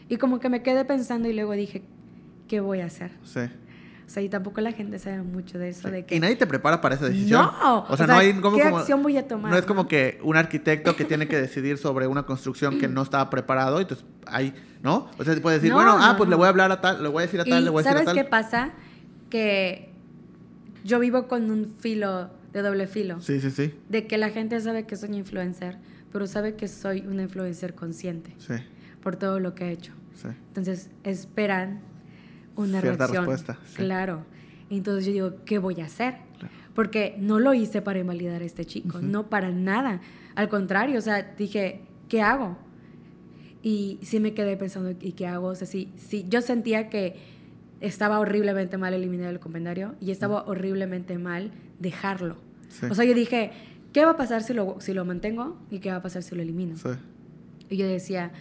[0.09, 1.83] Y como que me quedé pensando y luego dije,
[2.49, 3.11] ¿qué voy a hacer?
[3.25, 3.41] Sí.
[3.41, 6.15] O sea, y tampoco la gente sabe mucho de eso, de que...
[6.15, 7.43] Y nadie te prepara para esa decisión.
[7.61, 9.51] No, O sea, no hay como, ¿qué como- acción voy a tomar?
[9.51, 9.67] No es no?
[9.69, 13.79] como que un arquitecto que tiene que decidir sobre una construcción que no estaba preparado,
[13.81, 15.11] y entonces ahí, ¿no?
[15.19, 17.03] O sea, te puede decir, No, bueno, ah, pues le voy a hablar a tal,
[17.03, 18.15] le voy a decir a tal, Y le voy a decir a ¿sabes tal.
[18.15, 18.71] qué pasa?
[19.29, 19.91] Que
[20.85, 23.21] yo vivo con un filo de doble filo.
[23.21, 23.75] Sí, sí, sí.
[23.89, 25.79] De que la gente sabe que soy influencer,
[26.13, 28.55] pero sabe que soy una influencer consciente Sí,
[29.03, 29.93] por todo lo que he hecho.
[30.15, 30.29] sí.
[30.49, 31.81] Entonces esperan
[32.57, 33.27] una Cierta reacción.
[33.27, 33.77] respuesta, sí.
[33.77, 34.25] Claro.
[34.71, 36.17] Entonces yo digo, ¿qué voy a hacer?
[36.39, 36.55] Claro.
[36.75, 40.01] Porque no lo hice para invalidar a este chico, no para nada.
[40.35, 42.59] Al contrario, o sea, dije, ¿qué hago?
[43.63, 45.49] Y sí me quedé pensando, ¿y qué hago?
[45.49, 47.17] O sea, sí, sí, yo sentía que
[47.81, 52.37] estaba horriblemente mal eliminar el comentario y estaba horriblemente mal dejarlo.
[52.69, 52.87] Sí.
[52.91, 53.51] O sea, yo dije,
[53.93, 56.35] ¿qué va a pasar si lo, si lo mantengo y qué va a pasar si
[56.35, 56.77] lo elimino?
[56.77, 56.91] Sí.
[57.71, 58.33] Y yo decía,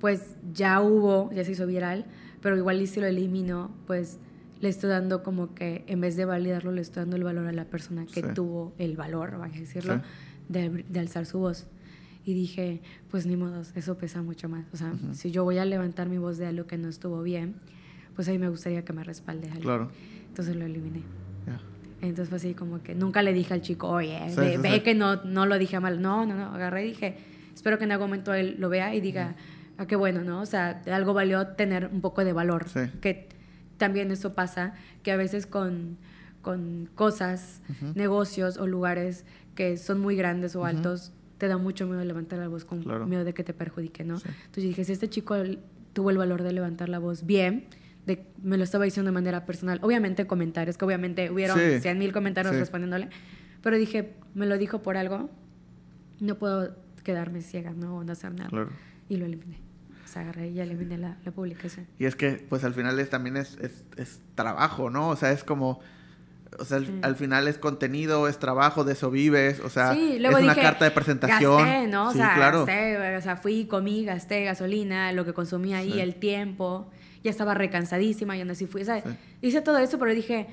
[0.00, 2.04] pues ya hubo, ya se hizo viral,
[2.42, 4.18] pero igual y si lo elimino, pues
[4.60, 7.52] le estoy dando como que en vez de validarlo, le estoy dando el valor a
[7.52, 8.26] la persona que Sí.
[8.34, 10.02] tuvo el valor, vaya a decirlo, Sí.
[10.48, 11.66] de, de alzar su voz.
[12.24, 14.66] Y dije, pues ni modos, eso pesa mucho más.
[14.72, 17.54] O sea, si yo voy a levantar mi voz de algo que no estuvo bien,
[18.14, 19.62] pues ahí me gustaría que me respalde alguien.
[19.64, 19.90] Claro.
[20.28, 21.00] Entonces lo eliminé.
[21.46, 21.60] Ya.
[22.00, 24.94] Entonces fue así como que nunca le dije al chico, oye, Sí, ve, ve que
[24.94, 26.00] no, no lo dije mal.
[26.00, 27.16] No, no, no, agarré y dije,
[27.54, 29.34] espero que en algún momento él lo vea y diga,
[29.82, 30.40] ah, qué bueno, ¿no?
[30.40, 32.68] O sea, algo valió tener un poco de valor.
[32.68, 32.80] Sí.
[33.00, 33.28] Que
[33.78, 35.98] también eso pasa, que a veces con,
[36.40, 37.60] con cosas,
[37.94, 42.48] negocios o lugares que son muy grandes o altos, te da mucho miedo levantar la
[42.48, 43.06] voz con Claro.
[43.06, 44.18] miedo de que te perjudique, ¿no?
[44.18, 44.28] Sí.
[44.28, 45.34] Entonces dije, si este chico
[45.92, 47.64] tuvo el valor de levantar la voz bien,
[48.06, 51.80] de, me lo estaba diciendo de manera personal, obviamente en comentarios, que obviamente hubieron Sí.
[51.80, 52.60] 100 mil comentarios Sí.
[52.60, 53.08] respondiéndole,
[53.62, 55.28] pero dije, me lo dijo por algo,
[56.20, 58.02] no puedo quedarme ciega, ¿no?
[58.04, 58.48] No hacer nada.
[58.48, 58.70] Claro.
[59.08, 59.58] Y lo eliminé.
[60.12, 61.86] Sea, agarré y ya eliminé la, la publicación.
[61.98, 65.08] Y es que, pues al final es, también es, es, es trabajo, ¿no?
[65.08, 65.80] O sea, es como.
[66.58, 66.98] O sea, al, Sí.
[67.00, 69.60] al final es contenido, es trabajo, de eso vives.
[69.60, 71.64] O sea, sí, es luego una dije, carta de presentación.
[71.64, 72.08] Gasté, ¿no?
[72.08, 72.66] O sí, sea, claro.
[72.66, 76.90] gasté, o sea, fui, comí, gasté gasolina, lo que consumí ahí, el tiempo.
[77.24, 78.82] Ya estaba recansadísima y aún así fui.
[78.82, 79.02] O sea,
[79.40, 80.48] hice todo eso, pero dije,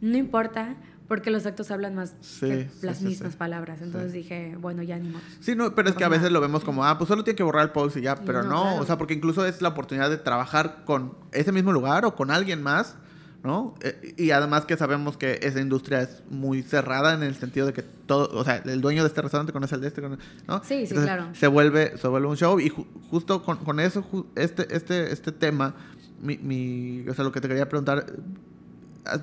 [0.00, 0.76] no importa,
[1.08, 3.38] Porque los actos hablan más Sí, que sí, las sí, mismas sí.
[3.38, 3.82] palabras.
[3.82, 4.18] Entonces Sí.
[4.18, 5.14] dije, bueno, ya ni.
[5.40, 7.42] Sí, no, pero es que a veces lo vemos como, ah, pues solo tiene que
[7.42, 8.82] borrar el post y ya, pero no, no, claro.
[8.82, 12.30] o sea, porque incluso es la oportunidad de trabajar con ese mismo lugar o con
[12.30, 12.96] alguien más,
[13.42, 13.74] ¿no?
[13.82, 17.74] Eh, y además que sabemos que esa industria es muy cerrada en el sentido de
[17.74, 20.16] que todo, o sea, el dueño de este restaurante conoce el de este, ¿no?
[20.16, 20.16] Sí,
[20.46, 21.26] sí, Entonces, claro.
[21.34, 25.12] Se vuelve, se vuelve un show y ju- justo con, con eso, ju- este, este,
[25.12, 25.74] este tema,
[26.22, 28.06] mi, mi, o sea, lo que te quería preguntar,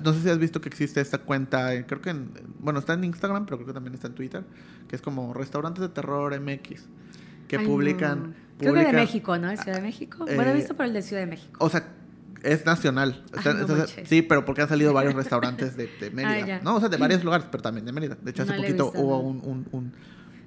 [0.04, 2.94] no sé si has visto que existe esta cuenta, eh, creo que, en, bueno, está
[2.94, 4.44] en Instagram, pero creo que también está en Twitter,
[4.88, 6.82] que es como Restaurantes de Terror MX,
[7.48, 8.22] que Ay, publican...
[8.30, 8.42] no.
[8.58, 9.48] Creo que de México, ¿no?
[9.48, 10.18] ¿De Ciudad de México?
[10.24, 11.52] bueno, he Eh, visto por el de Ciudad de México.
[11.58, 11.88] O sea,
[12.44, 13.24] es nacional.
[13.44, 16.56] Ay, no sí, pero porque han salido varios restaurantes de, de Mérida.
[16.56, 18.16] Ah, no, o sea, de varios lugares, pero también de Mérida.
[18.22, 19.92] De hecho, hace No poquito visto, hubo un, un, un-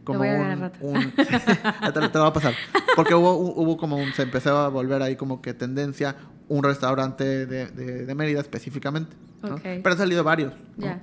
[0.05, 2.53] como voy a un, te, lo- te lo va a pasar.
[2.95, 6.15] Porque hubo, hubo como un, se empezó a volver ahí como que tendencia
[6.47, 9.15] un restaurante de, de, de Mérida específicamente.
[9.63, 10.53] Pero han salido varios.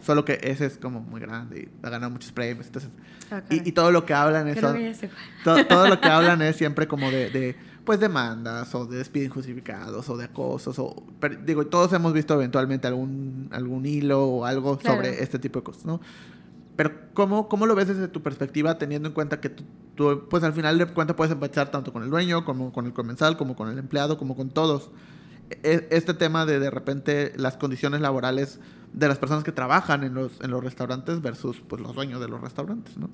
[0.04, 2.66] Solo que ese es como muy grande y ha ganado muchos premios.
[2.66, 2.90] Entonces,
[3.30, 4.60] Ah, y, y todo lo que hablan es...
[4.60, 9.28] Todo, todo lo que hablan es siempre como de, de, pues demandas o de despidos
[9.28, 14.44] injustificados o de acosos o pero, digo todos hemos visto eventualmente algún algún hilo o
[14.44, 14.96] algo Claro.
[14.96, 16.00] sobre este tipo de cosas no
[16.76, 19.64] pero cómo cómo lo ves desde tu perspectiva teniendo en cuenta que tú,
[19.94, 22.92] tú, pues al final de cuentas puedes empachar tanto con el dueño como con el
[22.92, 24.90] comensal como con el empleado como con todos
[25.62, 28.60] este tema de de repente las condiciones laborales
[28.92, 32.28] de las personas que trabajan en los en los restaurantes versus pues los dueños de
[32.28, 33.10] los restaurantes no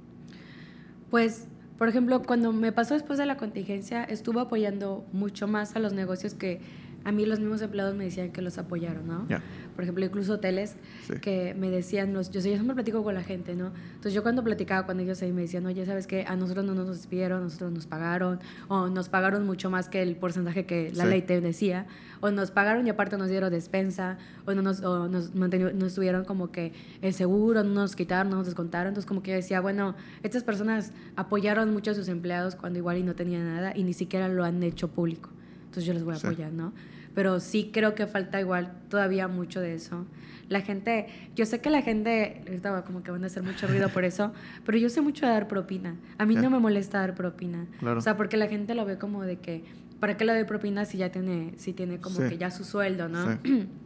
[1.11, 1.47] Pues,
[1.79, 5.93] por ejemplo, cuando me pasó después de la contingencia, estuve apoyando mucho más a los
[5.93, 6.61] negocios que
[7.05, 9.27] a mí los mismos empleados me decían que los apoyaron, ¿no?
[9.29, 9.41] Ya.
[9.79, 10.75] Por ejemplo, incluso hoteles
[11.07, 11.13] Sí.
[11.21, 13.71] que me decían, los, yo, yo siempre platico con la gente, ¿no?
[13.91, 16.25] Entonces yo cuando platicaba con ellos ahí me decían, oye, ¿sabes qué?
[16.27, 20.03] A nosotros no nos despidieron, a nosotros nos pagaron, o nos pagaron mucho más que
[20.03, 21.11] el porcentaje que la Sí.
[21.11, 21.87] ley te decía,
[22.21, 25.95] o nos pagaron y aparte nos dieron despensa, o, no nos, o nos, manteni- nos
[25.95, 28.89] tuvieron como que el seguro, no nos quitaron, no nos descontaron.
[28.89, 29.95] Entonces como que yo decía, bueno,
[30.25, 33.93] estas personas apoyaron mucho a sus empleados cuando igual y no tenían nada y ni
[33.93, 35.31] siquiera lo han hecho público.
[35.67, 36.27] Entonces yo les voy a Sí.
[36.27, 36.73] apoyar, ¿no?
[37.19, 40.07] Pero sí creo que falta igual todavía mucho de eso.
[40.49, 43.89] La gente, yo sé que la gente, ahorita como que van a hacer mucho ruido
[43.89, 44.33] por eso,
[44.65, 45.97] pero yo sé mucho de dar propina.
[46.17, 47.67] A mí no me molesta dar propina.
[47.81, 47.99] Claro.
[47.99, 49.65] O sea, porque la gente lo ve como de que,
[49.99, 52.29] ¿para qué le doy propina si ya tiene, si tiene como Sí.
[52.29, 53.37] que ya su sueldo, ¿no?
[53.43, 53.67] Sí.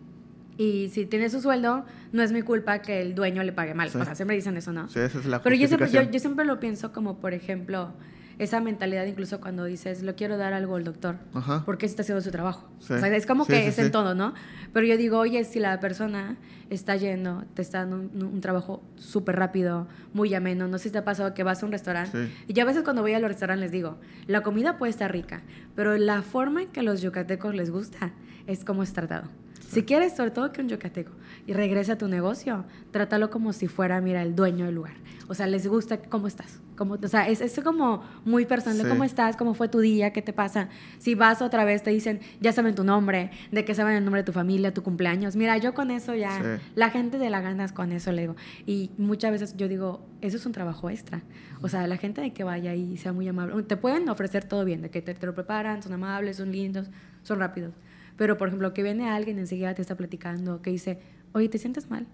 [0.59, 3.89] Y si tiene su sueldo, no es mi culpa que el dueño le pague mal.
[3.89, 3.97] Sí.
[3.97, 4.87] O sea, siempre dicen eso, ¿no?
[4.91, 7.95] Sí, esa es la Pero yo siempre, yo, yo siempre lo pienso como, por ejemplo,
[8.44, 11.62] esa mentalidad incluso cuando dices, lo quiero dar algo al doctor, Ajá.
[11.64, 12.69] porque está haciendo su trabajo.
[12.81, 12.93] Sí.
[12.94, 14.35] O sea, es como Sí, que sí, es en todo, ¿no?
[14.73, 16.36] Pero yo digo, oye, si la persona
[16.70, 20.90] está yendo, te está dando un, un trabajo súper rápido, muy ameno, no sé si
[20.90, 23.19] te ha pasado que vas a un restaurante, y yo a veces cuando voy a
[23.19, 25.43] los restaurantes les digo, la comida puede estar rica,
[25.77, 28.12] pero la forma en que a los yucatecos les gusta
[28.47, 29.28] es cómo es tratado.
[29.73, 31.12] Si quieres, sobre todo que un yucateco,
[31.47, 34.94] y regresa a tu negocio, trátalo como si fuera, mira, el dueño del lugar.
[35.28, 36.61] O sea, les gusta cómo estás.
[36.77, 38.89] Cómo, o sea, es, es como muy personal, Sí.
[38.89, 40.69] cómo estás, cómo fue tu día, qué te pasa.
[40.99, 44.20] Si vas otra vez, te dicen, ya saben tu nombre, de que saben el nombre
[44.23, 45.36] de tu familia, tu cumpleaños.
[45.36, 46.62] Mira, yo con eso ya, Sí.
[46.74, 48.36] la gente de la ganas con eso le digo.
[48.66, 51.23] Y muchas veces yo digo, eso es un trabajo extra.
[51.62, 53.62] O sea, la gente de que vaya y sea muy amable.
[53.62, 56.89] Te pueden ofrecer todo bien, de que te, te lo preparan, son amables, son lindos,
[57.23, 57.73] son rápidos.
[58.17, 60.99] Pero, por ejemplo, que viene alguien enseguida te está platicando, que dice,
[61.33, 62.07] oye, ¿te sientes mal?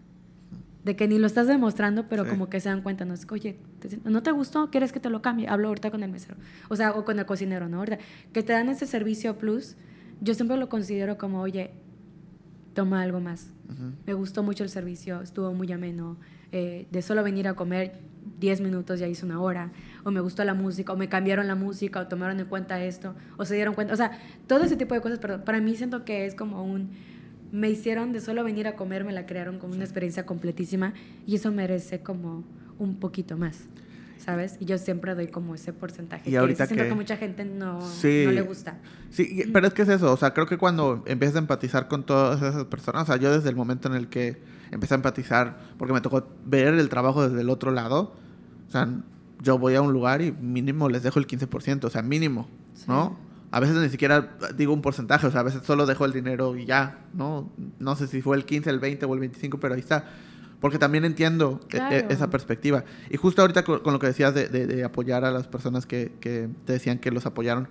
[0.84, 2.30] De que ni lo estás demostrando, pero Sí.
[2.30, 3.12] como que se dan cuenta, ¿no?
[3.14, 4.70] Es que, oye, ¿te sient- ¿no te gustó?
[4.70, 5.48] ¿Quieres que te lo cambie?
[5.48, 6.36] Hablo ahorita con el mesero.
[6.68, 7.78] O sea, o con el cocinero, ¿no?
[7.78, 7.98] Ahorita,
[8.32, 9.76] que te dan ese servicio plus,
[10.20, 11.72] yo siempre lo considero como, oye,
[12.74, 13.50] toma algo más.
[14.06, 16.16] Me gustó mucho el servicio, estuvo muy ameno.
[16.50, 17.92] eh, de solo venir a comer
[18.38, 19.72] 10 minutos ya hizo una hora.
[20.04, 23.14] O me gustó la música, o me cambiaron la música, o tomaron en cuenta esto,
[23.36, 23.94] o se dieron cuenta.
[23.94, 24.12] O sea,
[24.46, 26.90] todo ese tipo de cosas, pero para mí siento que es como un.
[27.50, 30.92] Me hicieron de solo venir a comer, me la crearon como una experiencia completísima
[31.26, 32.44] y eso merece como
[32.78, 33.64] un poquito más.
[34.18, 34.56] ¿Sabes?
[34.60, 36.28] Y yo siempre doy como ese porcentaje.
[36.28, 38.24] Y que ahorita siento que- que mucha gente no, Sí.
[38.26, 38.76] no le gusta.
[39.10, 42.04] Sí, pero es que es eso, o sea, creo que cuando empiezas a empatizar con
[42.04, 44.36] todas esas personas, o sea, yo desde el momento en el que
[44.70, 48.14] empecé a empatizar, porque me tocó ver el trabajo desde el otro lado,
[48.68, 48.88] o sea,
[49.40, 52.48] yo voy a un lugar y mínimo les dejo el 15%, o sea, mínimo,
[52.86, 53.16] ¿no?
[53.50, 56.56] A veces ni siquiera digo un porcentaje, o sea, a veces solo dejo el dinero
[56.56, 57.50] y ya, ¿no?
[57.78, 60.04] No sé si fue el 15, el 20 o el 25, pero ahí está.
[60.60, 61.96] Porque también entiendo e- e- Claro.
[62.10, 62.84] esa perspectiva.
[63.10, 65.86] Y justo ahorita con, con lo que decías de, de- de apoyar a las personas
[65.86, 67.68] que, que te decían que los apoyaron,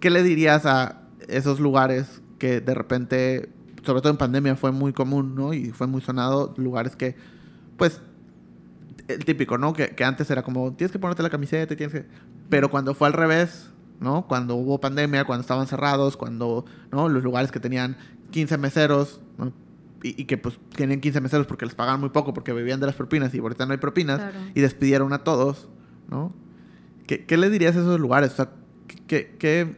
[0.00, 3.48] ¿qué le dirías a esos lugares que de repente,
[3.86, 5.54] sobre todo en pandemia, fue muy común, ¿no?
[5.54, 7.14] Y fue muy sonado, lugares que,
[7.76, 8.00] pues,
[9.08, 9.72] el típico, ¿no?
[9.72, 12.06] Que, que antes era como, tienes que ponerte la camiseta, y tienes que...
[12.48, 14.26] Pero cuando fue al revés, ¿no?
[14.26, 17.08] Cuando hubo pandemia, cuando estaban cerrados, cuando, ¿no?
[17.08, 17.96] Los lugares que tenían
[18.32, 19.52] 15 meseros, ¿no?
[20.02, 22.86] y, y que pues tienen 15 meseros porque les pagan muy poco porque vivían de
[22.86, 24.38] las propinas y ahorita no hay propinas Claro.
[24.54, 25.68] y despidieron a todos,
[26.10, 26.32] ¿no?
[27.06, 28.32] ¿Qué, qué le dirías a esos lugares?
[28.32, 28.50] O sea,
[29.06, 29.76] ¿qué, qué-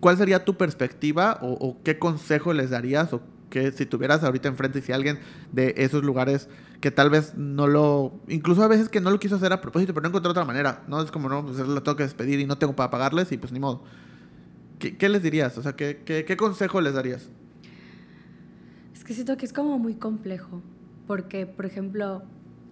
[0.00, 4.82] cuál sería tu perspectiva o, qué consejo les darías o que si tuvieras ahorita enfrente,
[4.82, 5.18] si alguien
[5.52, 6.48] de esos lugares
[6.80, 9.94] que tal vez no lo, incluso a veces que no lo quiso hacer a propósito,
[9.94, 11.00] pero no encontró otra manera, ¿no?
[11.02, 13.52] Es como, no, pues lo tengo que despedir y no tengo para pagarles y pues
[13.52, 13.82] ni modo.
[14.78, 15.56] ¿Qué, qué les dirías?
[15.58, 17.30] O sea, ¿qué, qué, qué consejo les darías?
[18.94, 20.62] Es que siento que es como muy complejo,
[21.06, 22.22] porque, por ejemplo,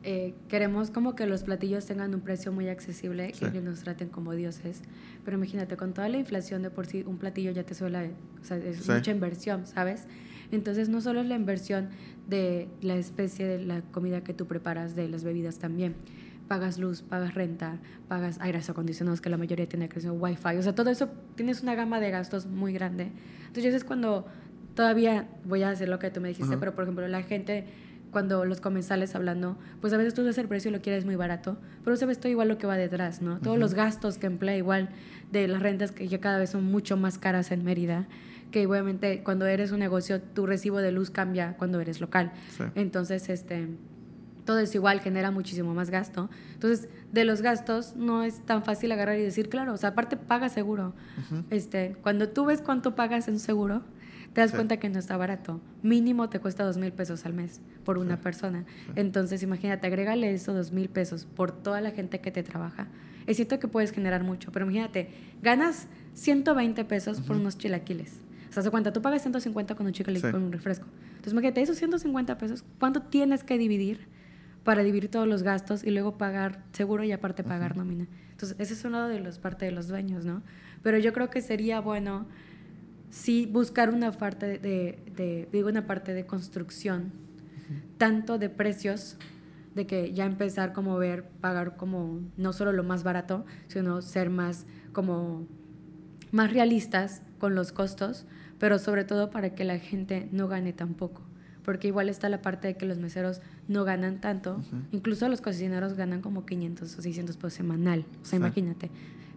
[0.09, 3.45] eh, queremos como que los platillos tengan un precio muy accesible Sí.
[3.45, 4.81] y que nos traten como dioses,
[5.24, 8.45] pero imagínate, con toda la inflación de por sí, un platillo ya te suele, o
[8.45, 8.93] sea, es Sí.
[8.93, 10.07] mucha inversión, ¿sabes?
[10.53, 11.89] Entonces, no solo es la inversión
[12.28, 15.97] de la especie de la comida que tú preparas, de las bebidas también.
[16.47, 20.57] Pagas luz, pagas renta, pagas aires acondicionados, que la mayoría tiene acceso a wifi.
[20.57, 23.11] O sea, todo eso tienes una gama de gastos muy grande.
[23.49, 24.24] Entonces, es cuando
[24.77, 26.61] todavía voy a hacer lo que tú me dijiste, Ajá.
[26.61, 27.65] pero por ejemplo, la gente,
[28.11, 31.16] cuando los comensales hablando, pues a veces tú ves el precio y lo quieres muy
[31.16, 33.41] barato, pero sabes todo igual lo que va detrás, ¿no?
[33.41, 34.89] Todos los gastos que emplea igual
[35.33, 38.07] de las rentas que ya cada vez son mucho más caras en Mérida,
[38.51, 42.33] que obviamente cuando eres un negocio, tu recibo de luz cambia cuando eres local.
[42.57, 42.65] Sí.
[42.74, 43.69] Entonces, este,
[44.47, 46.31] todo es igual, genera muchísimo más gasto.
[46.55, 50.16] Entonces, de los gastos no es tan fácil agarrar y decir, claro, o sea, aparte
[50.16, 50.95] paga seguro.
[51.51, 53.83] este, cuando tú ves cuánto pagas en seguro,
[54.36, 54.56] te das Sí.
[54.56, 55.62] cuenta que no está barato.
[55.82, 58.22] Mínimo te cuesta dos mil pesos al mes por una Sí.
[58.22, 58.66] persona.
[58.94, 62.86] Entonces, imagínate, agrégale eso, dos mil pesos por toda la gente que te trabaja.
[63.26, 65.08] Es cierto que puedes generar mucho, pero imagínate,
[65.42, 68.20] ganas 120 pesos por unos chilaquiles.
[68.50, 68.92] O sea, ¿se cuenta?
[68.92, 70.30] Tú pagas 150 con un chilaquil Sí.
[70.30, 70.86] con un refresco.
[71.12, 74.06] Entonces, imagínate, esos 150 pesos, ¿cuánto tienes que dividir
[74.64, 78.06] para dividir todos los gastos y luego pagar seguro y aparte pagar nómina?
[78.32, 80.42] Entonces, ese es uno de los parte de los dueños, ¿no?
[80.82, 82.26] Pero yo creo que sería bueno
[83.16, 87.12] sí buscar una parte de, de- de- digo, una parte de construcción,
[87.98, 89.16] tanto de precios,
[89.74, 94.30] de que ya empezar como ver, pagar como no solo lo más barato, sino ser
[94.30, 95.47] más como
[96.32, 98.26] más realistas con los costos,
[98.59, 101.22] pero sobre todo para que la gente no gane tan poco.
[101.62, 104.62] Porque igual está la parte de que los meseros no ganan tanto,
[104.93, 108.90] incluso los cocineros ganan como 500 o 600 pesos semanal, o sea, imagínate.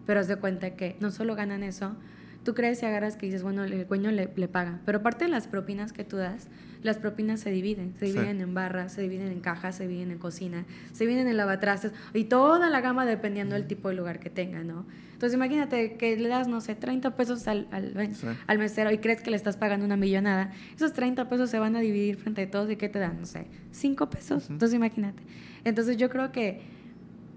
[0.06, 1.96] Pero haz de cuenta que no solo ganan eso,
[2.44, 5.30] tú crees y agarras que dices, bueno, el dueño le, le paga, pero aparte de
[5.30, 6.48] las propinas que tú das,
[6.82, 8.12] las propinas se dividen, se Sí.
[8.12, 11.92] dividen en barras, se dividen en cajas, se dividen en cocina, se dividen en lavatrastes
[12.14, 14.86] y toda la gama dependiendo del tipo de lugar que tenga, ¿no?
[15.12, 18.26] Entonces imagínate que le das, no sé, 30 pesos al, al, Sí.
[18.46, 21.76] al mesero y crees que le estás pagando una millonada, esos 30 pesos se van
[21.76, 23.20] a dividir frente a todos y ¿qué te dan?
[23.20, 24.48] No sé, 5 pesos.
[24.48, 25.22] Entonces imagínate.
[25.64, 26.62] Entonces yo creo que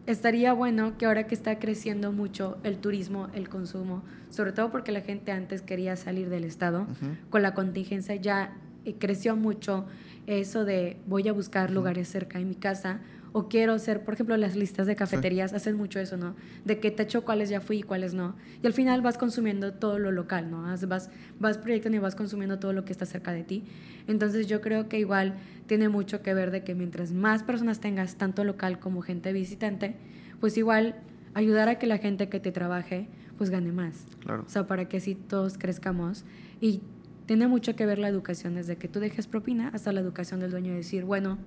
[0.05, 4.91] estaría bueno que ahora que está creciendo mucho el turismo, el consumo, sobre todo porque
[4.91, 6.87] la gente antes quería salir del estado,
[7.29, 8.55] con la contingencia ya
[8.85, 9.85] eh, creció mucho
[10.27, 13.01] eso de voy a buscar lugares cerca de mi casa
[13.33, 16.35] o quiero hacer, por ejemplo, las listas de cafeterías hacen mucho eso, ¿no?
[16.65, 18.35] De que te echo cuáles ya fui y cuáles no.
[18.61, 20.63] Y al final vas consumiendo todo lo local, ¿no?
[20.87, 23.63] Vas, vas proyectando y vas consumiendo todo lo que está cerca de ti.
[24.07, 25.35] Entonces yo creo que igual
[25.65, 29.95] tiene mucho que ver de que mientras más personas tengas, tanto local como gente visitante,
[30.39, 30.95] pues igual
[31.33, 33.07] ayudar a que la gente que te trabaje,
[33.39, 34.05] pues gane más.
[34.19, 34.43] Claro.
[34.45, 36.23] O sea, para que así todos crezcamos.
[36.61, 36.81] Y
[37.25, 40.51] tiene mucho que ver la educación, desde que tú dejes propina hasta la educación del
[40.51, 41.39] dueño de decir, bueno,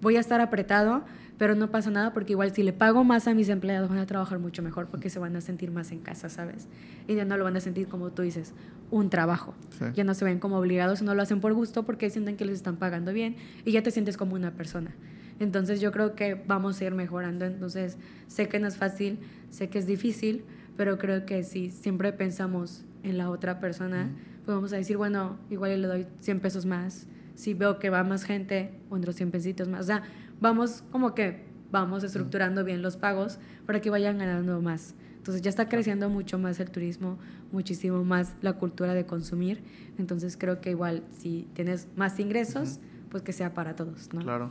[0.00, 1.04] voy a estar apretado,
[1.38, 4.06] pero no pasa nada porque igual si le pago más a mis empleados van a
[4.06, 6.66] trabajar mucho mejor porque se van a sentir más en casa, ¿sabes?
[7.06, 8.54] Y ya no lo van a sentir como tú dices,
[8.90, 9.54] un trabajo.
[9.78, 9.84] Sí.
[9.94, 12.56] Ya no se ven como obligados, no lo hacen por gusto porque sienten que les
[12.56, 14.94] están pagando bien y ya te sientes como una persona.
[15.40, 17.44] Entonces yo creo que vamos a ir mejorando.
[17.44, 19.18] Entonces sé que no es fácil,
[19.50, 20.44] sé que es difícil,
[20.76, 24.10] pero creo que si siempre pensamos en la otra persona,
[24.44, 27.06] pues vamos a decir, bueno, igual le doy 100 pesos más.
[27.38, 29.82] Si veo que va más gente, otros 100 pesitos más.
[29.82, 30.02] O sea,
[30.40, 34.96] vamos como que vamos estructurando bien los pagos para que vayan ganando más.
[35.18, 37.16] Entonces ya está creciendo mucho más el turismo,
[37.52, 39.62] muchísimo más la cultura de consumir.
[39.98, 44.20] Entonces creo que igual si tienes más ingresos, pues que sea para todos, ¿no?
[44.22, 44.50] Claro.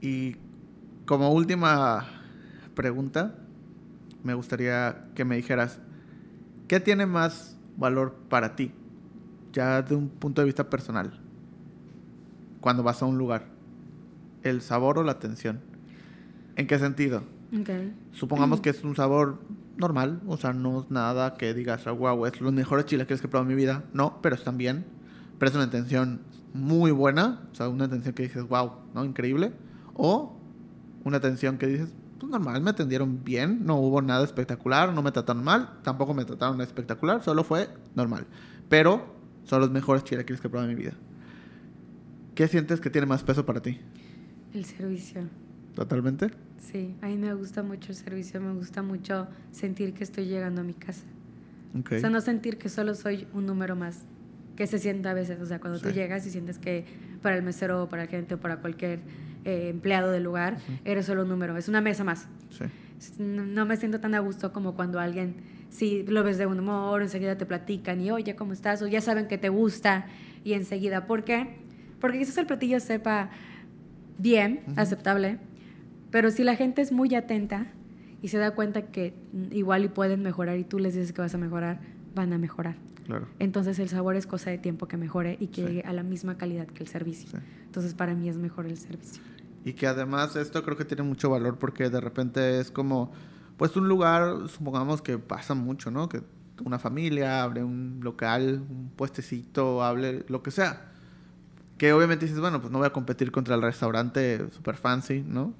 [0.00, 0.36] Y
[1.06, 2.06] como última
[2.76, 3.34] pregunta,
[4.22, 5.80] me gustaría que me dijeras,
[6.68, 8.72] ¿qué tiene más valor para ti?
[9.58, 11.18] Ya de un punto de vista personal,
[12.60, 13.46] cuando vas a un lugar.
[14.44, 15.58] ¿El sabor o la atención?
[16.54, 17.24] ¿En qué sentido?
[18.12, 19.40] Supongamos que es un sabor
[19.76, 23.30] normal, o sea, no es nada que digas, wow, es los mejores chilaquiles que he
[23.30, 23.82] probado en mi vida.
[23.92, 24.84] No, pero están bien.
[25.40, 26.20] Pero es una atención
[26.54, 29.04] muy buena, o sea, una atención que dices, wow, ¿no?
[29.04, 29.54] Increíble.
[29.94, 30.38] O
[31.02, 35.10] una atención que dices, pues normal, me atendieron bien, no hubo nada espectacular, no me
[35.10, 38.24] trataron mal, tampoco me trataron espectacular, solo fue normal.
[38.68, 39.17] Pero
[39.48, 40.94] son los mejores chilaquiles que he probado en mi vida.
[42.34, 43.78] ¿Qué sientes que tiene más peso para ti?
[44.54, 45.22] El servicio.
[45.74, 46.30] ¿Totalmente?
[46.58, 50.60] Sí, a mí me gusta mucho el servicio, me gusta mucho sentir que estoy llegando
[50.60, 51.04] a mi casa.
[51.78, 51.92] Ok.
[51.96, 54.02] O sea, no sentir que solo soy un número más,
[54.56, 55.94] que se sienta a veces, o sea, cuando tú Sí.
[55.94, 56.84] llegas y sientes que
[57.22, 59.00] para el mesero o para el gente o para cualquier
[59.44, 62.26] eh, empleado del lugar, eres solo un número, es una mesa más.
[62.50, 62.64] Sí.
[63.22, 65.36] No, no me siento tan a gusto como cuando alguien,
[65.70, 68.80] si lo ves de un humor, enseguida te platican y oye, ¿cómo estás?
[68.82, 70.06] O ya saben que te gusta
[70.44, 71.58] y enseguida, ¿por qué?
[72.00, 73.30] Porque quizás el platillo sepa
[74.18, 75.38] bien, aceptable,
[76.10, 77.66] pero si la gente es muy atenta
[78.22, 79.14] y se da cuenta que
[79.52, 81.80] igual y pueden mejorar y tú les dices que vas a mejorar,
[82.14, 82.76] van a mejorar.
[83.06, 83.26] Claro.
[83.38, 85.66] Entonces el sabor es cosa de tiempo que mejore y que Sí.
[85.68, 87.28] llegue a la misma calidad que el servicio.
[87.30, 87.36] Sí.
[87.64, 89.22] Entonces para mí es mejor el servicio.
[89.64, 93.12] Y que además esto creo que tiene mucho valor porque de repente es como,
[93.58, 96.08] pues un lugar, supongamos que pasa mucho, ¿no?
[96.08, 96.22] Que
[96.64, 100.86] una familia abre un local, un puestecito, hable lo que sea.
[101.76, 105.52] Que obviamente dices, bueno, pues no voy a competir contra el restaurante super fancy, ¿no?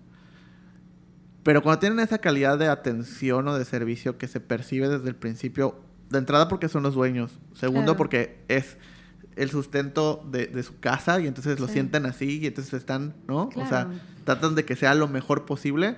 [1.43, 5.15] Pero cuando tienen esa calidad de atención o de servicio que se percibe desde el
[5.15, 5.77] principio,
[6.11, 7.97] de entrada porque son los dueños, segundo Claro.
[7.97, 8.77] porque es
[9.37, 11.75] el sustento de, de su casa y entonces lo Sí.
[11.75, 13.51] sienten así y entonces están, ¿no?
[13.55, 13.89] O sea,
[14.25, 15.97] tratan de que sea lo mejor posible.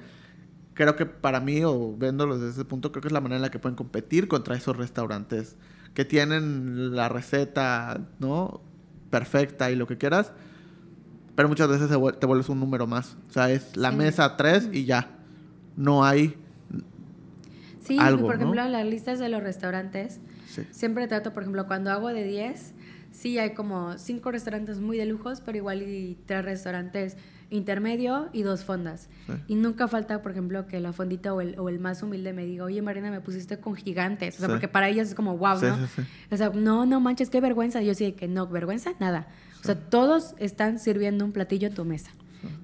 [0.81, 3.43] Creo que para mí, o viéndolo desde ese punto, creo que es la manera en
[3.43, 5.57] la que pueden competir contra esos restaurantes
[5.93, 8.63] que tienen la receta, ¿no?
[9.11, 10.33] Perfecta y lo que quieras.
[11.37, 13.19] Pero muchas veces te vuelves un número más.
[13.29, 13.97] O sea, es la Sí.
[13.99, 15.19] mesa 3 y ya.
[15.77, 16.35] No hay...
[17.81, 18.41] Sí, Algo, por ¿no?
[18.43, 20.63] ejemplo, en las listas de los restaurantes, Sí.
[20.71, 22.73] siempre trato, por ejemplo, cuando hago de 10,
[23.13, 27.19] sí hay como cinco restaurantes muy de lujos, pero igual y tres restaurantes
[27.51, 29.09] intermedio y dos fondas.
[29.27, 29.33] Sí.
[29.49, 32.45] Y nunca falta, por ejemplo, que la fondita o el, o el más humilde me
[32.47, 34.37] diga, oye Marina, me pusiste con gigantes.
[34.37, 34.53] O sea, Sí.
[34.53, 35.79] porque para ellos es como, wow, ¿no?
[36.31, 37.83] O sea, no, no manches, qué vergüenza.
[37.83, 39.27] Yo sí que no, vergüenza, nada.
[39.61, 42.11] O sea, todos están sirviendo un platillo en tu mesa.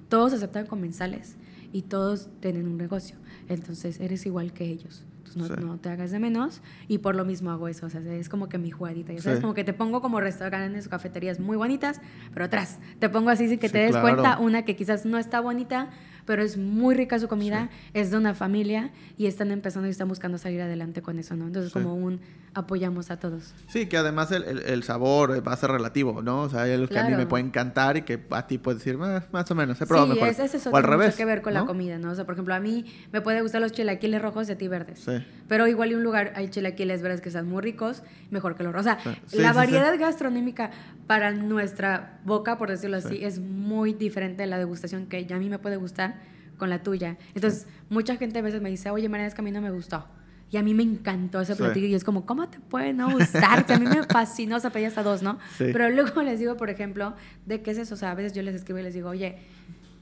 [0.09, 1.35] Todos aceptan comensales
[1.73, 3.17] y todos tienen un negocio.
[3.49, 5.03] Entonces, eres igual que ellos.
[5.35, 5.67] Entonces, no, Sí.
[5.67, 7.85] no te hagas de menos y por lo mismo hago eso.
[7.85, 9.13] O sea, es como que mi jugadita.
[9.13, 9.41] Ya sabes, Sí.
[9.41, 12.01] como que te pongo como restaurantes o cafeterías muy bonitas,
[12.33, 12.79] pero atrás.
[12.99, 14.03] Te pongo así sin que Sí, te des claro.
[14.15, 15.89] cuenta una que quizás no está bonita,
[16.27, 20.07] pero es muy rica su comida, es de una familia y están empezando y están
[20.09, 21.47] buscando salir adelante con eso, ¿no?
[21.47, 21.79] Entonces, Sí.
[21.79, 22.19] como un
[22.53, 23.53] apoyamos a todos.
[23.67, 26.41] Sí, que además el, el- el sabor va a ser relativo, ¿no?
[26.43, 27.21] O sea, hay algo que a mí Claro.
[27.23, 30.07] me puede encantar y que a ti puedes decir, "Ah, más o menos, he probado
[30.07, 30.29] sí, mejor.
[30.29, 31.07] es, es eso o al revés.
[31.09, 31.65] mucho que ver con la ¿no?
[31.67, 32.11] comida, ¿no?
[32.11, 34.67] O sea, por ejemplo, a mí me puede gustar los chilaquiles rojos y a ti
[34.67, 34.99] verdes.
[34.99, 35.23] Sí.
[35.47, 38.01] Pero igual en un lugar hay chilaquiles verdes que están muy ricos,
[38.31, 38.87] mejor que los rojos.
[38.87, 40.71] O sea, Sí, sí, la sí, variedad gastronómica
[41.05, 43.23] para nuestra boca, por decirlo así, Sí.
[43.25, 46.16] es muy diferente de la degustación que ya a mí me puede gustar
[46.57, 47.17] con la tuya.
[47.35, 49.71] Entonces, mucha gente a veces me dice, oye, Mariana, es que a mí no me
[49.71, 50.05] gustó.
[50.49, 51.61] Y a mí me encantó ese Sí.
[51.61, 51.87] platillo.
[51.87, 53.65] Y es como, ¿cómo te puede no gustar?
[53.65, 55.39] Que a mí me fascinó, o sea, pedí hasta dos, ¿no?
[55.57, 55.65] Sí.
[55.73, 57.13] Pero luego les digo, por ejemplo,
[57.45, 57.95] de qué es eso.
[57.95, 59.37] O sea, a veces yo les escribo y les digo, oye,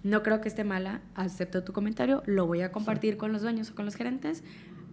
[0.04, 3.72] no creo que esté mala, acepto tu comentario, lo voy a compartir con los dueños
[3.72, 4.44] o con los gerentes,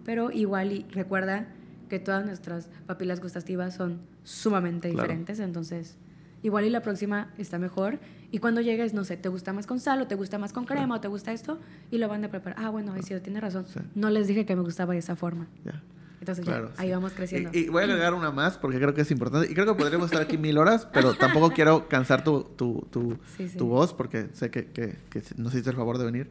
[0.06, 1.48] pero igual y recuerda
[1.90, 5.02] que todas nuestras papilas gustativas son sumamente Claro.
[5.02, 5.98] diferentes, entonces
[6.42, 7.98] igual y la próxima está mejor
[8.30, 10.64] y cuando llegues, no sé, te gusta más con sal o te gusta más con
[10.64, 11.58] crema o te gusta esto
[11.90, 12.58] y lo van a preparar.
[12.64, 13.66] Ah, bueno, ahí sí, tiene razón.
[13.66, 13.80] Sí.
[13.94, 15.46] No les dije que me gustaba de esa forma.
[15.64, 15.82] Ya.
[16.20, 16.94] Entonces Claro, ya, ahí sí.
[16.94, 17.50] vamos creciendo.
[17.52, 19.50] Y, y voy a agregar una más porque creo que es importante.
[19.50, 23.18] Y creo que podríamos estar aquí mil horas, pero tampoco quiero cansar tu, tu, tu,
[23.36, 23.48] sí.
[23.56, 26.30] tu voz porque sé que, que, que nos hiciste el favor de venir.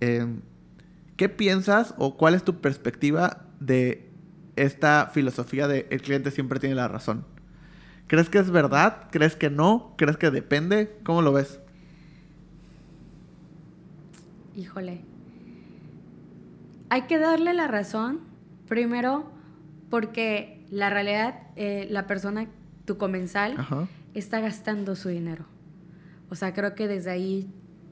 [0.00, 0.26] Eh,
[1.16, 4.08] ¿Qué piensas o cuál es tu perspectiva de
[4.56, 7.24] esta filosofía de el cliente siempre tiene la razón?
[8.10, 9.04] ¿Crees que es verdad?
[9.12, 9.94] ¿Crees que no?
[9.96, 10.98] ¿Crees que depende?
[11.04, 11.60] ¿Cómo lo ves?
[14.56, 15.02] Híjole.
[16.88, 18.18] Hay que darle la razón,
[18.68, 19.30] primero,
[19.90, 22.48] porque la realidad, eh, la persona,
[22.84, 23.86] tu comensal, Ajá.
[24.14, 25.44] está gastando su dinero.
[26.30, 27.48] O sea, creo que desde ahí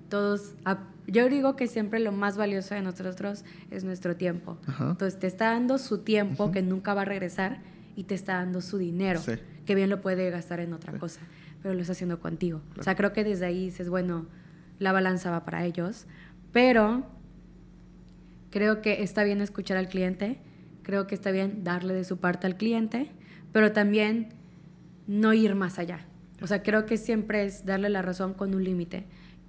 [0.09, 0.55] todos...
[0.65, 4.59] ap- Yo digo que siempre lo más valioso de nosotros es nuestro tiempo.
[4.67, 4.91] Ajá.
[4.91, 7.59] Entonces te está dando su tiempo que nunca va a regresar
[7.95, 9.33] y te está dando su dinero, Sí.
[9.69, 10.99] Que bien lo puede gastar en otra Sí.
[10.99, 11.21] cosa,
[11.63, 12.63] pero lo está haciendo contigo.
[12.79, 14.25] O sea, creo que desde ahí dices, bueno,
[14.79, 16.07] la balanza va para ellos,
[16.53, 17.05] pero
[18.51, 20.39] creo que está bien escuchar al cliente,
[20.83, 23.11] creo que está bien darle de su parte al cliente,
[23.53, 24.29] pero también
[25.07, 26.01] no ir más allá.
[26.41, 29.05] O sea, creo que siempre es darle la razón con un límite,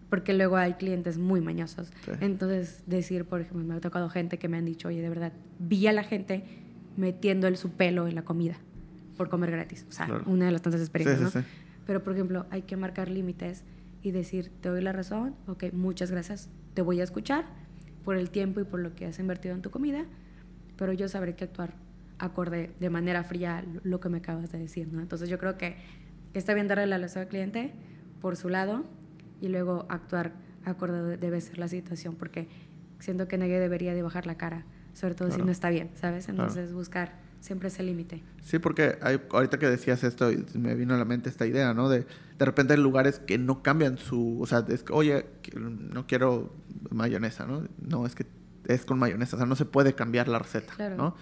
[0.09, 1.93] porque luego hay clientes muy mañosos.
[2.03, 2.11] Sí.
[2.19, 5.31] Entonces, decir, por ejemplo, me ha tocado gente que me han dicho, oye, de verdad,
[5.59, 6.43] vi a la gente
[6.97, 8.57] metiendo el su pelo en la comida
[9.19, 9.85] por comer gratis.
[9.89, 10.23] O sea, Claro.
[10.27, 11.43] una de las tantas experiencias, Sí, sí, ¿no?
[11.43, 11.49] sí.
[11.85, 13.65] Pero, por ejemplo, hay que marcar límites
[14.01, 17.43] y decir, te doy la razón, ok, muchas gracias, te voy a escuchar
[18.05, 20.05] por el tiempo y por lo que has invertido en tu comida,
[20.77, 21.73] pero yo sabré que actuar
[22.17, 25.01] acorde de manera fría lo que me acabas de decir, ¿no?
[25.01, 25.75] Entonces yo creo que
[26.33, 27.73] está bien darle la razón al cliente
[28.21, 28.85] por su lado
[29.41, 30.31] y luego actuar
[30.63, 32.47] acorde debe ser la situación, porque
[32.99, 34.63] siento que nadie debería de bajar la cara,
[34.93, 36.29] sobre todo si no está bien, ¿sabes?
[36.29, 38.21] Entonces buscar siempre ese límite.
[38.43, 41.89] Sí, porque hay, ahorita que decías esto, me vino a la mente esta idea, ¿no?
[41.89, 42.05] De
[42.39, 45.25] de repente hay lugares que no cambian su, o sea, es oye,
[45.55, 46.53] no quiero
[46.89, 47.63] mayonesa, ¿no?
[47.85, 48.25] No, es que
[48.65, 51.17] es con mayonesa, o sea, no se puede cambiar la receta, ¿no?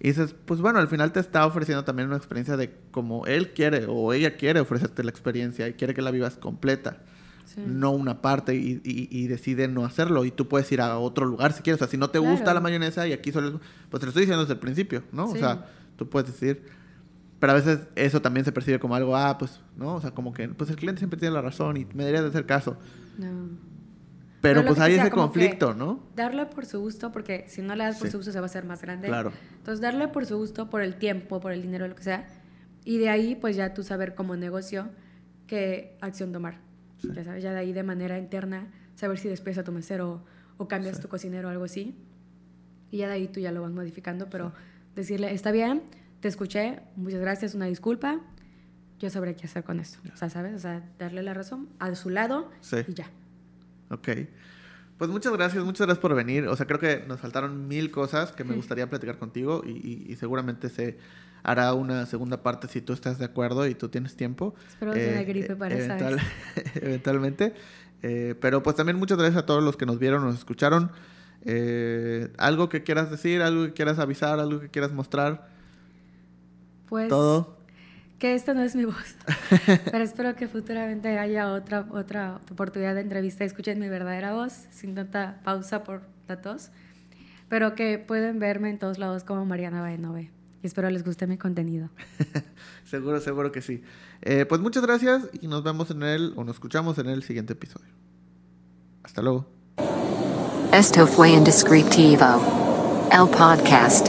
[0.00, 3.52] Y dices, pues bueno, al final te está ofreciendo también una experiencia de como él
[3.52, 6.98] quiere o ella quiere ofrecerte la experiencia y quiere que la vivas completa
[7.56, 10.24] no una parte y, decide no hacerlo.
[10.24, 11.80] Y tú puedes ir a otro lugar si quieres.
[11.80, 13.60] O sea, si no te gusta la mayonesa y aquí solo...
[13.90, 15.26] Pues te lo estoy diciendo desde el principio, ¿no?
[15.26, 15.66] O sea,
[15.96, 16.62] tú puedes decir...
[17.38, 19.96] Pero a veces eso también se percibe como algo, ah, pues, ¿no?
[19.96, 22.28] O sea, como que, pues el cliente siempre tiene la razón y me debería de
[22.28, 22.78] hacer caso.
[23.18, 23.50] No.
[24.40, 26.00] Pero, pues hay ese conflicto, ¿no?
[26.14, 28.48] Darle por su gusto, porque si no le das por su gusto se va a
[28.48, 29.08] hacer más grande.
[29.08, 29.32] Claro.
[29.58, 32.26] Entonces, darle por su gusto, por el tiempo, por el dinero, lo que sea.
[32.84, 34.88] Y de ahí, pues ya tú saber como negocio
[35.46, 36.60] qué acción tomar.
[37.02, 40.24] Ya sabes, ya de ahí de manera interna, saber si después a tu mesero
[40.56, 41.94] o cambias tu cocinero o algo así.
[42.90, 44.52] Y ya de ahí tú ya lo vas modificando, pero
[44.94, 45.82] decirle, está bien,
[46.20, 48.20] te escuché, muchas gracias, una disculpa,
[48.98, 49.98] yo sabré qué hacer con esto.
[50.12, 50.54] O sea, ¿sabes?
[50.54, 52.50] O sea, darle la razón a su lado
[52.88, 53.10] y ya.
[53.90, 54.08] Ok.
[54.96, 56.48] Pues muchas gracias, muchas gracias por venir.
[56.48, 60.16] O sea, creo que nos faltaron mil cosas que me gustaría platicar contigo y, y
[60.16, 60.96] seguramente se
[61.46, 64.56] hará una segunda parte si tú estás de acuerdo y tú tienes tiempo.
[64.68, 66.20] Espero que eh, gripe para eventual,
[66.74, 67.54] Eventualmente.
[68.02, 70.90] Eh, pero pues también muchas gracias a todos los que nos vieron, nos escucharon.
[71.44, 75.48] Eh, algo que quieras decir, algo que quieras avisar, algo que quieras mostrar.
[76.88, 77.56] Pues todo.
[78.18, 79.14] Que esta no es mi voz.
[79.84, 84.96] pero espero que futuramente haya otra, otra oportunidad de entrevista escuchen mi verdadera voz sin
[84.96, 86.70] tanta pausa por la tos.
[87.48, 90.35] Pero que pueden verme en todos lados como Mariana Baenove
[90.66, 91.90] espero les guste mi contenido.
[92.84, 93.82] seguro, seguro que sí.
[94.22, 97.54] Eh, pues muchas gracias y nos vemos en el, o nos escuchamos en el siguiente
[97.54, 97.92] episodio.
[99.02, 99.46] Hasta luego.
[100.72, 103.08] Esto fue Indescriptivo.
[103.12, 104.08] El podcast.